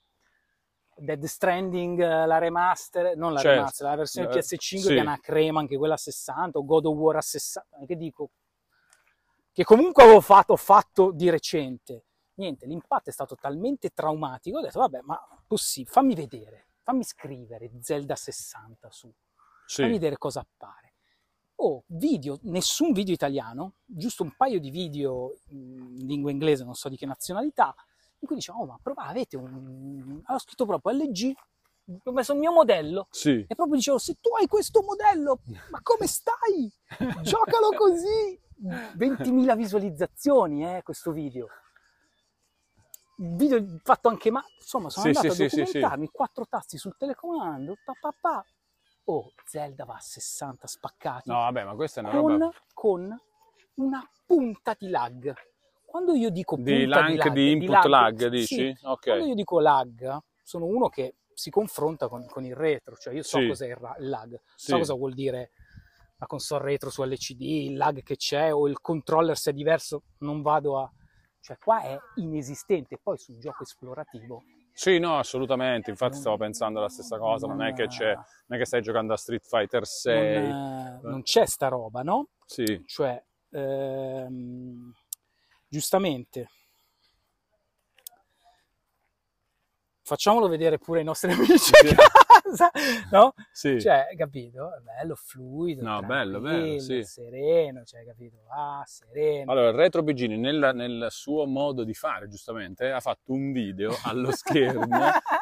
Dead 0.96 1.24
Stranding, 1.24 2.00
eh, 2.00 2.26
la 2.28 2.38
remaster, 2.38 3.18
non 3.18 3.34
la 3.34 3.40
Certo. 3.40 3.56
remaster, 3.58 3.88
la 3.90 3.96
versione 3.96 4.28
Eh, 4.30 4.32
PS5 4.32 4.78
sì. 4.78 4.88
che 4.88 4.96
è 4.98 5.02
una 5.02 5.20
crema, 5.20 5.60
anche 5.60 5.76
quella 5.76 5.96
a 5.96 5.98
60, 5.98 6.60
o 6.60 6.64
God 6.66 6.86
of 6.86 6.96
War 6.96 7.16
a 7.16 7.22
60, 7.22 7.68
non 7.72 7.84
è 7.84 7.86
che 7.88 7.96
dico, 7.96 8.30
che 9.52 9.64
comunque 9.64 10.04
avevo 10.04 10.22
fatto, 10.22 10.56
fatto 10.56 11.12
di 11.12 11.30
recente. 11.32 12.06
Niente, 12.36 12.68
l'impatto 12.68 13.10
è 13.10 13.14
stato 13.14 13.36
talmente 13.36 13.90
traumatico, 13.90 14.60
ho 14.60 14.62
detto, 14.62 14.80
vabbè, 14.80 15.00
ma 15.02 15.20
possibile, 15.48 15.92
fammi 15.92 16.14
vedere, 16.14 16.68
fammi 16.84 17.04
scrivere 17.04 17.72
Zelda 17.82 18.16
60 18.16 18.92
su, 18.92 19.12
fammi 19.66 19.88
sì, 19.88 19.92
vedere 19.94 20.18
cosa 20.18 20.42
appare. 20.42 20.94
Oh, 21.56 21.84
video, 21.88 22.40
nessun 22.44 22.92
video 22.92 23.14
italiano, 23.14 23.76
giusto 23.86 24.24
un 24.24 24.36
paio 24.36 24.60
di 24.60 24.70
video 24.70 25.34
in 25.50 26.06
lingua 26.06 26.32
inglese, 26.32 26.64
non 26.64 26.76
so 26.76 26.90
di 26.90 26.98
che 26.98 27.06
nazionalità, 27.06 27.74
in 28.20 28.28
cui 28.28 28.36
diciamo, 28.36 28.62
oh, 28.62 28.66
ma 28.66 28.80
prova, 28.82 29.04
avete 29.04 29.38
un... 29.38 30.22
Ho 30.26 30.40
scritto 30.40 30.66
proprio 30.66 30.94
LG, 30.98 31.34
ho 32.04 32.12
messo 32.12 32.34
il 32.34 32.40
mio 32.40 32.52
modello, 32.52 33.08
sì. 33.12 33.46
e 33.48 33.56
proprio 33.56 33.78
dicevo, 33.78 33.98
se 33.98 34.18
tu 34.20 34.36
hai 34.36 34.48
questo 34.48 34.82
modello, 34.82 35.40
ma 35.70 35.80
come 35.82 36.08
stai? 36.08 36.72
Giocalo 37.24 37.70
così! 37.78 38.42
20.000 38.98 39.56
visualizzazioni, 39.56 40.66
eh, 40.66 40.82
questo 40.84 41.12
video. 41.12 41.48
Video 43.18 43.80
fatto 43.84 44.10
anche 44.10 44.32
ma 44.32 44.44
insomma 44.58 44.90
sono 44.90 45.06
Sì, 45.12 45.18
andato 45.18 45.34
sì, 45.34 45.44
a 45.44 45.50
sì, 45.50 45.56
sì, 45.66 45.66
documentarmi 45.66 46.08
quattro 46.12 46.46
tasti 46.48 46.78
sul 46.78 46.96
telecomando 46.98 47.78
pa, 47.84 47.94
pa, 48.00 48.16
pa. 48.20 48.46
oh 49.06 49.32
Zelda 49.46 49.86
va 49.86 49.96
a 49.96 50.00
60 50.00 50.68
spaccati. 50.68 51.30
No, 51.30 51.36
vabbè, 51.38 51.64
ma 51.64 51.76
questa 51.76 52.02
è 52.02 52.04
una 52.04 52.12
con, 52.20 52.32
roba 52.32 52.52
con 52.74 53.22
una 53.76 54.10
punta 54.26 54.76
di 54.78 54.90
lag. 54.90 55.34
Quando 55.86 56.14
io 56.16 56.30
dico 56.32 56.56
punta 56.56 56.72
di 56.72 56.78
di 56.80 56.86
lag, 56.88 57.16
lag, 57.18 57.32
di 57.34 57.52
input 57.52 57.86
lag, 57.86 58.28
dici? 58.28 58.56
sì, 58.56 58.78
Ok. 58.86 59.06
quando 59.06 59.26
io 59.26 59.36
dico 59.36 59.60
lag 59.60 60.18
sono 60.42 60.66
uno 60.66 60.90
che 60.90 61.16
si 61.34 61.50
confronta 61.50 62.08
con, 62.08 62.26
con 62.28 62.46
il 62.46 62.56
retro 62.56 62.96
cioè 62.96 63.14
io 63.14 63.24
so 63.24 63.40
cos'è 63.46 63.68
il, 63.68 63.78
il 64.00 64.10
lag. 64.10 64.40
So 64.56 64.78
cosa 64.80 64.94
vuol 64.94 65.14
dire 65.14 65.52
la 66.18 66.26
console 66.26 66.64
retro 66.64 66.90
su 66.90 67.04
LCD, 67.04 67.42
il 67.42 67.76
lag 67.78 68.02
che 68.02 68.16
c'è 68.16 68.54
o 68.54 68.68
il 68.68 68.80
controller 68.80 69.38
se 69.38 69.52
è 69.52 69.54
diverso, 69.54 70.04
non 70.20 70.42
vado 70.42 70.80
a... 70.80 70.90
Cioè 71.44 71.58
qua 71.58 71.82
è 71.82 72.00
inesistente, 72.16 72.98
poi 73.04 73.18
su 73.18 73.34
un 73.34 73.40
gioco 73.42 73.64
esplorativo... 73.64 74.44
Sì, 74.72 74.98
no, 74.98 75.20
assolutamente. 75.20 75.90
Infatti 75.92 76.16
stavo 76.16 76.38
pensando 76.38 76.80
la 76.80 76.88
stessa 76.88 77.18
cosa. 77.18 77.48
Non 77.48 77.62
è 77.62 77.74
che 77.74 77.88
c'è, 77.88 78.14
non- 78.16 78.24
non 78.48 78.58
è 78.58 78.62
che 78.62 78.66
stai 78.66 78.82
giocando 78.82 79.12
a 79.12 79.18
Street 79.18 79.46
Fighter 79.46 79.86
6. 79.86 80.48
Non, 80.48 81.00
eh, 81.04 81.08
non 81.10 81.22
c'è 81.22 81.46
sta 81.46 81.68
roba, 81.68 82.02
no? 82.02 82.30
Sì, 82.46 82.82
Cioè, 82.86 83.22
ehm, 83.52 84.94
giustamente, 85.68 86.48
facciamolo 90.04 90.48
vedere 90.48 90.78
pure 90.78 91.00
ai 91.00 91.06
nostri 91.06 91.32
amici 91.34 91.58
Sì. 91.58 91.88
a 91.90 91.96
casa, 92.42 92.70
no? 93.12 93.34
sì. 93.52 93.80
Cioè, 93.82 94.10
capito? 94.18 94.76
È 94.76 94.80
bello, 94.82 95.16
fluido, 95.16 95.82
No, 95.84 96.02
bello, 96.02 96.40
bello, 96.40 96.80
sì. 96.80 97.04
sereno, 97.04 97.84
cioè, 97.84 98.06
capito? 98.06 98.38
Ah, 98.50 98.84
sereno. 98.86 99.52
Allora, 99.52 99.70
il 99.70 99.76
Retro 99.76 100.04
Bigini, 100.04 100.38
nel, 100.38 100.72
nel 100.74 101.08
suo 101.10 101.46
modo 101.46 101.84
di 101.84 101.94
fare, 101.94 102.28
giustamente, 102.28 102.92
ha 102.92 103.00
fatto 103.00 103.32
un 103.34 103.52
video 103.52 103.96
allo 104.04 104.32
schermo 104.32 104.88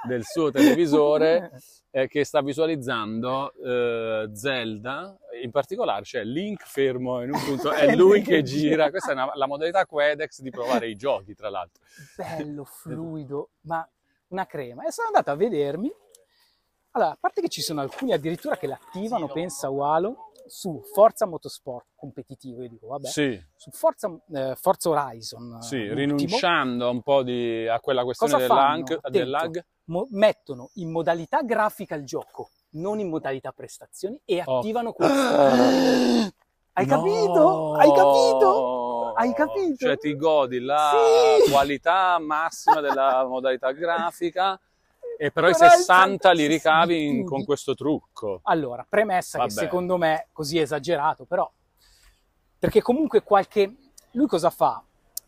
del 0.08 0.24
suo 0.24 0.52
televisore 0.52 1.52
eh, 1.92 2.08
che 2.08 2.24
sta 2.24 2.42
visualizzando 2.42 3.54
eh, 3.54 4.30
Zelda, 4.34 5.18
in 5.44 5.52
particolare 5.52 6.04
c'è 6.04 6.24
Link 6.24 6.64
fermo 6.66 7.22
in 7.24 7.32
un 7.32 7.44
punto, 7.44 7.72
è 7.72 7.96
lui 7.96 8.22
che 8.22 8.44
gira. 8.44 8.90
Questa 8.92 9.10
è 9.12 9.14
una- 9.14 9.32
la 9.34 9.48
modalità 9.48 9.86
Quedex 9.86 10.42
di 10.42 10.50
provare 10.52 10.88
i 10.88 10.96
giochi, 10.96 11.34
tra 11.34 11.50
l'altro. 11.50 11.82
bello, 12.16 12.64
fluido, 12.64 13.50
ma 13.62 13.88
una 14.32 14.46
crema. 14.46 14.86
E 14.86 14.92
sono 14.92 15.08
andato 15.08 15.30
a 15.32 15.36
vedermi. 15.36 15.92
Allora, 16.94 17.12
a 17.12 17.18
parte 17.20 17.42
che 17.42 17.48
ci 17.48 17.62
sono 17.62 17.80
alcuni 17.82 18.12
addirittura 18.12 18.58
che 18.58 18.68
l'attivano, 18.68 19.30
pensa 19.30 19.70
Walo, 19.70 20.32
su 20.48 20.82
Forza 20.94 21.26
Motorsport 21.26 21.86
competitivo, 21.96 22.64
io 22.64 22.68
dico, 22.70 22.88
vabbè, 22.88 23.08
Sì, 23.08 23.42
su 23.56 23.72
Forza, 23.72 24.12
eh, 24.34 24.56
Forza 24.60 24.90
Horizon, 24.90 25.62
sì, 25.62 25.78
l'ultimo, 25.86 25.96
rinunciando 26.00 26.90
un 26.90 27.02
po' 27.02 27.24
di- 27.24 27.66
a 27.68 27.80
quella 27.80 28.04
questione 28.04 28.36
del, 28.38 28.48
lag, 28.48 29.08
del 29.10 29.30
lag. 29.30 29.66
mo- 29.86 30.08
mettono 30.12 30.72
in 30.76 30.92
modalità 30.92 31.42
grafica 31.44 31.96
il 31.96 32.04
gioco, 32.06 32.50
non 32.72 33.00
in 33.00 33.08
modalità 33.08 33.54
prestazioni, 33.54 34.20
e 34.26 34.42
Oh. 34.46 34.58
attivano 34.58 34.92
questo. 34.92 35.16
Hai 36.74 36.86
capito? 36.86 37.74
Hai 37.74 37.92
capito? 37.94 38.91
Hai 39.22 39.34
capito? 39.34 39.76
Cioè 39.86 39.98
ti 40.00 40.16
godi 40.16 40.60
la 40.60 40.82
Sì! 41.44 41.52
qualità 41.52 42.18
massima 42.18 42.80
della 42.82 43.24
modalità 43.28 43.72
grafica 43.72 44.60
e 45.16 45.30
però 45.30 45.48
i 45.48 45.54
Però 45.54 45.66
il 45.66 45.72
60 45.72 46.32
li 46.32 46.48
60 46.48 46.48
ricavi 46.48 47.08
in- 47.08 47.26
con 47.26 47.44
questo 47.46 47.76
trucco. 47.76 48.40
Allora, 48.46 48.84
premessa 48.90 49.38
che 49.38 49.50
Vabbè. 49.50 49.66
secondo 49.66 49.98
me 49.98 50.28
così 50.32 50.58
esagerato, 50.58 51.26
però 51.26 51.48
perché 52.58 52.82
comunque 52.82 53.22
qualche 53.22 53.72
lui 54.14 54.26
cosa 54.26 54.50
fa? 54.50 54.84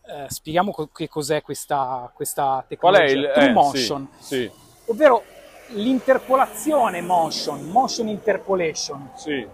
Eh, 0.05 0.25
spieghiamo 0.27 0.71
co- 0.71 0.87
che 0.87 1.07
cos'è 1.07 1.43
questa, 1.43 2.11
questa 2.15 2.65
Qual 2.77 2.95
è 2.95 3.03
tecnologia. 3.03 3.19
il 3.19 3.31
True 3.31 3.45
eh, 3.45 3.51
motion, 3.51 4.09
Sì, 4.17 4.23
sì, 4.23 4.51
ovvero 4.87 5.23
l'interpolazione 5.67 7.01
motion, 7.01 7.69
motion 7.69 8.07
interpolation, 8.07 9.11
sì, 9.15 9.47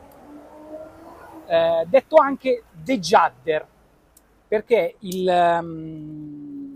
eh, 1.45 1.83
detto 1.87 2.15
anche 2.17 2.63
dejudder, 2.71 3.67
perché 4.49 4.95
il, 5.01 5.29
ehm, 5.29 6.71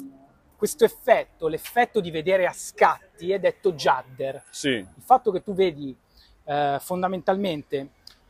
questo 0.55 0.85
effetto, 0.85 1.47
l'effetto 1.47 1.99
di 1.99 2.11
vedere 2.11 2.45
a 2.45 2.53
scatti 2.53 3.31
è 3.31 3.39
detto 3.39 3.73
judder. 3.73 4.43
sì, 4.51 4.69
il 4.69 4.87
fatto 5.03 5.31
che 5.31 5.41
tu 5.41 5.53
vedi 5.55 5.93
eh, 6.45 6.77
fondamentalmente 6.79 7.77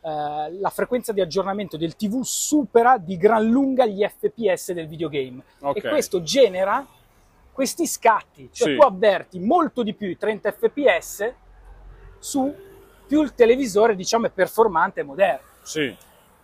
eh, 0.01 0.57
la 0.59 0.69
frequenza 0.69 1.11
di 1.11 1.19
aggiornamento 1.19 1.75
del 1.75 1.95
TV 1.97 2.21
supera 2.23 2.97
di 2.97 3.17
gran 3.17 3.45
lunga 3.45 3.85
gli 3.85 4.01
FPS 4.01 4.71
del 4.71 4.87
videogame 4.87 5.43
ok. 5.59 5.75
e 5.83 5.89
questo 5.89 6.23
genera 6.23 6.87
questi 7.51 7.85
scatti, 7.85 8.49
cioè 8.51 8.69
Sì. 8.69 8.75
tu 8.75 8.81
avverti 8.81 9.39
molto 9.39 9.83
di 9.83 9.93
più 9.93 10.07
i 10.07 10.17
30 10.17 10.51
fps 10.53 11.33
su 12.17 12.51
più 13.05 13.21
il 13.21 13.35
televisore 13.35 13.95
diciamo 13.95 14.25
è 14.27 14.29
performante 14.31 15.01
e 15.01 15.03
moderno. 15.03 15.47
Sì, 15.61 15.95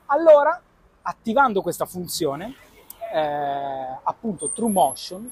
Allora, 0.07 0.61
attivando 1.03 1.61
questa 1.61 1.85
funzione, 1.85 2.53
eh, 3.13 3.99
appunto 4.03 4.49
True 4.51 4.71
Motion, 4.71 5.31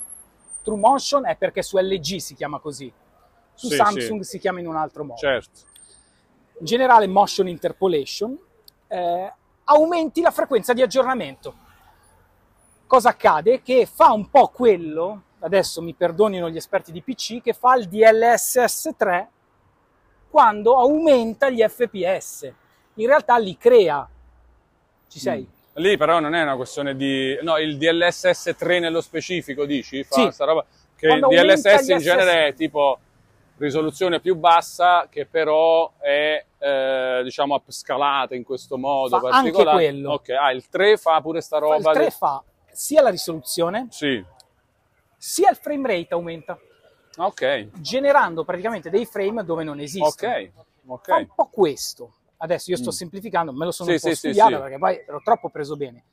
True 0.63 0.77
Motion 0.77 1.25
è 1.25 1.35
perché 1.35 1.61
su 1.61 1.77
LG 1.77 2.17
si 2.17 2.35
chiama 2.35 2.59
così, 2.59 2.91
su 3.53 3.67
Sì, 3.67 3.75
Samsung 3.75 4.21
si 4.21 4.39
chiama 4.39 4.59
in 4.59 4.67
un 4.67 4.75
altro 4.75 5.03
modo. 5.03 5.19
certo. 5.19 5.61
In 6.59 6.65
generale 6.65 7.07
Motion 7.07 7.47
Interpolation, 7.47 8.37
eh, 8.87 9.33
aumenti 9.65 10.21
la 10.21 10.31
frequenza 10.31 10.73
di 10.73 10.81
aggiornamento. 10.81 11.65
Cosa 12.87 13.09
accade? 13.09 13.61
Che 13.61 13.85
fa 13.85 14.11
un 14.11 14.29
po' 14.29 14.47
quello, 14.47 15.23
adesso 15.39 15.81
mi 15.81 15.93
perdonino 15.93 16.49
gli 16.49 16.55
esperti 16.55 16.91
di 16.91 17.01
PC, 17.01 17.41
che 17.41 17.53
fa 17.53 17.75
il 17.75 17.87
DLSS 17.87 18.91
3 18.97 19.29
quando 20.29 20.77
aumenta 20.77 21.49
gli 21.49 21.61
FPS. 21.61 22.51
In 22.95 23.07
realtà 23.07 23.37
li 23.37 23.57
crea. 23.57 24.07
Ci 25.07 25.19
sei? 25.19 25.47
Lì 25.77 25.95
però 25.95 26.19
non 26.19 26.33
è 26.33 26.41
una 26.41 26.55
questione 26.55 26.95
di... 26.95 27.37
No, 27.41 27.57
il 27.57 27.77
DLSS 27.77 28.55
3 28.57 28.79
nello 28.79 29.01
specifico, 29.01 29.65
dici? 29.65 30.03
Fa 30.03 30.23
Sì. 30.25 30.31
sta 30.31 30.45
roba... 30.45 30.65
Che 30.95 31.05
il 31.05 31.19
Quando 31.19 31.27
DLSS 31.29 31.87
in 31.89 31.97
genere 31.99 32.47
è 32.47 32.53
tipo 32.55 32.97
risoluzione 33.57 34.19
più 34.19 34.35
bassa 34.35 35.07
che 35.09 35.27
però 35.27 35.91
è, 35.99 36.43
eh, 36.57 37.21
diciamo, 37.23 37.53
upscalata 37.53 38.33
in 38.33 38.43
questo 38.43 38.77
modo 38.79 39.19
Fa 39.19 39.29
particolare. 39.29 39.69
anche 39.69 39.91
quello. 39.91 40.11
Ok, 40.13 40.29
ah, 40.29 40.51
il 40.51 40.67
3 40.67 40.97
fa 40.97 41.21
pure 41.21 41.41
sta 41.41 41.59
roba... 41.59 41.75
Il 41.75 41.83
3 41.83 42.03
de- 42.05 42.09
fa 42.09 42.43
sia 42.71 43.01
la 43.03 43.09
risoluzione, 43.09 43.87
Sì, 43.91 44.23
sia 45.15 45.51
il 45.51 45.55
frame 45.57 45.87
rate 45.87 46.13
aumenta, 46.15 46.59
ok, 47.17 47.67
generando 47.73 48.43
praticamente 48.43 48.89
dei 48.89 49.05
frame 49.05 49.43
dove 49.43 49.63
non 49.63 49.79
esistono. 49.79 50.33
ok, 50.33 50.51
ok. 50.87 51.05
Fa 51.07 51.15
un 51.17 51.27
po' 51.35 51.45
questo. 51.51 52.13
Adesso 52.38 52.69
io 52.71 52.78
sto 52.78 52.89
Mm. 52.89 52.93
semplificando, 52.93 53.52
me 53.54 53.65
lo 53.65 53.71
sono 53.71 53.89
Sì, 53.89 53.95
un 53.95 54.00
po' 54.12 54.15
sì, 54.17 54.34
sì, 54.34 54.39
perché 54.39 54.78
poi 54.78 55.04
ero 55.08 55.21
troppo 55.23 55.50
preso 55.50 55.76
bene. 55.76 56.04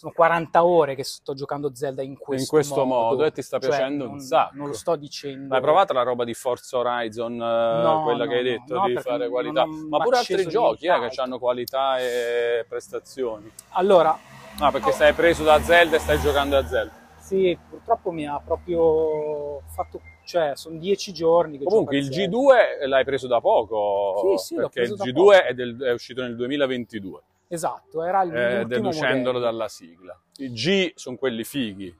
Sono 0.00 0.12
40 0.14 0.64
ore 0.64 0.94
che 0.94 1.04
sto 1.04 1.34
giocando 1.34 1.74
Zelda 1.74 2.00
in 2.02 2.16
questo, 2.16 2.42
in 2.42 2.48
questo 2.48 2.84
modo, 2.86 3.22
e 3.24 3.32
ti 3.32 3.42
sta 3.42 3.58
Cioè, 3.58 3.68
piacendo 3.68 4.04
non, 4.04 4.14
un 4.14 4.20
sacco. 4.20 4.56
Non 4.56 4.68
lo 4.68 4.72
sto 4.72 4.96
dicendo. 4.96 5.54
Hai 5.54 5.60
provato 5.60 5.92
la 5.92 6.02
roba 6.02 6.24
di 6.24 6.32
Forza 6.32 6.78
Horizon, 6.78 7.34
eh, 7.34 7.82
No, 7.82 8.00
quella 8.02 8.24
no, 8.24 8.30
che 8.30 8.36
hai 8.38 8.42
detto 8.42 8.74
no, 8.78 8.86
di 8.86 8.96
fare 8.96 9.18
non- 9.24 9.30
qualità? 9.30 9.64
non 9.64 9.88
Ma 9.88 9.98
pure 9.98 10.16
altri 10.16 10.46
giochi 10.46 10.86
eh, 10.86 11.08
che 11.08 11.20
hanno 11.20 11.38
qualità 11.38 11.98
e 11.98 12.64
prestazioni. 12.68 13.50
Allora, 13.70 14.18
No, 14.58 14.70
perché 14.70 14.92
stai 14.92 15.12
preso 15.14 15.42
da 15.44 15.62
Zelda 15.62 15.96
e 15.96 15.98
stai 16.00 16.18
giocando 16.20 16.56
a 16.56 16.66
Zelda. 16.66 16.92
Sì, 17.30 17.58
purtroppo 17.68 18.10
mi 18.10 18.26
ha 18.26 18.40
proprio 18.40 19.60
fatto... 19.68 20.00
Cioè, 20.24 20.52
sono 20.54 20.78
10 20.78 21.12
giorni 21.12 21.58
che 21.58 21.64
Comunque 21.64 21.96
il 21.96 22.08
gioco 22.08 22.52
a 22.52 22.56
Zelda. 22.56 22.84
G2 22.84 22.88
l'hai 22.88 23.04
preso 23.04 23.26
da 23.28 23.40
poco, 23.40 24.36
Sì, 24.38 24.44
sì, 24.46 24.54
perché 24.56 24.80
il 24.80 24.86
preso 24.88 24.96
da 24.96 25.04
G2 25.04 25.12
poco. 25.14 25.32
è, 25.32 25.54
del- 25.54 25.80
è 25.80 25.92
uscito 25.92 26.22
nel 26.22 26.36
2022, 26.36 27.20
Esatto, 27.48 28.02
era 28.04 28.22
il 28.22 28.34
eh, 28.34 28.64
deducendolo 28.64 29.32
modello. 29.32 29.38
dalla 29.38 29.68
sigla. 29.68 30.20
I 30.38 30.52
G 30.52 30.92
sono 30.94 31.16
quelli 31.16 31.42
fighi, 31.44 31.92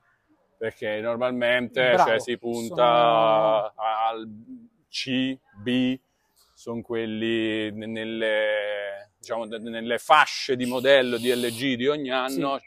perché 0.59 1.01
normalmente 1.01 1.91
Bravo, 1.93 2.11
cioè, 2.11 2.21
si 2.21 2.39
punta 2.39 2.75
sono- 2.75 3.73
al 3.77 4.29
C, 4.89 5.37
B, 5.63 5.99
sono 6.55 6.83
quelli 6.83 7.73
ne- 7.73 7.87
nelle, 7.87 9.11
diciamo, 9.19 9.45
nelle 9.47 9.99
fasce 9.99 10.55
di 10.57 10.67
modello 10.67 11.17
di 11.17 11.33
LG 11.35 11.75
di 11.75 11.87
ogni 11.89 12.11
anno. 12.11 12.61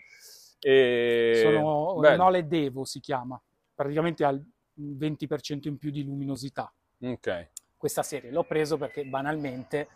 E... 0.63 1.39
Sono 1.41 1.93
bello. 1.99 2.21
un 2.21 2.28
OLED 2.28 2.54
Evo 2.54 2.86
si 2.86 2.99
chiama, 2.99 3.39
praticamente 3.76 4.23
ha 4.23 4.30
il 4.30 4.43
20% 4.76 5.68
in 5.68 5.78
più 5.78 5.91
di 5.91 6.03
luminosità. 6.03 6.72
Ok. 7.01 7.49
Questa 7.78 8.01
serie 8.01 8.32
l'ho 8.32 8.43
preso 8.43 8.78
perché 8.78 9.03
banalmente 9.03 9.88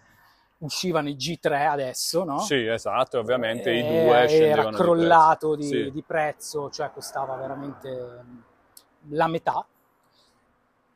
uscivano 0.60 1.08
i 1.08 1.16
G3 1.16 1.66
adesso, 1.66 2.24
no? 2.24 2.40
Sì, 2.40 2.66
esatto, 2.66 3.20
ovviamente 3.20 3.72
i 3.72 3.82
E- 3.82 4.04
due 4.04 4.16
era 4.18 4.28
scendevano 4.28 4.72
di 4.72 4.76
crollato 4.84 5.56
prezzo. 5.56 5.56
di, 5.56 5.68
Sì. 5.68 5.92
di 5.92 6.04
prezzo, 6.04 6.70
cioè 6.70 6.92
costava 6.92 7.36
veramente 7.36 7.90
mm, 8.24 8.40
la 9.12 9.28
metà. 9.28 9.66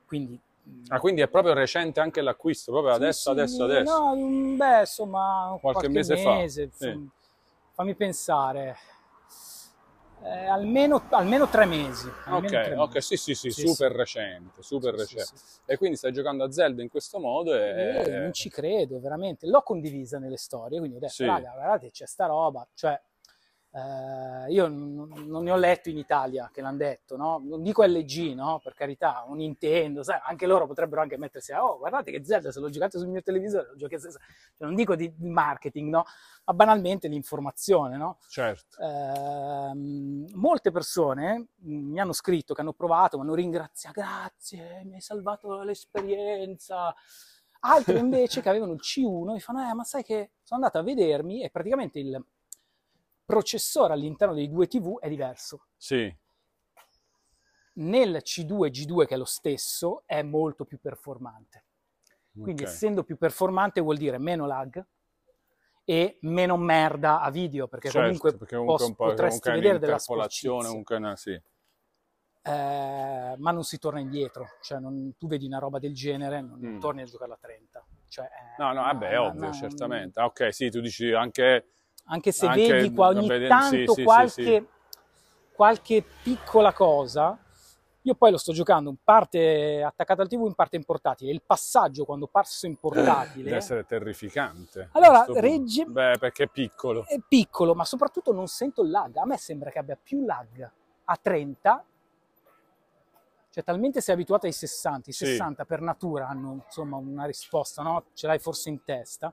Quindi 0.06 0.38
mm, 0.68 0.84
Ah, 0.90 1.00
quindi 1.00 1.22
è 1.22 1.30
proprio 1.30 1.54
recente 1.54 2.02
anche 2.02 2.22
l'acquisto, 2.22 2.72
proprio 2.74 2.92
Sì, 2.94 3.00
adesso, 3.00 3.22
sì, 3.24 3.30
adesso, 3.30 3.64
adesso. 3.64 4.00
No, 4.00 4.16
mm, 4.16 4.58
beh, 4.58 4.80
insomma, 4.82 5.58
Qualche 5.62 5.88
qualche, 5.88 5.88
mese 5.88 6.18
fa, 6.18 6.36
mese. 6.36 6.70
sì. 6.74 7.10
Fammi 7.74 7.96
pensare. 7.96 8.78
Eh, 10.24 10.46
almeno, 10.46 11.02
almeno 11.10 11.48
tre 11.48 11.66
mesi. 11.66 12.08
almeno 12.26 12.58
Ok, 12.58 12.64
tre 12.64 12.76
ok, 12.76 12.94
mesi. 12.94 13.18
sì, 13.18 13.18
sì, 13.18 13.34
sì, 13.36 13.52
Sì, 13.52 13.68
super 13.68 13.92
recente, 13.92 14.62
super 14.62 14.94
Sì, 15.00 15.06
sì, 15.08 15.16
recente. 15.16 15.42
sì. 15.44 15.60
E 15.66 15.78
quindi 15.78 15.98
stai 15.98 16.14
giocando 16.14 16.44
a 16.44 16.52
Zelda 16.52 16.82
in 16.84 16.90
questo 16.90 17.20
modo 17.20 17.56
e... 17.56 18.04
Eh, 18.06 18.10
non 18.20 18.34
ci 18.34 18.50
credo, 18.50 19.00
veramente. 19.00 19.48
L'ho 19.48 19.62
condivisa 19.64 20.20
nelle 20.20 20.38
storie, 20.38 20.78
quindi 20.78 20.98
ho 20.98 21.00
detto, 21.00 21.14
Sì. 21.14 21.26
raga, 21.26 21.52
guardate, 21.54 21.90
c'è 21.90 22.06
sta 22.06 22.28
roba. 22.28 22.68
Cioè, 22.74 23.00
eh, 23.74 24.52
io 24.52 24.68
non, 24.68 25.08
non 25.28 25.44
ne 25.44 25.52
ho 25.52 25.56
letto 25.56 25.90
in 25.90 25.98
Italia 25.98 26.50
che 26.52 26.62
l'hanno 26.62 26.78
detto, 26.78 27.16
no? 27.16 27.42
Non 27.42 27.64
dico 27.64 27.84
LG, 27.84 28.34
no? 28.34 28.60
Per 28.62 28.74
carità, 28.74 29.24
un 29.28 29.38
Nintendo, 29.38 30.04
sai, 30.04 30.20
anche 30.24 30.46
loro 30.46 30.68
potrebbero 30.68 31.00
anche 31.02 31.18
mettersi, 31.18 31.54
a, 31.54 31.64
oh, 31.64 31.78
guardate 31.78 32.12
che 32.12 32.24
Zelda, 32.26 32.52
se 32.52 32.60
l'ho 32.60 32.70
giocato 32.70 33.00
sul 33.00 33.08
mio 33.08 33.22
televisore, 33.22 33.70
lo 33.70 33.76
giochi 33.78 33.98
stesso. 33.98 34.20
Cioè, 34.58 34.68
non 34.68 34.76
dico 34.76 34.96
di, 34.96 35.14
di 35.16 35.30
marketing, 35.30 35.90
no? 35.90 36.04
Ma 36.44 36.54
banalmente 36.54 37.08
l'informazione, 37.08 37.96
no? 37.96 38.18
Certo. 38.28 38.78
Ehm, 38.82 40.26
molte 40.34 40.72
persone 40.72 41.48
mh, 41.56 41.74
mi 41.74 42.00
hanno 42.00 42.14
scritto 42.14 42.54
che 42.54 42.62
hanno 42.62 42.74
provato, 42.74 43.18
mi 43.18 43.24
hanno 43.24 43.36
ringraziato, 43.36 44.02
grazie, 44.02 44.82
mi 44.84 44.96
hai 44.96 45.02
salvato 45.02 45.62
l'esperienza. 45.62 46.94
Altri 47.62 47.98
invece 48.00 48.42
che 48.42 48.50
avevano 48.50 48.74
il 48.74 48.82
C1 48.82 49.32
mi 49.32 49.40
fanno, 49.40 49.70
eh, 49.70 49.74
ma 49.74 49.86
sai 49.86 50.04
che 50.04 50.32
sono 50.44 50.60
andato 50.60 50.78
a 50.78 50.84
vedermi 50.84 51.42
e 51.42 51.50
praticamente 51.50 52.00
il 52.00 52.22
processore 53.32 53.94
all'interno 53.94 54.34
dei 54.34 54.50
due 54.50 54.68
TV 54.68 55.00
è 55.00 55.08
diverso. 55.08 55.68
Sì, 55.78 56.14
Nel 57.74 58.22
C2 58.22 58.70
G2, 58.70 59.06
che 59.06 59.14
è 59.16 59.18
lo 59.18 59.24
stesso, 59.26 60.04
è 60.06 60.22
molto 60.22 60.66
più 60.66 60.78
performante. 60.82 61.66
Quindi 62.38 62.64
ok. 62.64 62.70
essendo 62.70 63.04
più 63.04 63.18
performante 63.18 63.80
vuol 63.80 63.98
dire 63.98 64.18
meno 64.18 64.46
lag 64.46 64.84
e 65.86 66.18
meno 66.22 66.58
merda 66.58 67.22
a 67.22 67.30
video, 67.32 67.68
perché 67.68 67.90
Certo, 67.90 68.02
comunque, 68.04 68.38
perché 68.38 68.56
comunque 68.58 68.78
pos- 68.78 68.90
un 68.90 68.96
po' 68.96 69.06
potresti 69.06 69.52
vedere 69.52 69.80
della 69.80 70.00
sporcizia. 70.00 70.98
una- 70.98 71.16
sì. 71.16 71.32
Eh, 72.44 73.36
ma 73.38 73.52
non 73.52 73.64
si 73.64 73.78
torna 73.78 74.00
indietro, 74.00 74.48
cioè 74.62 74.80
non- 74.80 75.14
tu 75.18 75.28
vedi 75.28 75.46
una 75.46 75.60
roba 75.60 75.80
del 75.80 75.94
genere, 75.94 76.42
non, 76.42 76.60
Mm. 76.60 76.80
torni 76.80 77.02
a 77.04 77.06
giocare 77.06 77.34
a 77.34 77.38
30. 77.40 77.86
Cioè, 78.08 78.26
eh, 78.26 78.56
No, 78.62 78.74
no, 78.74 78.82
vabbè, 78.82 79.20
ovvio, 79.20 79.52
certamente. 79.54 80.20
Ah, 80.20 80.26
Ok, 80.26 80.54
sì, 80.54 80.70
tu 80.70 80.82
dici 80.82 81.14
anche... 81.14 81.68
Anche 82.06 82.32
se 82.32 82.46
Anche 82.46 82.68
vedi 82.68 82.94
qua 82.94 83.08
ogni 83.08 83.28
da 83.28 83.34
vedere- 83.34 83.48
tanto 83.50 83.76
sì, 83.76 83.86
sì, 83.88 83.94
sì, 83.94 84.04
qualche, 84.04 84.44
sì. 84.44 84.68
qualche 85.54 86.04
piccola 86.24 86.74
cosa, 86.74 87.38
io 88.02 88.16
poi 88.16 88.32
lo 88.32 88.38
sto 88.38 88.52
giocando 88.52 88.90
in 88.90 88.98
parte 89.02 89.82
attaccato 89.84 90.22
al 90.22 90.28
TV, 90.28 90.46
in 90.46 90.56
parte 90.56 90.76
in 90.76 90.84
portatile. 90.84 91.32
Il 91.32 91.42
passaggio 91.46 92.04
quando 92.04 92.28
passo 92.28 92.66
in 92.66 92.76
portatile 92.78 93.44
Deve 93.46 93.56
essere 93.58 93.86
terrificante. 93.86 94.90
Allora, 94.94 95.24
regge- 95.30 95.86
Beh, 95.86 96.18
perché 96.20 96.44
è 96.44 96.48
piccolo. 96.48 97.06
è 97.06 97.20
piccolo, 97.26 97.76
ma 97.76 97.86
soprattutto 97.86 98.34
non 98.34 98.48
sento 98.48 98.82
il 98.82 98.90
lag. 98.90 99.16
A 99.18 99.26
me 99.26 99.38
sembra 99.38 99.70
che 99.70 99.80
abbia 99.80 99.98
più 100.02 100.26
lag 100.26 100.70
a 101.06 101.20
30. 101.22 101.86
Cioè, 103.54 103.64
talmente 103.66 104.00
sei 104.02 104.16
abituato 104.16 104.46
ai 104.46 104.54
60, 104.54 105.10
i 105.10 105.14
Sì. 105.14 105.26
60 105.26 105.66
per 105.66 105.82
natura 105.82 106.28
hanno 106.28 106.62
insomma 106.66 106.96
una 106.98 107.26
risposta, 107.26 107.82
no? 107.84 108.06
Ce 108.14 108.26
l'hai 108.26 108.40
forse 108.40 108.70
in 108.70 108.82
testa. 108.84 109.32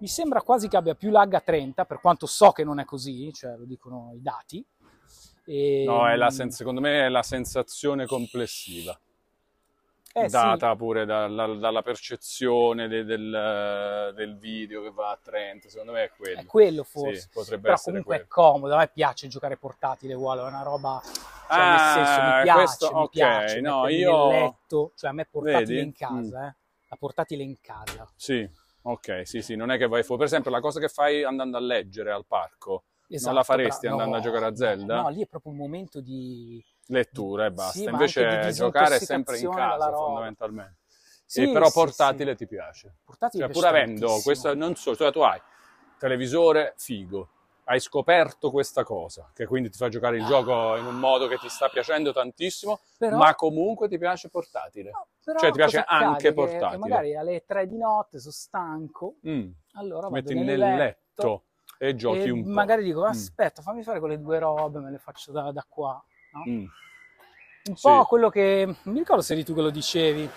Mi 0.00 0.08
sembra 0.08 0.40
quasi 0.40 0.68
che 0.68 0.76
abbia 0.78 0.94
più 0.94 1.10
lag 1.10 1.34
a 1.34 1.40
30, 1.40 1.84
per 1.84 2.00
quanto 2.00 2.24
so 2.26 2.52
che 2.52 2.64
non 2.64 2.78
è 2.80 2.84
così, 2.84 3.30
cioè 3.34 3.56
lo 3.56 3.64
dicono 3.64 4.12
i 4.14 4.22
dati. 4.22 4.64
E- 5.44 5.84
No, 5.86 6.08
è 6.08 6.16
la 6.16 6.30
sens- 6.30 6.56
secondo 6.56 6.80
me 6.80 7.04
è 7.04 7.08
la 7.10 7.22
sensazione 7.22 8.06
complessiva, 8.06 8.98
eh, 10.14 10.22
sì, 10.22 10.30
data 10.30 10.74
pure 10.74 11.04
dalla, 11.04 11.46
dalla 11.54 11.82
percezione 11.82 12.88
de- 12.88 13.04
del, 13.04 14.12
del 14.14 14.38
video 14.38 14.82
che 14.82 14.90
va 14.90 15.10
a 15.10 15.18
30, 15.22 15.68
secondo 15.68 15.92
me 15.92 16.04
è 16.04 16.10
quello. 16.16 16.40
è 16.40 16.46
quello 16.46 16.82
Sì, 16.82 16.90
forse. 16.90 17.28
potrebbe 17.30 17.62
Però 17.62 17.74
essere 17.74 17.90
comunque 17.90 18.14
quello. 18.16 18.24
è 18.24 18.28
comodo, 18.28 18.74
a 18.74 18.78
me 18.78 18.88
piace 18.88 19.28
giocare 19.28 19.56
portatile 19.58 20.14
uguale, 20.14 20.40
è 20.40 20.44
una 20.44 20.62
roba, 20.62 21.00
cioè 21.02 21.12
nel 21.58 21.78
Ah, 21.78 21.92
senso 21.94 22.22
mi 22.22 22.42
piace, 22.42 22.52
questo- 22.62 22.94
mi 22.94 23.02
ok, 23.02 23.10
piace 23.10 23.60
no, 23.60 23.88
io- 23.88 24.28
nel 24.28 24.40
letto, 24.40 24.92
cioè 24.96 25.10
a 25.10 25.12
me 25.12 25.26
portatile 25.26 25.62
Vedi? 25.66 25.80
Mm. 25.80 25.84
in 25.84 25.92
casa, 25.94 26.46
eh. 26.48 26.54
la 26.88 26.96
portatile 26.96 27.42
in 27.44 27.60
casa. 27.60 28.08
Sì, 28.16 28.48
ok, 28.82 29.22
sì, 29.26 29.42
sì, 29.42 29.56
non 29.56 29.70
è 29.70 29.78
che 29.78 29.86
vai 29.86 30.02
fuori. 30.02 30.20
Per 30.20 30.30
esempio, 30.30 30.50
la 30.50 30.60
cosa 30.60 30.80
che 30.80 30.88
fai 30.88 31.24
andando 31.24 31.56
a 31.56 31.60
leggere 31.60 32.12
al 32.12 32.24
parco, 32.26 32.84
Esatto, 33.08 33.34
la 33.34 33.42
faresti 33.42 33.86
bra- 33.86 33.96
andando 33.96 34.16
a 34.16 34.20
giocare 34.20 34.46
a 34.46 34.54
Zelda? 34.54 35.02
No, 35.02 35.08
lì 35.08 35.22
è 35.22 35.26
proprio 35.26 35.52
un 35.52 35.58
momento 35.58 36.00
di... 36.00 36.64
lettura 36.86 37.46
e 37.46 37.50
basta. 37.50 37.78
Sì, 37.78 37.84
Invece 37.84 38.52
giocare 38.52 38.96
è 38.96 38.98
sempre 39.00 39.38
in 39.38 39.50
casa, 39.50 39.92
fondamentalmente. 39.92 40.78
Sì, 41.24 41.42
e 41.42 41.52
però 41.52 41.70
portatile 41.70 42.32
sì. 42.32 42.38
ti 42.38 42.46
piace. 42.48 42.96
Portatile 43.04 43.44
Cioè, 43.44 43.52
pur 43.52 43.66
avendo 43.66 44.18
questo, 44.22 44.52
non 44.54 44.74
so, 44.74 44.96
cioè, 44.96 45.12
tu 45.12 45.20
hai 45.20 45.40
televisore 45.96 46.74
figo, 46.76 47.28
hai 47.64 47.78
scoperto 47.78 48.50
questa 48.50 48.82
cosa, 48.82 49.30
che 49.32 49.46
quindi 49.46 49.70
ti 49.70 49.76
fa 49.76 49.88
giocare 49.88 50.16
il 50.16 50.24
gioco 50.24 50.76
in 50.76 50.86
un 50.86 50.96
modo 50.96 51.28
che 51.28 51.36
ti 51.38 51.48
sta 51.48 51.68
piacendo 51.68 52.12
tantissimo, 52.12 52.80
Però- 52.98 53.16
ma 53.16 53.34
comunque 53.36 53.86
ti 53.88 53.96
piace 53.96 54.28
portatile. 54.28 54.90
No, 54.90 55.06
però 55.32 55.40
Cioè, 55.40 55.50
ti 55.50 55.56
piace 55.56 55.84
anche 55.86 56.28
Che- 56.28 56.32
portatile. 56.32 56.78
Magari 56.78 57.16
alle 57.16 57.44
3 57.46 57.66
di 57.66 57.76
notte 57.76 58.18
sono 58.18 58.32
stanco, 58.32 59.16
Mm, 59.26 59.50
allora 59.74 60.08
vado 60.08 60.14
metti 60.14 60.34
nel, 60.34 60.44
nel 60.58 60.74
letto, 60.74 61.44
e 61.78 61.94
giochi 61.94 62.28
e 62.28 62.30
un 62.30 62.44
po'. 62.44 62.50
magari 62.50 62.82
dico, 62.84 63.04
Mm, 63.04 63.08
aspetta, 63.10 63.62
fammi 63.62 63.82
fare 63.82 64.00
quelle 64.00 64.20
due 64.20 64.38
robe, 64.38 64.80
me 64.80 64.90
le 64.90 64.98
faccio 64.98 65.32
da, 65.32 65.52
da 65.52 65.64
qua. 65.68 66.02
no? 66.32 66.42
mm. 66.48 66.64
Un 67.62 67.76
Sì. 67.76 67.88
po' 67.88 68.04
quello 68.04 68.30
che, 68.30 68.74
mi 68.84 68.98
ricordo 68.98 69.22
se 69.22 69.34
eri 69.34 69.44
tu 69.44 69.54
che 69.54 69.60
lo 69.60 69.70
dicevi, 69.70 70.28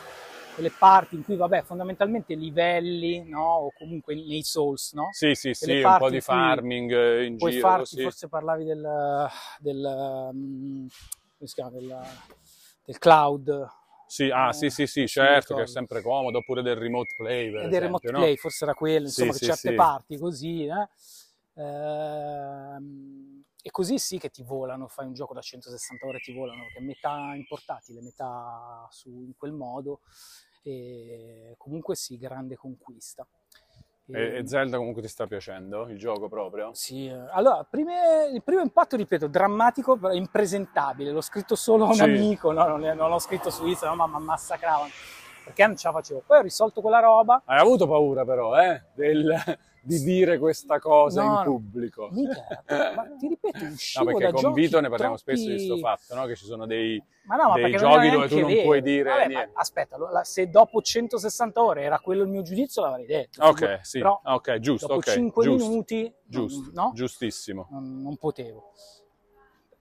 quelle 0.54 0.72
parti 0.78 1.16
in 1.16 1.24
cui, 1.24 1.36
vabbè, 1.36 1.64
fondamentalmente 1.64 2.36
livelli, 2.36 3.24
no? 3.24 3.44
O 3.44 3.72
comunque 3.72 4.14
nei 4.14 4.44
Souls, 4.44 4.92
no? 4.94 5.08
Sì, 5.12 5.34
sì, 5.34 5.54
sì, 5.54 5.68
Delle 5.68 5.86
un 5.86 5.98
po' 5.98 6.10
di 6.10 6.22
farming 6.22 7.22
in 7.24 7.38
Puoi 7.38 7.52
giro 7.54 7.62
farti, 7.68 7.90
così. 7.90 8.02
forse 8.04 8.28
parlavi 8.28 8.66
del, 8.66 9.28
del, 9.60 10.30
mm, 10.34 10.86
come 11.38 11.48
si 11.50 11.54
chiama, 11.54 11.70
del, 11.72 11.98
del 12.86 12.98
cloud, 13.00 13.68
Sì, 14.16 14.30
ah, 14.30 14.52
Eh, 14.52 14.54
sì, 14.54 14.70
sì, 14.70 14.86
sì, 14.86 15.00
mi 15.02 15.08
certo, 15.08 15.56
che 15.56 15.64
è 15.64 15.66
sempre 15.66 16.04
comodo, 16.04 16.38
oppure 16.38 16.62
del 16.62 16.76
remote 16.76 17.16
play, 17.18 17.50
per 17.52 17.64
e 17.64 17.68
del 17.68 17.82
esempio, 17.82 17.82
remote 17.82 18.12
no? 18.12 18.20
play, 18.20 18.36
forse 18.38 18.64
era 18.64 18.74
quello, 18.74 19.06
Sì, 19.08 19.08
insomma, 19.08 19.34
sì, 19.34 19.46
certe 19.46 19.70
sì. 19.70 19.74
parti 19.74 20.18
così, 20.18 20.66
eh? 20.66 20.88
Ehm, 21.56 23.44
e 23.62 23.72
così 23.72 23.98
sì 24.00 24.18
che 24.18 24.30
ti 24.30 24.44
volano, 24.44 24.88
fai 24.88 25.06
un 25.06 25.14
gioco 25.14 25.34
da 25.34 25.42
160 25.42 26.06
ore 26.06 26.20
ti 26.20 26.34
volano, 26.34 26.66
che 26.74 26.82
metà 26.82 27.34
in 27.36 27.46
portatile, 27.48 28.02
metà 28.02 28.88
su, 28.92 29.10
in 29.10 29.34
quel 29.38 29.52
modo, 29.54 30.02
e 30.64 31.54
comunque 31.58 31.96
sì, 31.96 32.18
grande 32.18 32.56
conquista. 32.56 33.28
E, 34.12 34.38
e 34.38 34.48
Zelda 34.48 34.78
comunque 34.78 35.02
ti 35.02 35.08
sta 35.08 35.28
piacendo, 35.28 35.88
il 35.88 35.98
gioco 35.98 36.28
proprio? 36.28 36.72
Sì, 36.74 37.08
eh, 37.08 37.18
allora, 37.32 37.66
prime- 37.68 38.30
il 38.34 38.44
primo 38.44 38.62
impatto, 38.62 38.98
ripeto, 38.98 39.28
drammatico, 39.28 39.98
impresentabile. 40.12 41.12
L'ho 41.12 41.22
scritto 41.22 41.56
solo 41.56 41.86
a 41.86 41.88
un 41.88 41.94
Sì. 41.94 42.02
amico, 42.02 42.52
no, 42.52 42.66
non, 42.68 42.82
non 42.82 43.10
l'ho 43.10 43.20
scritto 43.20 43.50
su 43.50 43.66
Instagram, 43.66 43.98
ma 44.10 44.20
mi 44.20 44.26
massacravano 44.26 44.90
perché 45.46 45.66
non 45.66 45.78
ce 45.78 45.88
la 45.88 45.94
facevo. 45.94 46.24
Poi 46.26 46.38
ho 46.40 46.42
risolto 46.42 46.82
quella 46.82 47.00
roba. 47.00 47.42
Hai 47.46 47.60
avuto 47.60 47.88
paura 47.88 48.26
però, 48.26 48.60
eh? 48.62 48.82
Del, 48.94 49.34
di 49.86 50.00
dire 50.00 50.38
questa 50.38 50.80
cosa 50.80 51.22
No, 51.22 51.28
in 51.28 51.34
no. 51.36 51.44
pubblico. 51.44 52.08
Mica, 52.12 52.64
ma 52.96 53.06
ti 53.18 53.28
ripeto, 53.28 53.66
uscivo 53.66 54.12
No, 54.12 54.16
perché 54.18 54.32
con 54.32 54.54
Vito 54.54 54.80
ne 54.80 54.90
parliamo 54.90 55.16
troppi- 55.18 55.38
spesso 55.38 55.50
di 55.50 55.56
questo 55.56 55.78
fatto, 55.78 56.16
no? 56.16 56.26
Che 56.26 56.36
ci 56.36 56.46
sono 56.46 56.66
dei... 56.66 57.04
Ma 57.24 57.36
no, 57.36 57.50
ma 57.50 57.56
dei 57.56 57.72
giochi 57.76 58.10
dove 58.10 58.28
tu 58.30 58.40
non 58.40 58.54
puoi 58.62 58.82
vero. 58.82 58.96
dire 58.96 59.10
Vabbè, 59.10 59.28
niente. 59.28 59.52
aspetta, 59.56 60.24
se 60.24 60.50
dopo 60.50 60.82
160 60.82 61.62
ore 61.62 61.84
era 61.84 62.00
quello 62.00 62.24
il 62.24 62.30
mio 62.30 62.42
giudizio, 62.42 62.82
l'avrei 62.82 63.06
detto. 63.06 63.44
Ok, 63.44 63.80
sì, 63.82 64.00
Però 64.00 64.22
ok, 64.24 64.60
giusto, 64.60 64.88
dopo 64.88 65.00
ok, 65.00 65.10
5 65.12 65.44
giusto, 65.44 65.68
minuti, 65.70 66.14
giusto, 66.24 66.72
no? 66.74 66.92
giustissimo. 66.94 67.68
non, 67.72 68.02
non 68.02 68.18
potevo. 68.18 68.72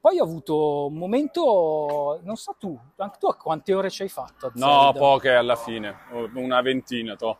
Poi 0.00 0.18
ho 0.18 0.24
avuto 0.24 0.86
un 0.86 0.94
momento, 0.94 2.18
non 2.24 2.34
so 2.34 2.56
tu, 2.58 2.76
anche 2.96 3.18
tu 3.20 3.26
a 3.26 3.36
quante 3.36 3.72
ore 3.72 3.88
ci 3.88 4.02
hai 4.02 4.08
fatto? 4.08 4.50
No, 4.54 4.92
poche 4.92 5.30
alla 5.30 5.54
fine, 5.54 5.94
una 6.34 6.60
ventina, 6.60 7.14
to. 7.14 7.38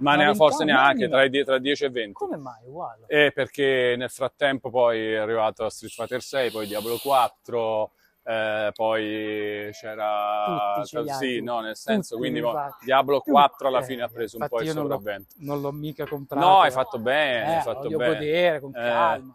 Ma 0.00 0.16
ne 0.16 0.34
forse 0.34 0.64
neanche, 0.64 1.08
tra, 1.08 1.24
i 1.24 1.44
tra 1.44 1.58
10 1.58 1.84
e 1.84 1.90
20. 1.90 2.12
Come 2.12 2.36
mai? 2.36 2.62
Uguale. 2.66 3.04
E 3.06 3.32
perché 3.32 3.94
nel 3.96 4.10
frattempo 4.10 4.70
poi 4.70 5.12
è 5.12 5.16
arrivato 5.16 5.68
Street 5.68 5.92
Fighter 5.92 6.20
6, 6.22 6.50
poi 6.50 6.66
Diablo 6.66 6.98
4, 7.02 7.92
eh, 8.24 8.70
poi 8.74 9.68
c'era... 9.72 10.82
Sì, 11.18 11.40
no, 11.40 11.60
nel 11.60 11.76
senso, 11.76 12.16
Tutti, 12.16 12.28
quindi 12.28 12.46
infatti. 12.46 12.84
Diablo 12.84 13.20
4 13.20 13.68
alla 13.68 13.80
Eh, 13.80 13.84
fine 13.84 14.02
ha 14.02 14.08
preso 14.08 14.36
un 14.38 14.46
po' 14.48 14.60
il 14.60 14.66
io 14.66 14.74
non 14.74 14.86
l'ho- 14.86 14.94
sopravvento. 14.96 15.34
Non 15.38 15.60
l'ho 15.60 15.72
mica 15.72 16.06
comprato. 16.06 16.44
No, 16.46 16.60
hai 16.60 16.68
eh. 16.68 16.72
fatto 16.72 16.98
bene, 16.98 17.52
Eh, 17.52 17.56
hai 17.56 17.62
fatto 17.62 17.88
bene. 17.88 18.06
godere 18.14 18.60
con 18.60 18.70
Eh, 18.70 18.80
calma. 18.80 19.34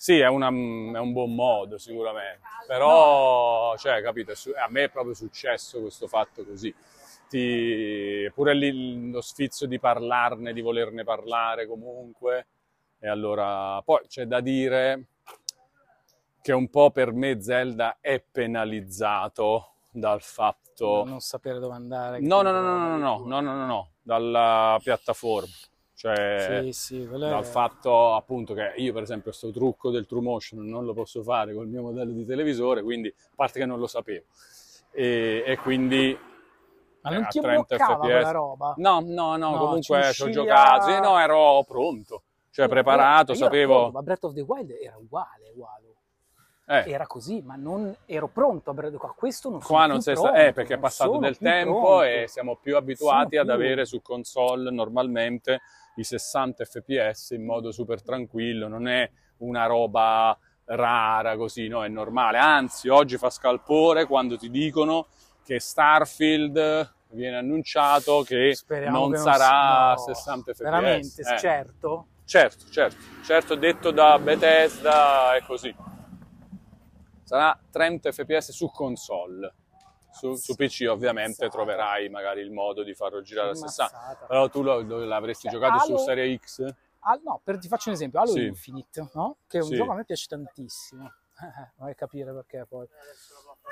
Sì, 0.00 0.18
è, 0.18 0.28
una- 0.28 0.46
è 0.48 0.50
un 0.98 1.12
buon 1.12 1.34
modo 1.34 1.76
sicuramente, 1.76 2.40
però, 2.66 3.76
cioè, 3.76 4.00
capito, 4.00 4.32
a 4.32 4.66
me 4.70 4.84
è 4.84 4.88
proprio 4.88 5.12
successo 5.12 5.80
questo 5.80 6.06
fatto 6.08 6.42
così. 6.44 6.74
Ti- 7.30 8.28
pure 8.34 8.54
lì 8.54 9.08
lo 9.12 9.20
sfizio 9.20 9.68
di 9.68 9.78
parlarne, 9.78 10.52
di 10.52 10.60
volerne 10.60 11.04
parlare 11.04 11.68
comunque, 11.68 12.46
e 12.98 13.08
allora 13.08 13.80
poi 13.82 14.00
c'è 14.08 14.24
da 14.24 14.40
dire 14.40 15.04
che 16.42 16.52
un 16.52 16.68
po' 16.68 16.90
per 16.90 17.12
me 17.12 17.40
Zelda 17.40 17.98
è 18.00 18.20
penalizzato 18.20 19.74
dal 19.92 20.20
fatto... 20.22 21.04
Non 21.06 21.20
sapere 21.20 21.60
dove 21.60 21.74
andare. 21.74 22.18
No, 22.20 22.42
no, 22.42 22.50
no, 22.50 22.60
no, 22.62 22.76
no, 22.76 22.96
no, 22.96 23.22
no, 23.24 23.40
no, 23.40 23.54
no, 23.54 23.66
no, 23.66 23.90
dalla 24.02 24.76
piattaforma. 24.82 25.52
Cioè, 25.94 26.62
Sì, 26.64 26.72
sì, 26.72 27.08
dal 27.08 27.44
fatto 27.44 28.14
appunto 28.14 28.54
che 28.54 28.72
io 28.78 28.92
per 28.92 29.02
esempio 29.02 29.30
questo 29.30 29.52
trucco 29.52 29.90
del 29.90 30.06
true 30.06 30.22
motion 30.22 30.66
non 30.66 30.84
lo 30.84 30.94
posso 30.94 31.22
fare 31.22 31.54
col 31.54 31.68
mio 31.68 31.82
modello 31.82 32.10
di 32.10 32.24
televisore, 32.24 32.82
quindi 32.82 33.08
a 33.08 33.34
parte 33.36 33.60
che 33.60 33.66
non 33.66 33.78
lo 33.78 33.86
sapevo. 33.86 34.24
E, 34.92 35.44
e 35.46 35.56
quindi 35.58 36.18
Ma 37.02 37.10
non 37.10 37.22
eh, 37.22 37.24
a 37.24 37.28
ti 37.28 37.40
30 37.40 37.76
bloccava 37.76 37.94
fps. 38.04 38.10
quella 38.10 38.30
roba? 38.30 38.74
No, 38.76 39.00
no, 39.00 39.36
no, 39.36 39.50
No, 39.50 39.58
comunque 39.58 40.02
ci 40.04 40.12
ci 40.12 40.22
ho 40.22 40.30
giocato, 40.30 40.82
a- 40.86 40.92
sì, 40.94 41.00
no, 41.00 41.18
ero 41.18 41.64
pronto, 41.66 42.22
cioè 42.50 42.66
Io- 42.66 42.70
preparato, 42.70 43.32
io- 43.32 43.38
sapevo... 43.38 43.74
pronto, 43.74 43.92
ma 43.92 44.02
Breath 44.02 44.24
of 44.24 44.32
the 44.34 44.40
Wild 44.42 44.70
era 44.82 44.96
uguale, 44.98 45.50
uguale. 45.54 45.84
Eh, 46.70 46.84
Era 46.92 47.04
così, 47.08 47.42
ma 47.44 47.56
non 47.56 47.92
ero 48.06 48.28
pronto 48.28 48.70
a 48.70 48.74
Breath 48.74 48.92
of 48.94 49.00
the 49.00 49.04
Wild. 49.06 49.18
Questo 49.18 49.50
non 49.50 49.60
sono 49.60 49.76
qua 49.76 49.86
non 49.86 50.02
sei 50.02 50.14
sta- 50.14 50.28
pronto, 50.30 50.46
eh, 50.46 50.52
perché 50.52 50.74
è 50.74 50.78
passato 50.78 51.16
del 51.18 51.36
tempo 51.36 51.80
pronto. 51.80 52.02
e 52.02 52.24
siamo 52.28 52.56
più 52.56 52.76
abituati 52.76 53.36
Sono 53.36 53.40
ad 53.40 53.46
più- 53.56 53.66
avere 53.66 53.84
su 53.86 54.00
console 54.02 54.70
normalmente 54.70 55.62
i 55.96 56.04
60 56.04 56.64
fps 56.64 57.30
in 57.30 57.44
modo 57.44 57.72
super 57.72 58.02
tranquillo, 58.02 58.68
non 58.68 58.86
è 58.86 59.10
una 59.38 59.66
roba 59.66 60.38
rara 60.66 61.36
così, 61.36 61.66
no, 61.66 61.82
è 61.84 61.88
normale. 61.88 62.38
Anzi, 62.38 62.88
oggi 62.88 63.16
fa 63.16 63.30
scalpore 63.30 64.06
quando 64.06 64.36
ti 64.38 64.48
dicono 64.48 65.08
che 65.50 65.58
Starfield 65.58 66.94
viene 67.08 67.36
annunciato 67.38 68.22
che 68.22 68.54
Speriamo 68.54 69.00
non 69.00 69.10
che 69.10 69.16
non 69.16 69.24
sarà 69.26 69.96
si- 69.96 70.06
no, 70.06 70.14
60 70.14 70.52
fps. 70.52 70.62
Veramente, 70.62 71.22
Eh, 71.22 71.38
certo. 71.40 72.06
Certo, 72.24 72.64
certo, 72.70 72.96
certo, 73.24 73.54
detto 73.56 73.90
da 73.90 74.16
Bethesda 74.20 75.34
è 75.34 75.42
così. 75.42 75.74
Sarà 77.24 77.58
30 77.68 78.12
fps 78.12 78.52
su 78.52 78.70
console. 78.70 79.52
Su, 80.12 80.34
su 80.34 80.54
PC 80.54 80.86
ovviamente 80.88 81.44
Mazzata. 81.46 81.50
troverai 81.50 82.08
magari 82.10 82.40
il 82.42 82.52
modo 82.52 82.84
di 82.84 82.94
farlo 82.94 83.20
girare 83.22 83.50
a 83.50 83.54
60. 83.56 83.96
Mazzata. 83.96 84.26
Però 84.26 84.48
tu 84.48 84.62
lo, 84.62 84.80
lo- 84.82 85.04
l'avresti 85.04 85.48
Cioè, 85.48 85.58
giocato 85.58 85.84
su 85.84 85.92
Halo- 85.94 85.98
Serie 86.04 86.36
X? 86.38 86.64
Ah, 87.00 87.18
no, 87.24 87.40
per, 87.42 87.58
ti 87.58 87.66
faccio 87.66 87.88
un 87.88 87.96
esempio, 87.96 88.20
Halo 88.20 88.30
Sì. 88.30 88.44
Infinite, 88.46 89.08
no? 89.14 89.38
che 89.48 89.58
è 89.58 89.62
un 89.62 89.68
Sì. 89.68 89.74
gioco 89.74 89.90
a 89.90 89.94
me 89.96 90.04
piace 90.04 90.26
tantissimo. 90.28 91.10
Vai 91.76 91.90
a 91.90 91.94
capire 91.94 92.32
perché 92.32 92.66
poi. 92.68 92.86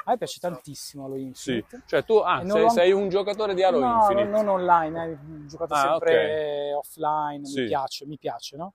A 0.04 0.10
me 0.12 0.16
piace 0.18 0.38
tantissimo 0.40 1.04
Halo 1.04 1.14
Sì. 1.16 1.20
Infinite. 1.22 1.82
Cioè 1.86 2.04
tu 2.04 2.14
ah, 2.16 2.42
sei, 2.46 2.70
sei 2.70 2.92
un 2.92 3.08
giocatore 3.08 3.54
di 3.54 3.62
Halo 3.62 3.80
no, 3.80 3.94
Infinite. 4.00 4.28
non 4.30 4.48
online, 4.48 5.04
eh, 5.04 5.12
ho 5.12 5.46
giocato 5.46 5.74
Ah, 5.74 5.80
sempre 6.00 6.72
offline, 6.74 7.44
Sì. 7.44 7.60
mi 7.60 7.66
piace, 7.66 8.06
mi 8.06 8.18
piace, 8.18 8.56
no? 8.56 8.74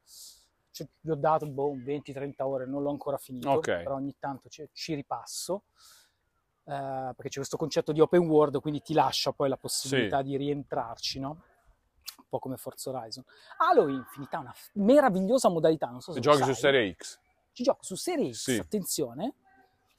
Cioè, 0.71 0.88
gli 1.01 1.09
ho 1.09 1.15
dato 1.15 1.45
boh, 1.47 1.74
20-30 1.76 2.45
ore, 2.47 2.65
non 2.65 2.82
l'ho 2.82 2.89
ancora 2.89 3.17
finito, 3.17 3.49
Ok. 3.49 3.65
però 3.84 3.95
ogni 3.95 4.15
tanto 4.19 4.49
ci, 4.49 4.67
ci 4.74 4.93
ripasso. 4.95 5.63
eh, 6.65 6.71
perché 7.13 7.28
c'è 7.28 7.36
questo 7.38 7.57
concetto 7.57 7.91
di 7.91 7.99
open 7.99 8.21
world, 8.26 8.61
quindi 8.61 8.82
ti 8.82 8.93
lascia 8.93 9.34
poi 9.34 9.49
la 9.49 9.57
possibilità 9.57 10.21
di 10.21 10.38
rientrarci, 10.38 11.19
no? 11.19 11.30
Un 12.19 12.26
po' 12.30 12.39
come 12.39 12.55
Forza 12.55 12.89
Horizon. 12.89 13.21
Halo 13.57 13.89
Infinite 13.89 14.34
ha 14.36 14.39
una 14.39 14.55
meravigliosa 14.76 15.49
modalità, 15.49 15.88
non 15.88 15.99
so 15.99 16.13
se 16.13 16.21
Giochi 16.21 16.43
su. 16.43 16.53
Serie 16.53 16.93
X. 16.95 17.19
Ci 17.51 17.63
gioco 17.63 17.84
su 17.84 17.95
Serie 17.95 18.32
X, 18.34 18.38
Sì. 18.38 18.57
attenzione, 18.59 19.34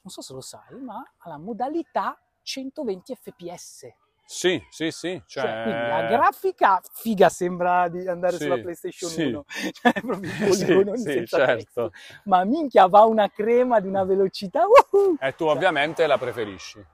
non 0.05 0.13
so 0.13 0.21
se 0.21 0.33
lo 0.33 0.41
sai, 0.41 0.79
ma 0.81 1.03
ha 1.17 1.29
la 1.29 1.37
modalità 1.39 2.15
120 2.43 3.15
fps. 3.15 3.87
Sì, 4.27 4.61
sì, 4.69 4.91
sì. 4.91 5.21
Cioè, 5.25 5.41
Cioè, 5.43 5.61
quindi 5.63 5.87
la 5.87 6.01
grafica 6.03 6.79
figa 6.93 7.29
sembra 7.29 7.87
di 7.87 8.07
andare 8.07 8.37
Sì, 8.37 8.43
sulla 8.43 8.57
PlayStation 8.57 9.11
sì. 9.11 9.23
1, 9.23 9.45
cioè 9.81 9.93
proprio 10.01 10.29
Sì, 10.31 10.45
poligononi 10.45 10.97
sì, 10.97 11.11
senza 11.11 11.37
certo. 11.39 11.91
Ma 12.25 12.43
minchia 12.43 12.85
va 12.87 13.03
una 13.05 13.29
crema 13.29 13.79
di 13.79 13.87
una 13.87 14.03
velocità. 14.03 14.63
uhuh! 14.67 15.15
E 15.19 15.33
tu 15.35 15.45
ovviamente 15.45 16.05
la 16.05 16.17
preferisci. 16.19 16.77
No, 16.77 16.85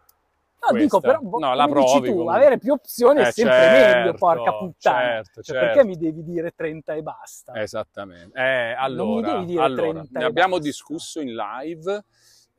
questa. 0.69 0.77
dico 0.77 1.01
però, 1.01 1.19
No, 1.39 1.53
la 1.53 1.65
come 1.65 1.73
dici 1.81 1.87
provi 1.87 2.07
tu, 2.09 2.15
comunque. 2.15 2.35
avere 2.37 2.57
più 2.59 2.71
opzioni 2.73 3.19
è 3.21 3.25
Eh, 3.27 3.31
sempre 3.31 3.69
certo, 3.69 3.95
meglio, 3.95 4.13
porca 4.13 4.53
puttana. 4.53 4.99
certo, 5.01 5.41
Cioè, 5.41 5.55
certo. 5.55 5.65
perché 5.65 5.83
mi 5.85 5.97
devi 5.97 6.23
dire 6.23 6.51
30 6.51 6.93
e 6.93 7.01
basta? 7.01 7.53
Esattamente. 7.61 8.37
Eh, 8.39 8.43
Non 8.43 9.07
mi 9.07 9.21
allora, 9.21 9.31
devi 9.31 9.45
dire 9.45 9.63
allora, 9.63 9.91
30 9.91 10.19
ne 10.19 10.25
abbiamo 10.25 10.53
basta. 10.55 10.67
discusso 10.69 11.19
in 11.19 11.33
live 11.33 12.03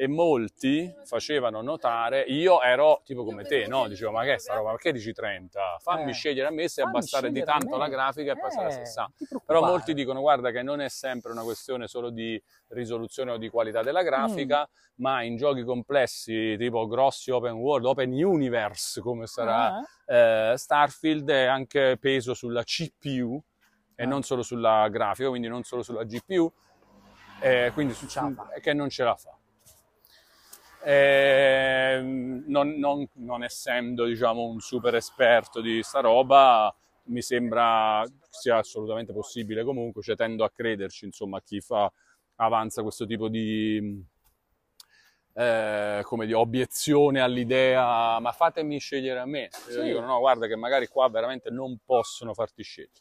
e 0.03 0.09
molti 0.09 0.93
facevano 1.05 1.63
notare, 1.63 2.23
io 2.23 2.61
ero 2.61 3.03
tipo 3.05 3.23
come 3.23 3.45
te, 3.45 3.69
no? 3.69 3.87
Dicevo, 3.87 4.11
ma 4.11 4.25
che 4.25 4.35
è 4.35 4.39
sta 4.39 4.55
roba, 4.55 4.71
perché 4.71 4.91
dici 4.91 5.13
30? 5.13 5.77
Fammi 5.79 6.11
Eh. 6.11 6.13
scegliere 6.13 6.49
a 6.49 6.51
me 6.51 6.67
se 6.67 6.83
abbassare 6.83 7.31
di 7.31 7.45
tanto 7.45 7.77
la 7.77 7.87
grafica 7.87 8.33
e 8.33 8.37
passare 8.37 8.67
a 8.67 8.71
Eh, 8.71 8.85
60. 8.85 9.13
ti 9.17 9.27
Però 9.47 9.61
molti 9.63 9.95
dicono, 9.95 10.21
guarda 10.21 10.51
che 10.51 10.63
non 10.63 10.81
è 10.81 10.89
sempre 10.89 11.31
una 11.31 11.45
questione 11.45 11.87
solo 11.87 12.11
di 12.11 12.43
risoluzione 12.71 13.31
o 13.31 13.37
di 13.37 13.49
qualità 13.49 13.83
della 13.83 14.03
grafica, 14.03 14.63
Mm. 14.69 14.95
ma 14.97 15.23
in 15.23 15.37
giochi 15.37 15.63
complessi 15.63 16.57
tipo 16.59 16.89
grossi 16.89 17.31
open 17.31 17.53
world, 17.53 17.85
open 17.87 18.13
universe 18.13 19.01
come 19.01 19.29
sarà 19.29 19.77
Ah, 20.07 20.53
eh, 20.53 20.55
Starfield 20.57 21.31
è 21.31 21.45
anche 21.45 21.97
peso 22.01 22.35
sulla 22.35 22.65
CPU 22.65 23.41
e 23.95 24.03
Ah. 24.03 24.07
non 24.09 24.25
solo 24.25 24.43
sulla 24.43 24.89
grafica, 24.89 25.29
quindi 25.29 25.47
non 25.47 25.63
solo 25.63 25.85
sulla 25.85 26.03
GPU, 26.03 26.53
eh, 27.41 27.71
quindi 27.73 27.95
su- 27.95 28.09
che 28.61 28.73
non 28.73 28.89
ce 28.89 29.05
la 29.05 29.15
fa. 29.15 29.37
Eh, 30.85 32.01
non, 32.03 32.75
non- 32.79 33.09
non 33.15 33.45
essendo 33.45 34.05
diciamo 34.05 34.43
un 34.45 34.61
super 34.61 34.95
esperto 34.97 35.61
di 35.61 35.83
sta 35.83 36.01
roba, 36.01 36.75
mi 37.05 37.23
sembra 37.23 38.05
sia 38.31 38.57
assolutamente 38.59 39.13
possibile 39.13 39.65
comunque, 39.65 40.03
cioè 40.03 40.17
tendo 40.17 40.45
a 40.45 40.51
crederci 40.51 41.05
insomma 41.07 41.39
a 41.39 41.43
chi 41.43 41.61
fa, 41.61 41.91
avanza 42.37 42.83
questo 42.83 43.07
tipo 43.07 43.29
di, 43.29 44.05
eh, 45.35 46.01
come 46.05 46.27
di 46.27 46.33
obiezione 46.33 47.21
all'idea, 47.21 48.19
ma 48.21 48.33
fatemi 48.33 48.79
scegliere 48.79 49.21
a 49.21 49.27
me. 49.27 49.49
Sì. 49.51 49.83
Dicono 49.83 50.07
no, 50.07 50.19
guarda 50.19 50.47
che 50.47 50.57
magari 50.57 50.87
qua 50.89 51.09
veramente 51.09 51.51
non 51.51 51.79
possono 51.85 52.35
farti 52.35 52.63
scegliere. 52.63 52.93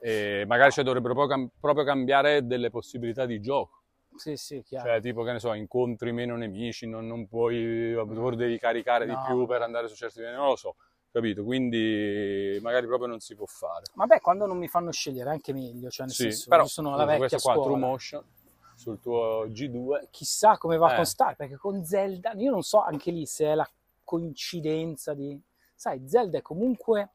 E 0.00 0.44
magari 0.46 0.70
ci 0.70 0.82
dovrebbero 0.82 1.14
proprio 1.60 1.84
cambiare 1.84 2.46
delle 2.46 2.70
possibilità 2.70 3.26
di 3.26 3.40
gioco. 3.40 3.77
Sì, 4.18 4.36
sì, 4.36 4.62
chiaro. 4.62 4.88
Cioè, 4.88 5.00
tipo, 5.00 5.22
che 5.22 5.32
ne 5.32 5.38
so, 5.38 5.52
incontri 5.54 6.12
meno 6.12 6.36
nemici, 6.36 6.86
non, 6.86 7.06
non 7.06 7.26
puoi, 7.26 7.94
tu 7.94 8.34
devi 8.34 8.58
caricare 8.58 9.06
di 9.06 9.12
No. 9.12 9.22
più 9.24 9.46
per 9.46 9.62
andare 9.62 9.88
su 9.88 9.94
certi 9.94 10.18
livelli, 10.18 10.36
non 10.36 10.48
lo 10.48 10.56
so, 10.56 10.76
capito? 11.10 11.44
Quindi 11.44 12.58
magari 12.60 12.86
proprio 12.86 13.08
non 13.08 13.20
si 13.20 13.34
può 13.34 13.46
fare. 13.46 13.86
Vabbè, 13.94 14.20
quando 14.20 14.46
non 14.46 14.58
mi 14.58 14.68
fanno 14.68 14.90
scegliere 14.90 15.30
anche 15.30 15.52
meglio, 15.52 15.88
cioè 15.88 16.06
nel 16.06 16.14
Sì, 16.14 16.22
senso, 16.24 16.48
però 16.48 16.66
sono 16.66 16.96
la 16.96 17.04
vecchia 17.04 17.18
questo 17.28 17.38
qua, 17.38 17.52
scuola. 17.54 17.68
True 17.68 17.78
Motion, 17.78 18.24
sul 18.74 19.00
tuo 19.00 19.46
G2, 19.46 20.08
Chissà 20.10 20.58
come 20.58 20.76
va 20.76 20.92
Eh. 20.92 20.96
con 20.96 21.04
Star, 21.06 21.36
perché 21.36 21.56
con 21.56 21.84
Zelda, 21.84 22.32
io 22.34 22.50
non 22.50 22.62
so 22.62 22.82
anche 22.82 23.10
lì 23.10 23.24
se 23.26 23.46
è 23.46 23.54
la 23.54 23.68
coincidenza 24.04 25.14
di... 25.14 25.40
Sai, 25.74 26.02
Zelda 26.08 26.38
è 26.38 26.42
comunque... 26.42 27.10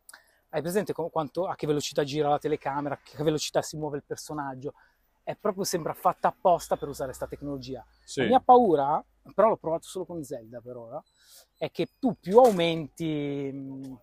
Hai 0.53 0.61
presente 0.61 0.93
quanto, 0.93 1.47
a 1.47 1.55
che 1.55 1.65
velocità 1.65 2.03
gira 2.03 2.29
la 2.29 2.37
telecamera, 2.37 2.93
a 2.93 2.99
che 3.03 3.23
velocità 3.23 3.63
si 3.63 3.75
muove 3.75 3.97
il 3.97 4.03
personaggio? 4.05 4.75
È 5.23 5.35
proprio, 5.35 5.63
sembra 5.63 5.93
fatta 5.93 6.27
apposta 6.27 6.75
per 6.75 6.89
usare 6.89 7.07
questa 7.07 7.27
tecnologia. 7.27 7.85
sì, 8.03 8.21
La 8.21 8.27
mia 8.27 8.39
paura, 8.41 9.03
però 9.33 9.47
l'ho 9.49 9.57
provato 9.57 9.87
solo 9.87 10.05
con 10.05 10.23
Zelda 10.23 10.59
per 10.59 10.75
ora, 10.75 11.03
è 11.57 11.71
che 11.71 11.91
tu 11.97 12.17
più 12.19 12.39
aumenti 12.39 13.49
mh, 13.51 13.99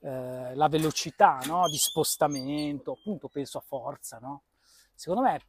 eh, 0.00 0.54
la 0.54 0.68
velocità 0.68 1.40
no, 1.46 1.68
di 1.68 1.76
spostamento, 1.76 2.92
appunto 2.92 3.28
penso 3.28 3.58
a 3.58 3.62
forza, 3.62 4.18
no? 4.18 4.44
secondo 4.94 5.22
me 5.22 5.40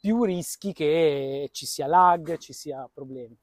più 0.00 0.24
rischi 0.24 0.72
che 0.72 1.48
ci 1.52 1.66
sia 1.66 1.86
lag, 1.86 2.38
ci 2.38 2.52
sia 2.52 2.88
problemi. 2.92 3.38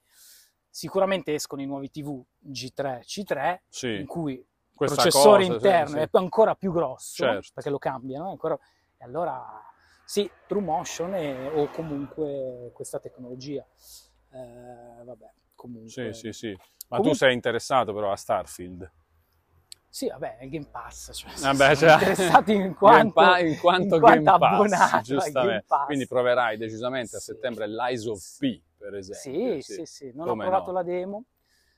Sicuramente 0.69 1.33
escono 1.33 1.61
i 1.61 1.65
nuovi 1.65 1.89
TV 1.89 2.23
G3, 2.39 3.01
C3, 3.01 3.59
sì. 3.67 3.95
in 3.95 4.05
cui 4.05 4.33
il 4.33 4.47
processore 4.73 5.45
cosa, 5.45 5.53
interno 5.53 5.97
sì. 5.97 5.97
è 5.99 6.09
ancora 6.11 6.55
più 6.55 6.71
grosso, 6.71 7.23
Certo. 7.23 7.51
perché 7.53 7.69
lo 7.69 7.77
cambiano, 7.79 8.29
ancora- 8.29 8.57
e 8.97 9.03
allora 9.03 9.63
sì, 10.07 10.29
True 10.47 10.61
Motion 10.61 11.13
e- 11.15 11.49
o 11.49 11.67
comunque 11.69 12.71
questa 12.73 12.97
tecnologia. 12.97 13.65
Eh, 14.31 15.03
vabbè, 15.03 15.29
comunque. 15.53 15.89
Sì, 15.89 16.13
sì, 16.13 16.31
sì. 16.31 16.47
Ma 16.87 16.95
Comunque- 16.97 17.11
tu 17.11 17.17
sei 17.17 17.33
interessato 17.33 17.93
però 17.93 18.13
a 18.13 18.15
Starfield? 18.15 18.89
Sì, 19.89 20.07
vabbè, 20.07 20.37
è 20.37 20.43
il 20.45 20.49
Game 20.49 20.67
Pass. 20.71 21.11
Cioè, 21.13 21.29
Vabbè, 21.41 21.75
sono 21.75 21.89
cioè, 21.91 21.99
interessati 21.99 22.51
in 22.53 22.57
Game 22.61 22.73
quanto, 22.75 23.13
Pa- 23.13 23.39
in 23.39 23.57
quanto 23.59 23.95
in 23.95 24.01
Game 24.01 24.21
quanto 24.23 24.37
Pass, 24.37 24.51
abbonato 24.53 24.95
al 24.95 25.01
giustamente. 25.01 25.47
Game 25.49 25.63
Pass. 25.67 25.85
Quindi 25.85 26.07
proverai 26.07 26.57
decisamente 26.57 27.15
a 27.17 27.19
Sì. 27.19 27.25
settembre 27.33 27.67
l'Eyes 27.67 28.05
of 28.05 28.37
P, 28.37 28.61
per 28.77 28.95
esempio. 28.95 29.59
Sì, 29.61 29.73
sì, 29.73 29.85
sì, 29.85 30.11
non 30.13 30.27
Come 30.27 30.45
ho 30.45 30.47
provato 30.49 30.71
no? 30.71 30.77
la 30.77 30.83
demo. 30.83 31.23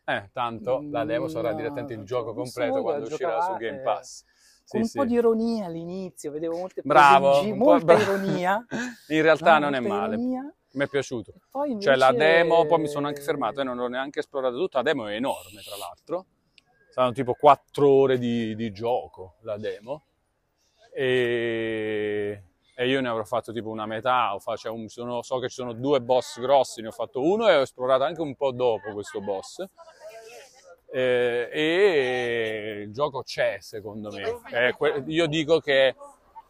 Eh, 0.03 0.29
tanto 0.33 0.85
la 0.89 1.03
demo 1.05 1.27
sarà 1.27 1.49
No, 1.51 1.55
direttamente 1.55 1.93
il 1.93 2.03
gioco 2.03 2.33
completo 2.33 2.81
quando 2.81 3.05
uscirà 3.05 3.41
su 3.41 3.53
Game 3.57 3.79
eh, 3.79 3.83
Pass. 3.83 4.17
Sì, 4.17 4.25
Con 4.69 4.81
un 4.81 4.85
sì. 4.87 4.97
po' 4.97 5.05
di 5.05 5.13
ironia 5.15 5.65
all'inizio, 5.65 6.31
vedevo 6.31 6.57
molte 6.57 6.81
Bravo, 6.83 7.39
po' 7.41 7.55
molta 7.55 7.95
bra- 7.95 8.01
ironia. 8.01 8.65
In 9.09 9.21
realtà 9.21 9.53
no, 9.57 9.65
non 9.65 9.75
è 9.75 9.79
male, 9.79 10.13
ironia. 10.15 10.53
mi 10.73 10.83
è 10.83 10.87
piaciuto. 10.87 11.33
Poi 11.49 11.71
invece... 11.71 11.89
Cioè 11.89 11.97
la 11.97 12.11
demo, 12.11 12.65
poi 12.65 12.79
mi 12.79 12.87
sono 12.87 13.07
anche 13.07 13.21
fermato 13.21 13.61
e 13.61 13.63
non 13.63 13.77
l'ho 13.77 13.87
neanche 13.87 14.19
esplorato 14.19 14.55
tutta, 14.57 14.77
la 14.77 14.83
demo 14.83 15.07
è 15.07 15.15
enorme 15.15 15.61
tra 15.63 15.75
l'altro, 15.75 16.25
saranno 16.91 17.13
tipo 17.13 17.33
4 17.33 17.89
ore 17.89 18.19
di, 18.19 18.55
di 18.55 18.71
gioco 18.71 19.37
la 19.41 19.57
demo 19.57 20.03
e, 20.93 22.43
e 22.75 22.87
io 22.87 23.01
ne 23.01 23.07
avrò 23.09 23.23
fatto 23.23 23.51
tipo 23.51 23.69
una 23.69 23.85
metà, 23.85 24.37
cioè 24.55 24.71
un- 24.71 24.87
sono- 24.87 25.21
so 25.23 25.39
che 25.39 25.47
ci 25.49 25.55
sono 25.55 25.73
due 25.73 26.01
boss 26.01 26.39
grossi, 26.39 26.81
ne 26.81 26.89
ho 26.89 26.91
fatto 26.91 27.23
uno 27.23 27.47
e 27.47 27.55
ho 27.55 27.61
esplorato 27.61 28.03
anche 28.03 28.21
un 28.21 28.35
po' 28.35 28.51
dopo 28.51 28.91
questo 28.93 29.19
boss. 29.21 29.63
Eh, 30.91 31.49
e 31.51 32.81
il 32.87 32.91
gioco 32.93 33.21
c'è 33.23 33.57
secondo 33.59 34.09
me. 34.11 34.39
Eh, 34.51 35.03
io 35.07 35.27
dico 35.27 35.59
che 35.59 35.95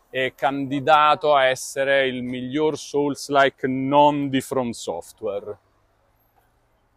è 0.09 0.33
candidato 0.33 1.35
a 1.35 1.45
essere 1.45 2.07
il 2.07 2.23
miglior 2.23 2.77
Souls-like 2.77 3.67
non 3.67 4.29
di 4.29 4.41
From 4.41 4.71
Software. 4.71 5.57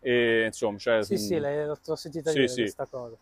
E, 0.01 0.45
insomma, 0.47 0.79
cioè, 0.79 1.03
Sì, 1.05 1.17
sì, 1.17 1.39
l'hai- 1.39 1.65
l'ho 1.67 1.95
sentita 1.97 2.31
Sì, 2.31 2.37
dire 2.37 2.49
sì. 2.49 2.61
questa 2.63 2.87
cosa. 2.87 3.17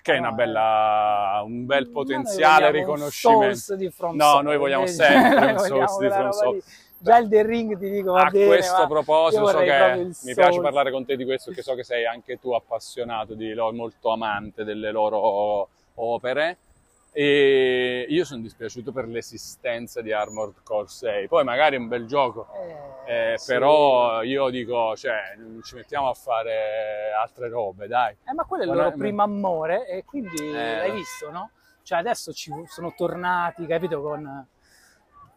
che 0.00 0.12
è 0.14 0.18
una 0.18 0.28
No, 0.28 0.34
bella, 0.34 1.42
un 1.46 1.64
bel 1.64 1.88
potenziale 1.88 2.70
riconoscimento. 2.70 3.54
Souls 3.56 3.74
di 3.74 3.90
From 3.90 4.16
No, 4.16 4.22
Software, 4.24 4.44
noi 4.44 4.56
vogliamo 4.58 4.82
invece. 4.82 5.02
sempre 5.02 5.50
un 5.52 5.58
Souls 5.64 5.98
di 5.98 6.10
From. 6.10 6.30
Software. 6.30 6.62
Già 7.04 7.18
il 7.18 7.28
The 7.28 7.42
Ring 7.42 7.78
ti 7.78 7.90
dico, 7.90 8.12
va 8.12 8.22
a 8.22 8.30
bene, 8.30 8.46
questo 8.46 8.86
proposito 8.86 9.46
so 9.46 9.58
che 9.58 10.10
mi 10.22 10.34
piace 10.34 10.58
parlare 10.62 10.90
con 10.90 11.04
te 11.04 11.16
di 11.16 11.26
questo 11.26 11.50
perché 11.50 11.62
so 11.62 11.74
che 11.74 11.84
sei 11.84 12.06
anche 12.06 12.38
tu 12.40 12.52
appassionato 12.52 13.34
di 13.34 13.52
loro, 13.52 13.74
molto 13.74 14.10
amante 14.10 14.64
delle 14.64 14.90
loro 14.90 15.68
opere 15.96 16.56
e 17.12 18.06
io 18.08 18.24
sono 18.24 18.40
dispiaciuto 18.40 18.90
per 18.90 19.06
l'esistenza 19.06 20.00
di 20.00 20.12
Armored 20.12 20.62
Core 20.64 20.88
6 20.88 21.28
poi 21.28 21.44
magari 21.44 21.76
è 21.76 21.78
un 21.78 21.88
bel 21.88 22.06
gioco 22.06 22.48
Eh, 23.06 23.32
eh, 23.32 23.38
sì. 23.38 23.52
però 23.52 24.22
io 24.22 24.48
dico 24.48 24.96
cioè 24.96 25.34
non 25.36 25.60
ci 25.62 25.74
mettiamo 25.74 26.08
a 26.08 26.14
fare 26.14 27.12
altre 27.22 27.50
robe 27.50 27.86
dai 27.86 28.16
Eh, 28.26 28.32
ma 28.32 28.44
quello 28.44 28.62
è 28.64 28.66
il 28.66 28.72
loro 28.72 28.92
primo 28.92 29.22
amore 29.22 29.86
e 29.86 30.04
quindi 30.06 30.36
Eh. 30.48 30.52
l'hai 30.52 30.90
visto, 30.92 31.30
no? 31.30 31.50
Cioè 31.82 31.98
adesso 31.98 32.32
ci 32.32 32.50
sono 32.66 32.94
tornati, 32.96 33.66
capito, 33.66 34.00
con, 34.00 34.46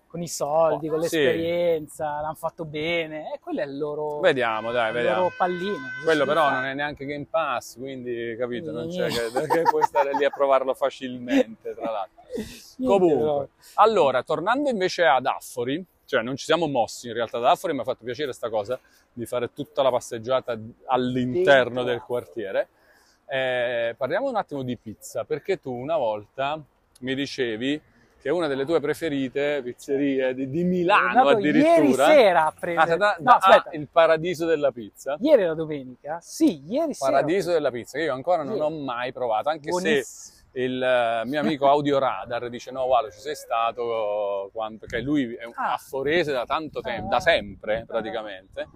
con 0.08 0.22
i 0.22 0.28
soldi, 0.28 0.88
Oh, 0.88 0.92
con 0.94 1.04
sì. 1.04 1.18
l'esperienza, 1.18 2.22
l'hanno 2.22 2.36
fatto 2.36 2.64
bene 2.66 3.34
e 3.34 3.40
quello 3.40 3.60
è 3.62 3.66
il 3.66 3.78
loro, 3.78 4.20
vediamo 4.20 4.72
dai 4.72 4.92
vediamo 4.94 5.24
loro 5.24 5.34
pallino. 5.38 5.88
quello 6.04 6.26
però 6.26 6.46
fa. 6.46 6.54
non 6.56 6.66
è 6.66 6.74
neanche 6.74 7.06
Game 7.06 7.28
Pass 7.30 7.76
quindi 7.78 8.36
capito 8.38 8.72
non 8.72 8.88
c'è 8.88 9.08
che, 9.10 9.48
che 9.48 9.62
puoi 9.64 9.84
stare 9.84 10.16
lì 10.16 10.24
a 10.26 10.30
provarlo 10.30 10.74
facilmente 10.74 11.74
tra 11.76 11.92
l'altro 11.92 12.22
Comunque, 12.86 13.18
però. 13.18 13.48
allora, 13.76 14.22
tornando 14.24 14.70
invece 14.70 15.04
ad 15.06 15.26
Affori, 15.26 15.84
cioè 16.06 16.22
non 16.22 16.36
ci 16.36 16.46
siamo 16.46 16.68
mossi 16.68 17.08
in 17.08 17.14
realtà 17.14 17.40
da 17.40 17.52
Affori, 17.52 17.74
mi 17.74 17.80
ha 17.80 17.84
fatto 17.84 18.04
piacere 18.04 18.32
sta 18.34 18.50
cosa 18.50 18.80
di 19.12 19.26
fare 19.26 19.52
tutta 19.54 19.82
la 19.82 19.90
passeggiata 19.90 20.58
all'interno 20.86 21.84
del 21.84 22.02
quartiere. 22.02 22.68
Eh, 23.26 23.96
parliamo 23.98 24.30
un 24.30 24.36
attimo 24.36 24.62
di 24.62 24.78
pizza, 24.78 25.24
perché 25.26 25.60
tu 25.60 25.74
una 25.74 25.98
volta 25.98 26.62
mi 27.00 27.16
dicevi 27.16 27.82
che 28.22 28.30
una 28.30 28.48
delle 28.48 28.66
tue 28.66 28.80
preferite 28.80 29.62
pizzerie 29.64 30.34
di, 30.34 30.50
di 30.50 30.64
Milano 30.64 31.28
addirittura 31.30 31.74
Ieri 31.82 31.94
sera 31.94 32.44
a 32.44 32.46
Ah, 32.48 32.54
prendere... 32.60 32.98
da- 32.98 33.16
no, 33.20 33.24
da- 33.24 33.36
aspetta, 33.38 33.70
ah, 33.70 33.76
il 33.76 33.88
paradiso 33.92 34.46
della 34.46 34.72
pizza. 34.72 35.18
ieri 35.20 35.44
era 35.44 35.54
domenica? 35.54 36.20
Sì, 36.22 36.64
ieri 36.68 36.94
sera. 36.94 37.12
Paradiso 37.12 37.52
della 37.52 37.72
pizza, 37.72 37.98
che 37.98 38.06
io 38.06 38.14
ancora 38.14 38.44
non 38.44 38.56
Ieri. 38.56 38.66
ho 38.66 38.70
mai 38.84 39.12
provato, 39.14 39.50
anche 39.50 39.66
se 39.66 39.70
Buonissimo. 39.70 40.36
il 40.54 40.82
eh, 40.82 41.22
mio 41.26 41.40
amico 41.40 41.68
Audio 41.70 42.00
Radar 42.00 42.50
dice 42.50 42.72
no 42.72 42.86
guarda 42.88 43.10
ci 43.12 43.20
sei 43.20 43.36
stato 43.36 44.50
quando, 44.52 44.80
perché 44.80 45.00
lui 45.02 45.34
è 45.36 45.46
un 45.46 45.54
Ah. 45.56 45.74
afforese 45.74 46.32
da 46.32 46.46
tanto 46.46 46.82
tempo, 46.82 47.10
da 47.10 47.18
Ah. 47.18 47.22
sempre 47.22 47.84
praticamente 47.88 48.68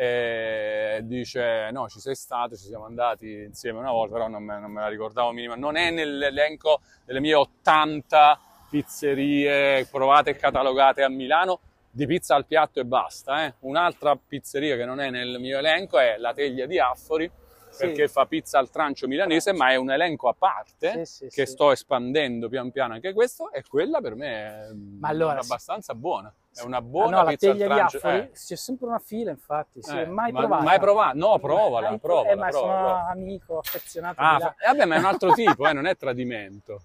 e 0.00 1.00
dice 1.02 1.70
no 1.72 1.88
ci 1.88 1.98
sei 1.98 2.14
stato, 2.14 2.54
ci 2.54 2.66
siamo 2.66 2.84
andati 2.84 3.28
insieme 3.46 3.80
una 3.80 3.90
volta 3.90 4.12
però 4.12 4.28
non 4.28 4.44
me, 4.44 4.60
non 4.60 4.70
me 4.70 4.80
la 4.82 4.86
ricordavo 4.88 5.32
minima 5.32 5.56
non 5.56 5.74
è 5.74 5.90
nell'elenco 5.90 6.82
delle 7.04 7.18
mie 7.18 7.34
80 7.34 8.38
pizzerie 8.68 9.84
provate 9.86 10.30
e 10.30 10.36
catalogate 10.36 11.02
a 11.02 11.08
Milano 11.08 11.60
di 11.90 12.06
pizza 12.06 12.34
al 12.34 12.46
piatto 12.46 12.80
e 12.80 12.84
basta 12.84 13.44
eh. 13.46 13.54
un'altra 13.60 14.16
pizzeria 14.16 14.76
che 14.76 14.84
non 14.84 15.00
è 15.00 15.10
nel 15.10 15.38
mio 15.40 15.58
elenco 15.58 15.98
è 15.98 16.16
la 16.18 16.32
Teglia 16.34 16.66
di 16.66 16.78
Affori 16.78 17.30
Sì. 17.70 17.86
perché 17.86 18.08
fa 18.08 18.24
pizza 18.26 18.58
al 18.58 18.70
trancio 18.70 19.06
milanese, 19.06 19.52
ma 19.52 19.70
è 19.70 19.76
un 19.76 19.90
elenco 19.90 20.28
a 20.28 20.34
parte 20.36 21.04
Sì, 21.04 21.26
sì, 21.26 21.28
che 21.28 21.44
sto 21.46 21.70
espandendo 21.70 22.48
pian 22.48 22.70
piano 22.70 22.94
anche 22.94 23.12
questo 23.12 23.50
e 23.52 23.62
quella 23.68 24.00
per 24.00 24.14
me 24.14 24.28
è 24.28 24.72
Ma 25.00 25.08
allora, 25.08 25.38
abbastanza 25.40 25.94
buona. 25.94 26.32
È 26.54 26.62
una 26.62 26.78
Ah, 26.78 26.82
buona 26.82 27.16
no, 27.18 27.22
la 27.24 27.28
pizza 27.30 27.50
al 27.50 27.56
trancio. 27.58 27.96
Affori 27.98 28.16
eh. 28.16 28.30
c'è 28.32 28.56
sempre 28.56 28.86
una 28.88 28.98
fila, 28.98 29.30
infatti. 29.30 29.80
Sì, 29.82 29.96
Eh, 29.96 30.06
mai 30.06 30.32
ma- 30.32 30.40
provata. 30.40 30.62
mai 30.64 30.78
provata? 30.80 31.12
No, 31.14 31.38
provala, 31.38 31.98
provala, 31.98 32.30
Eh, 32.30 32.34
ma 32.34 32.48
prova, 32.48 32.66
sono 32.66 32.74
prova. 32.82 33.08
amico 33.10 33.58
affezionato 33.58 34.20
Ah, 34.20 34.38
fa- 34.40 34.54
eh, 34.58 34.66
vabbè, 34.66 34.84
ma 34.86 34.94
è 34.96 34.98
un 34.98 35.04
altro 35.04 35.32
tipo, 35.34 35.68
eh, 35.68 35.72
non 35.72 35.86
è 35.86 35.96
tradimento. 35.96 36.82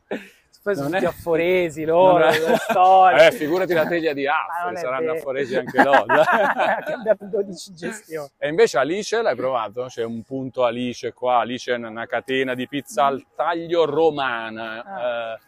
Poi 0.64 0.76
sono 0.76 0.89
tutti 0.89 1.03
è- 1.03 1.07
afforesi 1.07 1.84
loro, 1.86 2.26
è- 2.26 2.39
le 2.39 2.55
storie. 2.57 3.28
Eh, 3.28 3.32
figurati 3.34 3.74
la 3.74 3.86
teglia 3.86 4.14
di 4.14 4.26
Ma 4.26 4.34
Affori, 4.59 4.78
saranno 4.78 4.99
vero. 5.01 5.14
afforesi 5.18 5.55
anche 5.57 5.84
loro. 5.84 6.05
Che 6.86 6.91
abbiamo 6.93 7.18
12 7.20 7.74
gestioni. 7.74 8.30
E 8.38 8.47
invece 8.47 8.78
Alice 8.78 9.22
l'hai 9.22 9.36
provato? 9.36 9.86
C'è 9.89 10.03
un 10.03 10.24
punto 10.24 10.64
Alice 10.64 11.11
qua, 11.14 11.39
Alice 11.39 11.74
è 11.74 11.76
una 11.76 12.05
catena 12.05 12.53
di 12.55 12.68
pizza 12.68 13.05
al 13.05 13.26
taglio 13.36 13.86
romana 13.86 14.84
Ah. 14.84 15.34
eh, 15.34 15.39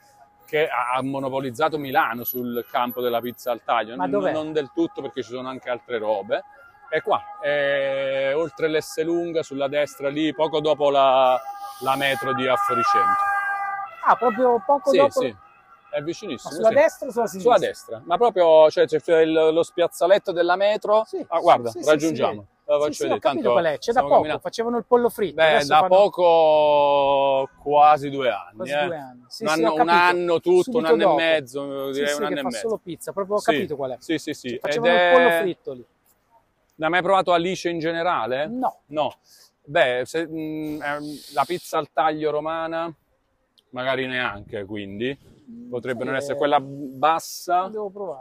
che 0.46 0.68
ha 0.68 1.02
monopolizzato 1.02 1.78
Milano 1.80 2.24
sul 2.24 2.64
campo 2.70 3.02
della 3.02 3.20
pizza 3.22 3.52
al 3.52 3.62
taglio. 3.64 3.96
Ma 3.96 4.04
non, 4.06 4.12
dov'è? 4.12 4.32
non 4.32 4.52
del 4.54 4.70
tutto 4.76 5.02
perché 5.02 5.24
ci 5.24 5.30
sono 5.32 5.48
anche 5.50 5.70
altre 5.70 5.98
robe. 5.98 6.44
È 6.88 7.02
qua, 7.02 7.22
è 7.42 8.32
oltre 8.36 8.68
l'S 8.70 9.02
lunga, 9.04 9.42
sulla 9.42 9.68
destra 9.68 10.08
lì, 10.10 10.34
poco 10.36 10.60
dopo 10.62 10.92
la, 10.92 11.40
la 11.82 11.96
metro 11.96 12.34
di 12.36 12.48
Affori 12.48 12.82
Centro. 12.84 13.34
Ah, 14.08 14.16
proprio 14.16 14.62
poco 14.66 14.92
Sì, 14.92 14.98
dopo. 14.98 15.20
sì, 15.22 15.36
è 15.92 16.00
Ma 16.00 16.06
vicinissimo. 16.06 16.54
sulla 16.54 16.68
sì. 16.70 16.74
destra 16.76 17.08
o 17.08 17.12
sulla 17.12 17.28
sinistra? 17.28 17.56
Sulla 17.56 17.68
destra, 17.68 18.02
ma 18.06 18.18
proprio 18.18 18.70
cioè, 18.70 18.86
c'è 18.86 19.22
il- 19.22 19.32
lo 19.52 19.64
spiazzaletto 19.64 20.32
della 20.32 20.56
metro. 20.56 21.04
Sì, 21.06 21.26
ah, 21.28 21.40
guarda, 21.40 21.70
sì, 21.72 21.84
raggiungiamo. 21.84 22.46
La 22.68 22.80
faccio 22.80 22.94
sì, 22.94 23.02
vedere. 23.04 23.20
capito 23.20 23.42
Tanto 23.44 23.52
qual 23.60 23.66
è. 23.74 23.78
C'è 23.78 23.92
da 23.92 24.02
poco, 24.02 24.14
camminando. 24.14 24.42
facevano 24.42 24.78
il 24.78 24.86
pollo 24.86 25.10
fritto. 25.10 25.36
Beh, 25.36 25.64
da 25.66 25.78
fanno 25.78 25.88
poco 25.88 27.50
quasi 27.62 28.10
due 28.10 28.30
anni. 28.32 28.56
quasi 28.56 28.72
eh. 28.72 28.86
due 28.86 28.98
anni. 28.98 29.24
Sì, 29.28 29.44
un, 29.44 29.50
anno, 29.50 29.74
un 29.76 29.90
anno 29.90 30.40
tutto, 30.40 30.62
Subito 30.64 30.78
un 30.80 30.86
anno 30.86 30.98
dopo. 30.98 31.20
e 31.20 31.24
mezzo, 31.24 31.92
direi 31.92 32.14
un 32.16 32.24
anno 32.24 32.40
e 32.40 32.44
mezzo. 32.44 32.58
solo 32.58 32.78
pizza, 32.78 33.12
proprio 33.12 33.36
ho 33.36 33.42
capito 33.42 33.76
qual 33.76 33.92
è. 33.92 33.96
Sì, 34.00 34.18
sì, 34.18 34.34
sì. 34.34 34.48
Ed 34.48 34.60
Facevano 34.62 34.94
il 34.94 35.00
è- 35.00 35.12
pollo 35.14 35.30
fritto 35.42 35.72
lì. 35.74 35.86
Non 36.78 36.88
hai 36.88 36.90
mai 36.90 37.02
provato 37.04 37.32
Alice 37.34 37.70
in 37.70 37.78
generale? 37.80 38.48
No. 38.48 38.80
No. 38.88 39.16
Beh, 39.64 40.02
se- 40.06 40.28
mh, 40.28 40.82
ehm, 40.82 41.04
la 41.34 41.44
pizza 41.46 41.78
al 41.78 41.90
taglio 41.94 42.32
romana, 42.32 42.92
magari 43.76 44.08
neanche, 44.08 44.64
quindi. 44.64 45.18
Potrebbe 45.70 46.06
non 46.06 46.14
Sì, 46.16 46.22
essere 46.22 46.38
quella 46.38 46.60
bassa, 46.62 47.70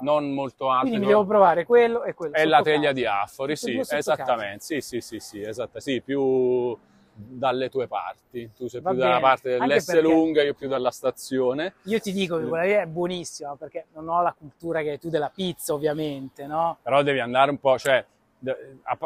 non 0.01 0.33
molto 0.35 0.69
alta. 0.69 0.81
Quindi 0.81 0.99
mi 0.99 1.07
devo 1.07 1.25
provare 1.25 1.65
quello 1.65 2.03
e 2.03 2.13
quello. 2.13 2.35
È 2.35 2.45
la 2.45 2.61
teglia 2.61 2.93
casa. 2.93 3.45
di 3.47 3.53
e 3.53 3.57
sì, 3.57 3.81
esattamente. 3.89 4.65
Sì, 4.65 4.81
sì, 4.81 5.01
sì, 5.01 5.21
sì, 5.21 5.41
esatta, 5.41 5.79
sì, 5.81 6.03
più 6.03 6.77
dalle 7.15 7.71
tue 7.71 7.87
parti. 7.87 8.51
Tu 8.57 8.67
sei 8.67 8.81
Va 8.81 8.91
più 8.91 8.99
dalla 8.99 9.15
bene, 9.15 9.21
parte 9.23 9.55
anche 9.55 9.67
dell'S 9.67 10.01
lunga, 10.01 10.43
io 10.43 10.55
più 10.55 10.69
dalla 10.69 10.91
stazione. 10.91 11.75
Io 11.85 12.01
ti 12.01 12.13
dico 12.13 12.37
che 12.39 12.45
quella 12.45 12.65
lì 12.65 12.73
è 12.73 12.87
buonissima 12.87 13.57
perché 13.57 13.87
non 13.95 14.09
ho 14.09 14.21
la 14.21 14.35
cultura 14.37 14.83
che 14.83 14.91
hai 14.91 14.99
tu 14.99 15.09
della 15.09 15.31
pizza, 15.33 15.73
ovviamente, 15.73 16.47
no? 16.47 16.79
Però 16.83 17.03
devi 17.03 17.21
andare 17.21 17.51
un 17.51 17.59
po', 17.59 17.79
cioè, 17.79 18.05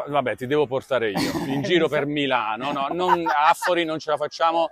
vabbè, 0.07 0.35
ti 0.35 0.47
devo 0.47 0.65
portare 0.65 1.11
io 1.11 1.31
in 1.47 1.61
giro 1.61 1.87
per 1.87 2.05
Milano. 2.05 2.71
No, 2.71 2.87
non, 2.91 3.25
a 3.27 3.49
Affori 3.49 3.85
non 3.85 3.99
ce 3.99 4.11
la 4.11 4.17
facciamo 4.17 4.69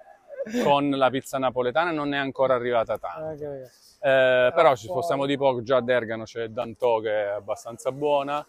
con 0.63 0.89
la 0.89 1.09
pizza 1.09 1.37
napoletana, 1.37 1.91
non 1.91 2.13
è 2.13 2.17
ancora 2.17 2.53
arrivata 2.55 2.97
tanto. 2.97 3.43
Eh. 3.45 3.61
Eh, 3.99 4.51
però 4.53 4.75
ci 4.75 4.87
spostiamo 4.87 5.25
di 5.25 5.37
poco, 5.37 5.63
già 5.63 5.77
ad 5.77 5.89
Ergano 5.89 6.23
c'è 6.23 6.47
Dantò 6.49 6.99
che 6.99 7.11
è 7.25 7.27
abbastanza 7.29 7.91
buona. 7.91 8.45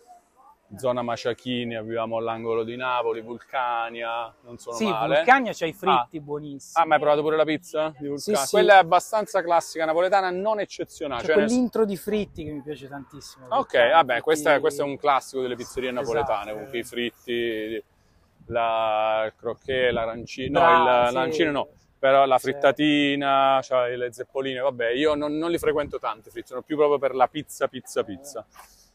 Zona 0.77 1.01
Maciachini, 1.01 1.77
abbiamo 1.77 2.19
all'angolo 2.19 2.63
di 2.63 2.77
Napoli, 2.77 3.23
Vulcania, 3.23 4.31
non 4.43 4.59
sono 4.59 4.77
Sì, 4.77 4.85
male. 4.85 5.15
Vulcania 5.17 5.53
c'ha 5.55 5.65
i 5.65 5.73
fritti 5.73 6.21
buonissimi. 6.21 6.85
Ah, 6.85 6.87
ma 6.87 6.97
hai 6.97 7.01
provato 7.01 7.23
pure 7.23 7.37
la 7.37 7.45
pizza 7.47 7.89
di 7.99 8.07
Vulcania? 8.07 8.39
Sì, 8.41 8.47
sì. 8.47 8.51
Quella 8.51 8.75
è 8.75 8.77
abbancia 8.77 9.41
classica 9.43 9.87
napoletana, 9.87 10.29
non 10.29 10.61
eccezionale. 10.61 11.23
C'è 11.23 11.29
Cioè, 11.29 11.37
nel- 11.37 11.47
quell'intro 11.47 11.87
di 11.87 11.97
fritti 11.97 12.45
che 12.45 12.51
mi 12.51 12.61
piace 12.61 12.87
tantissimo. 12.87 13.47
Ok, 13.49 13.79
vabbè, 13.79 14.05
fritti- 14.05 14.21
questo 14.21 14.51
è, 14.51 14.61
questo 14.61 14.83
è 14.83 14.85
un 14.85 14.99
classico 14.99 15.41
delle 15.41 15.57
pizzerie 15.57 15.89
Esatto. 15.89 16.05
napoletane, 16.13 16.53
comunque 16.53 16.79
i 16.79 16.85
fritti, 16.85 17.83
la 18.49 19.23
il 19.25 19.33
crocchè, 19.39 19.91
l'arancino, 19.91 20.61
no, 20.61 20.67
il- 20.77 20.85
l'arancino 20.85 21.51
no, 21.51 21.69
però 21.99 22.25
la 22.27 22.39
frittatina, 22.39 23.61
cioè 23.63 23.97
le 23.97 24.13
zeppoline, 24.13 24.61
vabbè, 24.61 24.91
io 24.91 25.15
non, 25.15 25.37
non 25.37 25.51
li 25.51 25.59
frequento 25.59 25.99
tanto 25.99 26.29
i 26.29 26.31
fritti, 26.31 26.49
sono 26.49 26.63
più 26.63 26.77
proprio 26.77 26.99
per 26.99 27.15
la 27.15 27.27
pizza, 27.27 27.67
pizza, 27.69 28.05
pizza. 28.05 28.47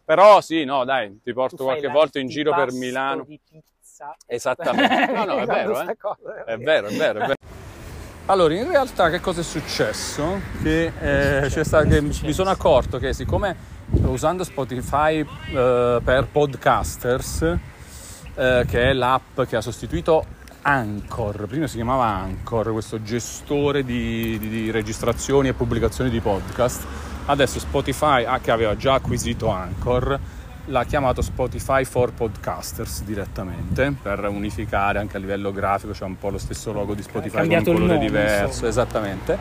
Però 0.05 0.41
sì, 0.41 0.63
no, 0.63 0.83
dai, 0.83 1.19
ti 1.23 1.33
porto 1.33 1.63
qualche 1.63 1.87
volta 1.87 2.19
in 2.19 2.27
giro 2.27 2.53
per 2.53 2.71
Milano. 2.71 3.23
di 3.23 3.39
pizza. 3.49 4.15
Esattamente. 4.25 5.11
No, 5.13 5.25
no, 5.25 5.37
è 5.37 5.45
vero, 5.45 5.75
sta 5.75 5.91
eh. 5.91 5.97
cosa- 5.97 6.43
È 6.45 6.57
vero, 6.57 6.87
è 6.87 6.95
vero, 6.95 7.19
è 7.19 7.21
vero. 7.27 7.33
Allora, 8.25 8.53
in 8.53 8.67
realtà 8.67 9.09
che 9.09 9.19
cosa 9.19 9.41
è 9.41 9.43
successo? 9.43 10.39
Che, 10.61 10.91
eh, 10.99 11.47
c'è 11.49 11.63
stato, 11.63 11.89
che 11.89 12.01
mi 12.01 12.33
sono 12.33 12.49
accorto 12.49 12.97
che 12.97 13.13
siccome 13.13 13.55
usando 14.05 14.43
Spotify 14.43 15.19
eh, 15.19 16.01
per 16.03 16.27
podcasters, 16.31 17.41
eh, 18.35 18.65
che 18.67 18.81
è 18.81 18.93
l'app 18.93 19.41
che 19.41 19.55
ha 19.57 19.61
sostituito 19.61 20.25
Anchor, 20.65 21.45
prima 21.47 21.67
si 21.67 21.75
chiamava 21.75 22.05
Anchor, 22.05 22.71
questo 22.71 23.01
gestore 23.01 23.83
di, 23.83 24.37
di- 24.39 24.47
di 24.49 24.71
registrazioni 24.71 25.49
e 25.49 25.53
pubblicazioni 25.53 26.09
di 26.09 26.21
podcast, 26.21 26.85
adesso 27.25 27.59
Spotify, 27.59 28.23
ah, 28.23 28.39
che 28.39 28.51
aveva 28.51 28.75
già 28.77 28.93
acquisito 28.93 29.49
Anchor, 29.49 30.17
l'ha 30.67 30.83
chiamato 30.85 31.21
Spotify 31.21 31.83
for 31.83 32.13
Podcasters 32.13 33.03
direttamente 33.03 33.93
per 34.01 34.25
unificare 34.29 34.99
anche 34.99 35.17
a 35.17 35.19
livello 35.19 35.51
grafico, 35.51 35.91
c'è 35.91 36.05
un 36.05 36.17
po' 36.17 36.29
lo 36.29 36.37
stesso 36.37 36.71
logo 36.71 36.93
di 36.93 37.01
Spotify 37.01 37.45
con 37.45 37.49
un 37.57 37.63
colore 37.63 37.97
diverso, 37.97 38.45
insomma. 38.45 38.67
esattamente. 38.69 39.37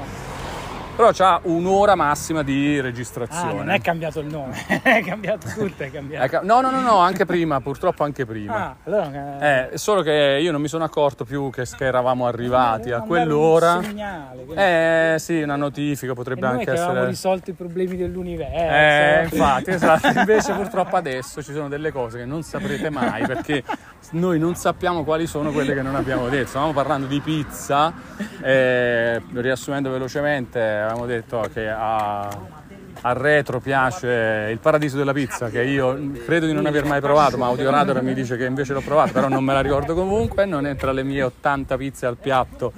Però 0.95 1.11
c'ha 1.13 1.41
un'ora 1.45 1.95
massima 1.95 2.43
di 2.43 2.77
Ah, 2.79 2.83
registrazione. 2.83 3.55
non 3.55 3.71
è 3.71 3.81
cambiato 3.81 4.21
il 4.21 4.27
nome, 4.27 4.55
è 4.83 5.03
cambiato 5.03 5.49
tutto, 5.49 5.83
è 5.85 5.91
cambiato. 5.91 6.41
No, 6.45 6.61
no, 6.61 6.71
no, 6.71 6.81
no, 6.83 6.99
anche 6.99 7.25
prima, 7.25 7.61
purtroppo 7.61 8.05
anche 8.05 8.27
prima. 8.27 8.55
Ah, 8.55 8.77
allora... 8.85 9.71
Eh, 9.71 9.79
solo 9.79 10.03
che 10.03 10.39
io 10.41 10.53
non 10.53 10.61
mi 10.61 10.69
sono 10.69 10.85
accorto 10.85 11.25
più 11.25 11.49
che, 11.51 11.65
che 11.77 11.85
eravamo 11.87 12.27
arrivati 12.27 12.91
a 12.93 13.01
quell'ora. 13.01 13.77
Un 13.77 13.85
segnale, 13.85 14.45
quindi- 14.45 14.63
Eh 14.63 15.15
sì, 15.19 15.41
una 15.41 15.57
notifica 15.57 16.13
potrebbe 16.13 16.47
anche 16.47 16.71
essere. 16.73 17.07
risolto 17.07 17.51
i 17.51 17.55
problemi 17.55 17.97
dell'universo. 17.97 18.55
Eh, 18.55 19.23
infatti, 19.25 19.71
esatto. 19.71 20.07
Invece 20.19 20.53
purtroppo 20.53 20.97
adesso 20.97 21.43
ci 21.43 21.53
sono 21.53 21.69
delle 21.69 21.91
cose 21.91 22.19
che 22.19 22.25
non 22.27 22.43
saprete 22.43 22.91
mai 22.91 23.25
perché 23.27 23.65
noi 24.11 24.39
non 24.39 24.55
sappiamo 24.57 25.05
quali 25.05 25.27
sono 25.27 25.53
quelle 25.53 25.73
che 25.75 25.83
non 25.83 25.95
abbiamo 25.97 26.29
detto. 26.29 26.49
Stavamo 26.49 26.73
parlando 26.73 27.07
di 27.07 27.19
pizza, 27.21 27.93
eh, 28.43 29.23
riassumendo 29.35 29.91
velocemente, 29.91 30.81
avevamo 30.83 31.07
detto 31.07 31.49
che 31.53 31.69
a, 31.69 32.27
a 32.27 33.13
Retro 33.15 33.61
piace 33.61 34.49
il 34.51 34.59
paradiso 34.59 34.97
della 34.97 35.13
pizza, 35.13 35.49
che 35.49 35.63
io 35.65 36.11
credo 36.25 36.47
di 36.47 36.53
non 36.53 36.67
aver 36.67 36.85
mai 36.85 37.01
provato, 37.01 37.37
ma 37.39 37.47
Audio 37.47 37.71
Radar 37.71 38.03
mi 38.03 38.15
dice 38.15 38.37
che 38.37 38.45
invece 38.45 38.73
l'ho 38.75 38.81
provato, 38.83 39.13
però 39.13 39.29
non 39.29 39.43
me 39.45 39.53
la 39.55 39.61
ricordo 39.61 39.95
comunque, 39.95 40.45
non 40.45 40.67
è 40.67 40.77
tra 40.77 40.93
le 40.93 41.03
mie 41.03 41.23
80 41.23 41.77
pizze 41.77 42.07
al 42.07 42.17
piatto 42.17 42.73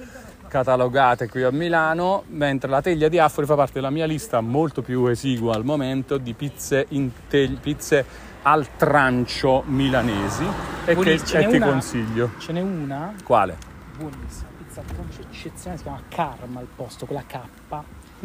catalogate 0.47 1.27
qui 1.27 1.43
a 1.43 1.51
Milano, 1.51 2.23
mentre 2.27 2.69
la 2.69 2.81
teglia 2.81 3.09
di 3.09 3.19
Affori 3.19 3.45
fa 3.45 3.55
parte 3.55 3.73
della 3.73 3.89
mia 3.89 4.05
lista 4.05 4.39
molto 4.39 4.81
più 4.81 5.05
esigua 5.07 5.53
al 5.55 5.65
momento 5.65 6.17
di 6.17 6.33
pizze, 6.33 6.85
in 6.89 7.09
te- 7.27 7.57
pizze 7.59 8.05
al 8.43 8.67
trancio 8.77 9.63
milanesi 9.65 10.43
e 10.45 10.85
che 10.85 10.93
Buonissimo, 10.93 11.25
ce 11.27 11.39
e 11.39 11.47
ti 11.49 11.55
una? 11.57 11.65
consiglio. 11.65 12.29
Ce 12.37 12.51
n'è 12.53 12.61
una 12.61 13.13
Quale? 13.23 13.57
buonissima, 13.97 14.47
pizza 14.57 14.79
al 14.81 14.85
troncio 14.85 15.21
eccezionale, 15.21 15.77
si 15.77 15.83
chiama 15.83 16.01
Karma 16.07 16.59
al 16.59 16.67
posto, 16.73 17.05
con 17.05 17.15
la 17.15 17.23
K, 17.27 17.39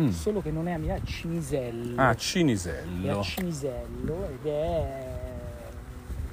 Mm. 0.01 0.09
solo 0.11 0.41
che 0.43 0.51
non 0.51 0.69
è 0.69 0.73
a 0.73 0.79
Milano, 0.79 0.99
è 0.99 1.03
a 1.03 1.05
Cinisello. 1.07 2.01
Ah, 2.01 2.07
è 2.07 2.11
a 2.11 2.15
Cinisello. 2.17 3.23
Cinisello 3.23 4.29
ed 4.29 4.47
è... 4.47 5.19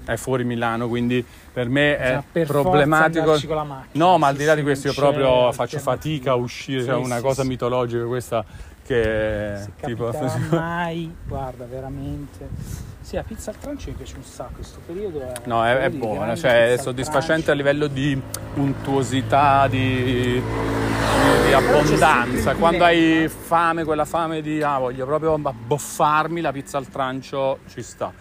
È 0.05 0.15
fuori 0.15 0.45
Milano, 0.45 0.87
quindi 0.87 1.25
per 1.51 1.67
me 1.67 1.97
è 1.97 2.03
Bisogna 2.03 2.23
per 2.31 2.47
problematico. 2.47 3.25
macchina, 3.25 3.87
No, 3.93 4.17
ma 4.17 4.27
al 4.27 4.35
di 4.37 4.45
là 4.45 4.55
di 4.55 4.61
questo 4.61 4.87
io 4.87 4.93
proprio 4.93 5.51
faccio 5.51 5.79
fatica 5.79 6.31
a 6.31 6.35
uscire, 6.35 6.83
Sì, 6.83 6.89
è 6.89 6.93
una 6.93 7.17
sì, 7.17 7.21
cosa 7.21 7.41
sì. 7.41 7.47
mitologica 7.49 8.05
questa 8.05 8.45
che 8.85 9.53
Se 9.57 9.71
tipo 9.85 10.09
mai, 10.49 11.13
guarda, 11.27 11.65
veramente. 11.65 12.47
Sì, 13.07 13.15
la 13.15 13.23
pizza 13.23 13.51
al 13.51 13.57
trancio 13.57 13.89
mi 13.89 13.95
piace 13.95 14.17
un 14.17 14.23
sacco, 14.23 14.55
questo 14.55 14.81
periodo 14.85 15.21
è... 15.21 15.31
No, 15.45 15.63
è, 15.65 15.77
è 15.77 15.89
buona, 15.91 16.35
cioè 16.35 16.73
è 16.73 16.77
soddisfacente 16.77 17.51
a 17.51 17.53
livello 17.53 17.87
di 17.87 18.21
untuosità, 18.55 19.65
di, 19.69 20.03
di- 20.03 21.53
abbondanza. 21.53 22.55
Quando 22.55 22.83
hai 22.83 23.29
fame, 23.29 23.85
quella 23.85 24.03
fame 24.03 24.41
di 24.41 24.61
ah, 24.61 24.77
voglio 24.79 25.05
proprio 25.05 25.35
abboffarmi, 25.41 26.41
la 26.41 26.51
pizza 26.51 26.77
al 26.77 26.89
trancio 26.89 27.59
ci 27.69 27.81
sta. 27.81 28.11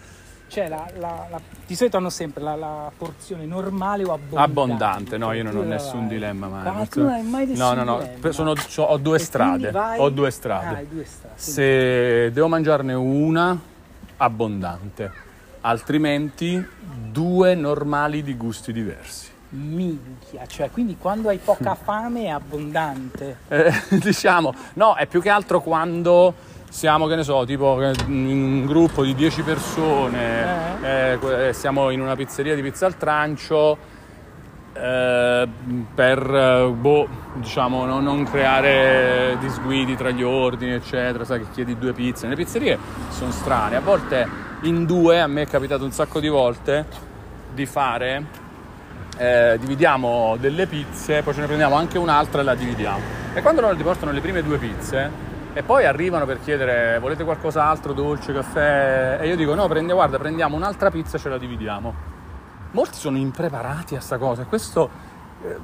Cioè, 0.47 0.69
la, 0.69 0.89
la- 0.99 1.27
la- 1.31 1.41
di 1.65 1.75
solito 1.75 1.97
hanno 1.97 2.09
sempre 2.09 2.41
la, 2.41 2.89
porzione 2.97 3.43
normale 3.45 4.05
o 4.05 4.13
abbondante. 4.13 4.39
Abbondante, 4.39 5.17
no, 5.17 5.33
io 5.33 5.43
non 5.43 5.57
ho 5.57 5.63
nessun 5.63 6.07
dilemma 6.07 6.47
mai. 6.47 6.65
Ah, 6.65 6.71
non 6.71 6.87
tu 6.87 7.01
non 7.01 7.11
hai 7.11 7.23
mai 7.23 7.45
nessun 7.45 7.75
No, 7.75 7.83
no, 7.83 7.99
no, 8.21 8.31
sono- 8.31 8.53
ho 8.89 8.97
due 8.97 9.19
strade. 9.19 9.69
vai- 9.69 9.99
Ho 9.99 10.09
due 10.09 10.27
Ah, 10.27 10.31
strade. 10.31 10.75
hai 10.77 10.87
due 10.87 11.03
strade. 11.03 11.33
Se 11.35 12.31
devo 12.31 12.47
mangiarne 12.47 12.93
una, 12.93 13.75
abbondante, 14.17 15.11
altrimenti 15.61 16.65
due 17.11 17.55
normali 17.55 18.23
di 18.23 18.35
gusti 18.35 18.73
diversi. 18.73 19.35
Minchia, 19.49 20.45
cioè, 20.45 20.69
quindi 20.71 20.97
quando 20.99 21.29
hai 21.29 21.37
poca 21.37 21.75
fame 21.81 22.25
è 22.25 22.29
abbondante. 22.29 23.37
Eh, 23.47 23.71
diciamo, 24.01 24.53
no, 24.73 24.95
è 24.95 25.05
più 25.05 25.21
che 25.21 25.29
altro 25.29 25.61
quando 25.61 26.33
siamo, 26.69 27.07
che 27.07 27.15
ne 27.15 27.23
so, 27.23 27.45
tipo 27.45 27.81
eh, 27.81 27.93
in 28.07 28.27
un 28.27 28.65
gruppo 28.65 29.03
di 29.03 29.15
10 29.15 29.41
persone, 29.43 31.13
eh, 31.13 31.17
que- 31.17 31.53
siamo 31.53 31.89
in 31.91 32.01
una 32.01 32.15
pizzeria 32.15 32.55
di 32.55 32.61
pizza 32.61 32.85
al 32.85 32.97
trancio. 32.97 33.95
Eh, 34.81 35.47
per 35.93 36.19
eh, 36.19 36.69
boh, 36.69 37.07
diciamo 37.35 37.85
no- 37.85 37.99
non 37.99 38.23
creare 38.23 39.37
disguidi 39.39 39.95
tra 39.95 40.09
gli 40.11 40.23
ordini 40.23 40.73
eccetera 40.73 41.25
sai 41.25 41.39
che 41.39 41.47
chiedi 41.51 41.77
due 41.77 41.93
pizze 41.93 42.27
le 42.27 42.35
pizzerie 42.35 42.77
sono 43.09 43.31
strane 43.31 43.75
a 43.75 43.81
volte 43.81 44.27
in 44.61 44.85
due 44.85 45.19
a 45.21 45.27
me 45.27 45.43
è 45.43 45.47
capitato 45.47 45.83
un 45.83 45.91
sacco 45.91 46.19
di 46.19 46.27
volte 46.27 46.85
di 47.53 47.65
fare 47.65 48.45
eh, 49.17 49.57
dividiamo 49.59 50.37
delle 50.39 50.67
pizze, 50.67 51.23
poi 51.23 51.33
ce 51.33 51.41
ne 51.41 51.47
prendiamo 51.47 51.75
anche 51.75 51.97
un'altra 51.97 52.41
e 52.41 52.43
la 52.43 52.55
dividiamo. 52.55 52.99
E 53.33 53.41
quando 53.41 53.61
loro 53.61 53.75
ti 53.75 53.83
portano 53.83 54.11
le 54.11 54.21
prime 54.21 54.43
due 54.43 54.57
pizze 54.57 55.25
e 55.53 55.63
poi 55.63 55.85
arrivano 55.85 56.25
per 56.25 56.39
chiedere 56.39 56.99
volete 56.99 57.23
qualcos'altro, 57.23 57.93
dolce, 57.93 58.31
caffè, 58.33 59.17
e 59.19 59.27
io 59.27 59.35
dico 59.35 59.55
no, 59.55 59.67
prende, 59.67 59.93
guarda, 59.93 60.17
prendiamo 60.17 60.55
un'altra 60.55 60.91
pizza 60.91 61.17
e 61.17 61.19
ce 61.19 61.29
la 61.29 61.37
dividiamo. 61.37 62.16
Molti 62.77 62.99
sono 62.99 63.17
impreparati 63.17 63.95
a 63.95 63.99
sta 63.99 64.19
cosa 64.19 64.43
e 64.43 64.45
questo 64.45 64.87
eh, 65.43 65.55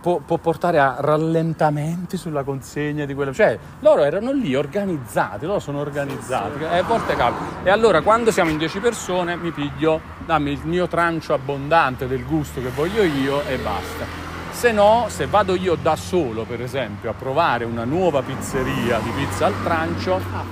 può, 0.00 0.20
può 0.20 0.38
portare 0.38 0.78
a 0.78 0.96
rallentamenti 0.98 2.16
sulla 2.16 2.42
consegna 2.42 3.04
di 3.04 3.12
quello. 3.12 3.34
Cioè, 3.34 3.58
loro 3.80 4.02
erano 4.02 4.32
lì 4.32 4.54
organizzati, 4.54 5.44
loro 5.44 5.58
sono 5.58 5.80
organizzati. 5.80 6.62
E 6.62 6.78
a 6.78 6.82
volte 6.82 7.16
capita. 7.16 7.64
E 7.64 7.68
allora 7.68 8.00
quando 8.00 8.30
siamo 8.30 8.48
in 8.48 8.56
10 8.56 8.78
persone 8.78 9.36
mi 9.36 9.50
piglio, 9.50 10.00
dammi 10.24 10.52
il 10.52 10.60
mio 10.64 10.88
trancio 10.88 11.34
abbondante 11.34 12.08
del 12.08 12.24
gusto 12.24 12.62
che 12.62 12.70
voglio 12.70 13.02
io 13.02 13.44
e 13.44 13.58
basta. 13.58 14.23
Se 14.64 14.72
no, 14.72 15.08
se 15.10 15.26
vado 15.26 15.56
io 15.56 15.74
da 15.74 15.94
solo, 15.94 16.44
per 16.44 16.62
esempio, 16.62 17.10
a 17.10 17.12
provare 17.12 17.66
una 17.66 17.84
nuova 17.84 18.22
pizzeria 18.22 18.98
di 19.00 19.10
pizza 19.10 19.44
al 19.44 19.62
trancio, 19.62 20.14
Ah, 20.32 20.42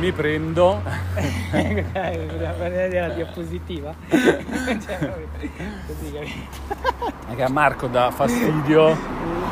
mi 0.00 0.10
prendo 0.10 0.82
la 1.92 3.08
diapositiva? 3.14 3.94
Cioè, 4.10 4.98
proprio 4.98 5.28
così, 5.86 6.12
capito? 6.12 7.36
che 7.36 7.42
a 7.44 7.48
Marco 7.48 7.86
dà 7.86 8.10
fastidio 8.10 8.98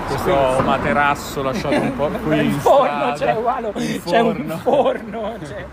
questo 0.08 0.62
materasso 0.64 1.40
lasciato 1.44 1.80
un 1.80 1.94
po' 1.94 2.08
qui 2.24 2.38
il 2.38 2.52
forno, 2.54 3.12
c'è 3.12 3.36
uguale, 3.36 3.72
c'è 4.04 4.18
un 4.18 4.58
forno. 4.60 5.28
un 5.28 5.64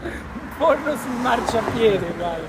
forno 0.56 0.96
sul 0.96 1.20
marciapiede, 1.20 2.06
uguale. 2.14 2.48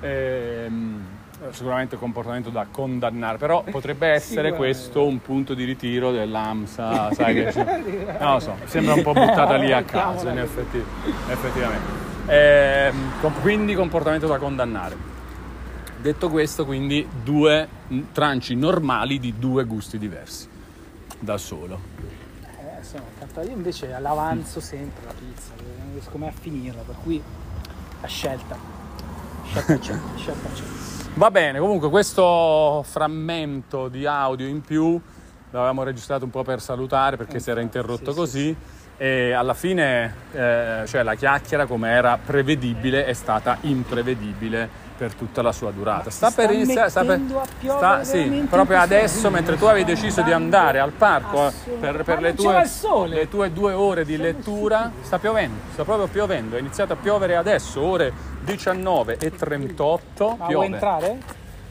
Ehm, 0.00 1.13
sicuramente 1.52 1.94
un 1.94 2.00
comportamento 2.00 2.50
da 2.50 2.66
condannare, 2.70 3.38
però 3.38 3.62
potrebbe 3.70 4.08
essere 4.08 4.52
questo 4.52 5.06
un 5.06 5.20
punto 5.20 5.54
di 5.54 5.64
ritiro 5.64 6.10
dell'AMSA, 6.10 7.12
sai 7.14 7.34
che 7.34 7.52
non 8.18 8.32
lo 8.34 8.40
so, 8.40 8.56
sembra 8.64 8.94
un 8.94 9.02
po' 9.02 9.12
buttata 9.12 9.56
lì 9.56 9.72
a 9.72 9.82
caso 9.82 10.28
in 10.28 10.38
effetti- 10.38 10.84
effettivamente. 11.28 12.02
Com- 13.20 13.40
quindi 13.40 13.74
comportamento 13.74 14.26
da 14.26 14.38
condannare. 14.38 15.12
Detto 16.04 16.28
questo, 16.28 16.66
quindi 16.66 17.08
due 17.22 17.66
mm, 17.90 18.02
tranci 18.12 18.54
normali 18.54 19.18
di 19.18 19.38
due 19.38 19.64
gusti 19.64 19.96
diversi, 19.96 20.46
da 21.18 21.38
solo. 21.38 21.80
Eh. 21.96 23.42
Io 23.42 23.50
invece 23.50 23.88
l'avanzo 23.98 24.60
sempre 24.60 25.02
la 25.06 25.14
pizza, 25.14 25.52
non 25.56 25.92
riesco 25.92 26.18
mai 26.18 26.28
a 26.28 26.32
finirla, 26.32 26.82
per 26.82 26.96
cui 27.02 27.22
la 28.02 28.06
scelta. 28.06 28.54
Scelta 29.46 29.78
c'è, 29.78 29.98
scelta 30.16 30.48
c'è. 30.52 30.83
Va 31.16 31.30
bene, 31.30 31.60
comunque 31.60 31.90
questo 31.90 32.84
frammento 32.88 33.86
di 33.86 34.04
audio 34.04 34.48
in 34.48 34.62
più 34.62 35.00
l'avevamo 35.52 35.84
registrato 35.84 36.24
un 36.24 36.30
po' 36.30 36.42
per 36.42 36.60
salutare 36.60 37.16
perché 37.16 37.38
si 37.38 37.50
era 37.50 37.60
interrotto 37.60 38.10
sì, 38.10 38.16
così 38.16 38.56
e 38.96 39.30
alla 39.30 39.54
fine 39.54 40.12
eh, 40.32 40.82
cioè 40.86 41.04
la 41.04 41.14
chiacchiera 41.14 41.66
come 41.66 41.90
era 41.90 42.18
prevedibile 42.18 43.06
è 43.06 43.12
stata 43.12 43.58
imprevedibile 43.60 44.68
per 44.96 45.14
tutta 45.14 45.40
la 45.40 45.52
sua 45.52 45.70
durata. 45.70 46.10
Sta, 46.10 46.30
sta 46.30 46.50
iniziare, 46.50 46.90
sta 46.90 47.04
per 47.04 47.18
mettendo 47.18 47.40
a 47.40 47.46
piovere 47.60 48.04
sì, 48.04 48.46
proprio 48.50 48.80
adesso 48.80 49.30
mentre 49.30 49.56
tu 49.56 49.66
avevi 49.66 49.84
deciso 49.84 50.22
di 50.22 50.32
andare 50.32 50.80
al 50.80 50.90
parco 50.90 51.46
eh, 51.46 51.52
per, 51.78 52.02
per 52.02 52.20
le, 52.20 52.34
tue, 52.34 52.64
le 53.06 53.28
tue 53.28 53.52
due 53.52 53.72
ore 53.72 54.04
di 54.04 54.16
lettura 54.16 54.90
sta 55.00 55.20
piovendo, 55.20 55.60
sta 55.74 55.84
proprio 55.84 56.08
piovendo, 56.08 56.56
è 56.56 56.58
iniziato 56.58 56.94
a 56.94 56.96
piovere 56.96 57.36
adesso, 57.36 57.80
ore 57.80 58.33
19 58.44 59.16
e 59.18 59.30
38 59.34 60.28
Ma 60.28 60.34
piove. 60.46 60.54
vuoi 60.54 60.66
entrare? 60.66 61.18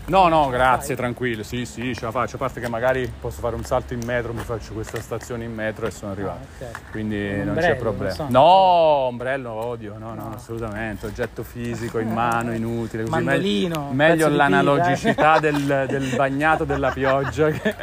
No, 0.06 0.28
no, 0.28 0.50
grazie, 0.50 0.98
tranquillo. 0.98 1.44
Sì, 1.44 1.66
sì, 1.66 1.96
ce 1.96 2.04
la 2.04 2.12
faccio. 2.12 2.36
A 2.36 2.40
parte 2.40 2.60
che 2.60 2.68
magari 2.68 3.10
posso 3.22 3.40
fare 3.40 3.56
un 3.56 3.64
salto 3.64 3.94
in 3.94 4.02
metro, 4.06 4.34
mi 4.34 4.42
faccio 4.44 4.74
questa 4.74 5.00
stazione 5.00 5.46
in 5.46 5.54
metro 5.54 5.86
e 5.86 5.92
sono 5.92 6.12
arrivato. 6.12 6.46
Ah, 6.60 6.66
ok. 6.66 6.92
Quindi 6.92 7.42
non 7.42 7.56
c'è 7.56 7.76
problema. 7.78 8.14
non 8.18 8.26
so. 8.28 8.28
No, 8.30 8.42
ombrello 8.42 9.52
odio, 9.52 9.96
no, 9.98 10.14
no, 10.14 10.34
assolutamente. 10.36 11.06
Oggetto 11.06 11.44
fisico 11.44 12.00
in 12.00 12.12
mano, 12.12 12.52
inutile. 12.56 13.04
Così 13.04 13.16
Mandolino, 13.24 13.92
meglio, 13.94 14.26
meglio 14.26 14.28
l'analogicità 14.30 15.40
pila, 15.40 15.40
del, 15.86 15.86
del 15.88 16.16
bagnato 16.18 16.66
della 16.66 16.92
pioggia. 16.92 17.50
che- 17.52 17.76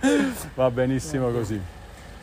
Va 0.54 0.70
benissimo 0.70 1.30
così. 1.30 1.60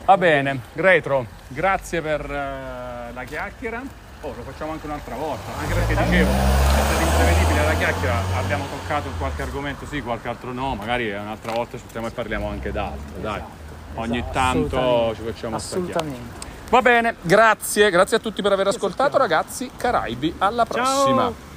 Va 0.06 0.18
bene, 0.18 0.60
Retro, 0.74 1.26
grazie 1.48 2.02
per 2.02 2.22
eh, 2.22 3.14
la 3.14 3.24
chiacchiera. 3.24 3.82
Oh, 4.24 4.34
lo 4.36 4.44
facciamo 4.44 4.74
anche 4.74 4.86
un'altra 4.86 5.16
volta, 5.16 5.52
anche 5.58 5.74
perché 5.74 5.96
dicevo, 5.96 6.30
è 6.30 6.84
stato 6.86 7.02
imprevedibile 7.02 7.66
la 7.66 7.74
chiacchiera, 7.74 8.22
abbiamo 8.38 8.66
toccato 8.70 9.10
qualche 9.18 9.42
argomento 9.42 9.88
sì, 9.88 10.02
qualche 10.04 10.28
altro 10.28 10.54
no, 10.54 10.76
magari 10.76 11.12
un'altra 11.12 11.52
volta 11.54 11.78
ci 11.78 11.84
mettiamo 11.86 12.06
e 12.06 12.12
parliamo 12.12 12.48
anche 12.48 12.72
d'altro, 12.72 13.20
dai. 13.20 13.42
ogni 13.96 14.20
Esatto, 14.20 14.32
tanto 14.32 15.16
ci 15.16 15.22
facciamo. 15.24 15.56
Assolutamente. 15.56 16.50
Va 16.70 16.82
bene, 16.84 17.16
grazie, 17.20 17.90
grazie 17.90 18.18
a 18.18 18.20
tutti 18.20 18.44
per 18.44 18.52
aver 18.52 18.68
ascoltato 18.68 19.18
ragazzi, 19.18 19.72
Caraibi, 19.76 20.36
alla 20.38 20.66
prossima. 20.66 21.22
Ciao. 21.24 21.50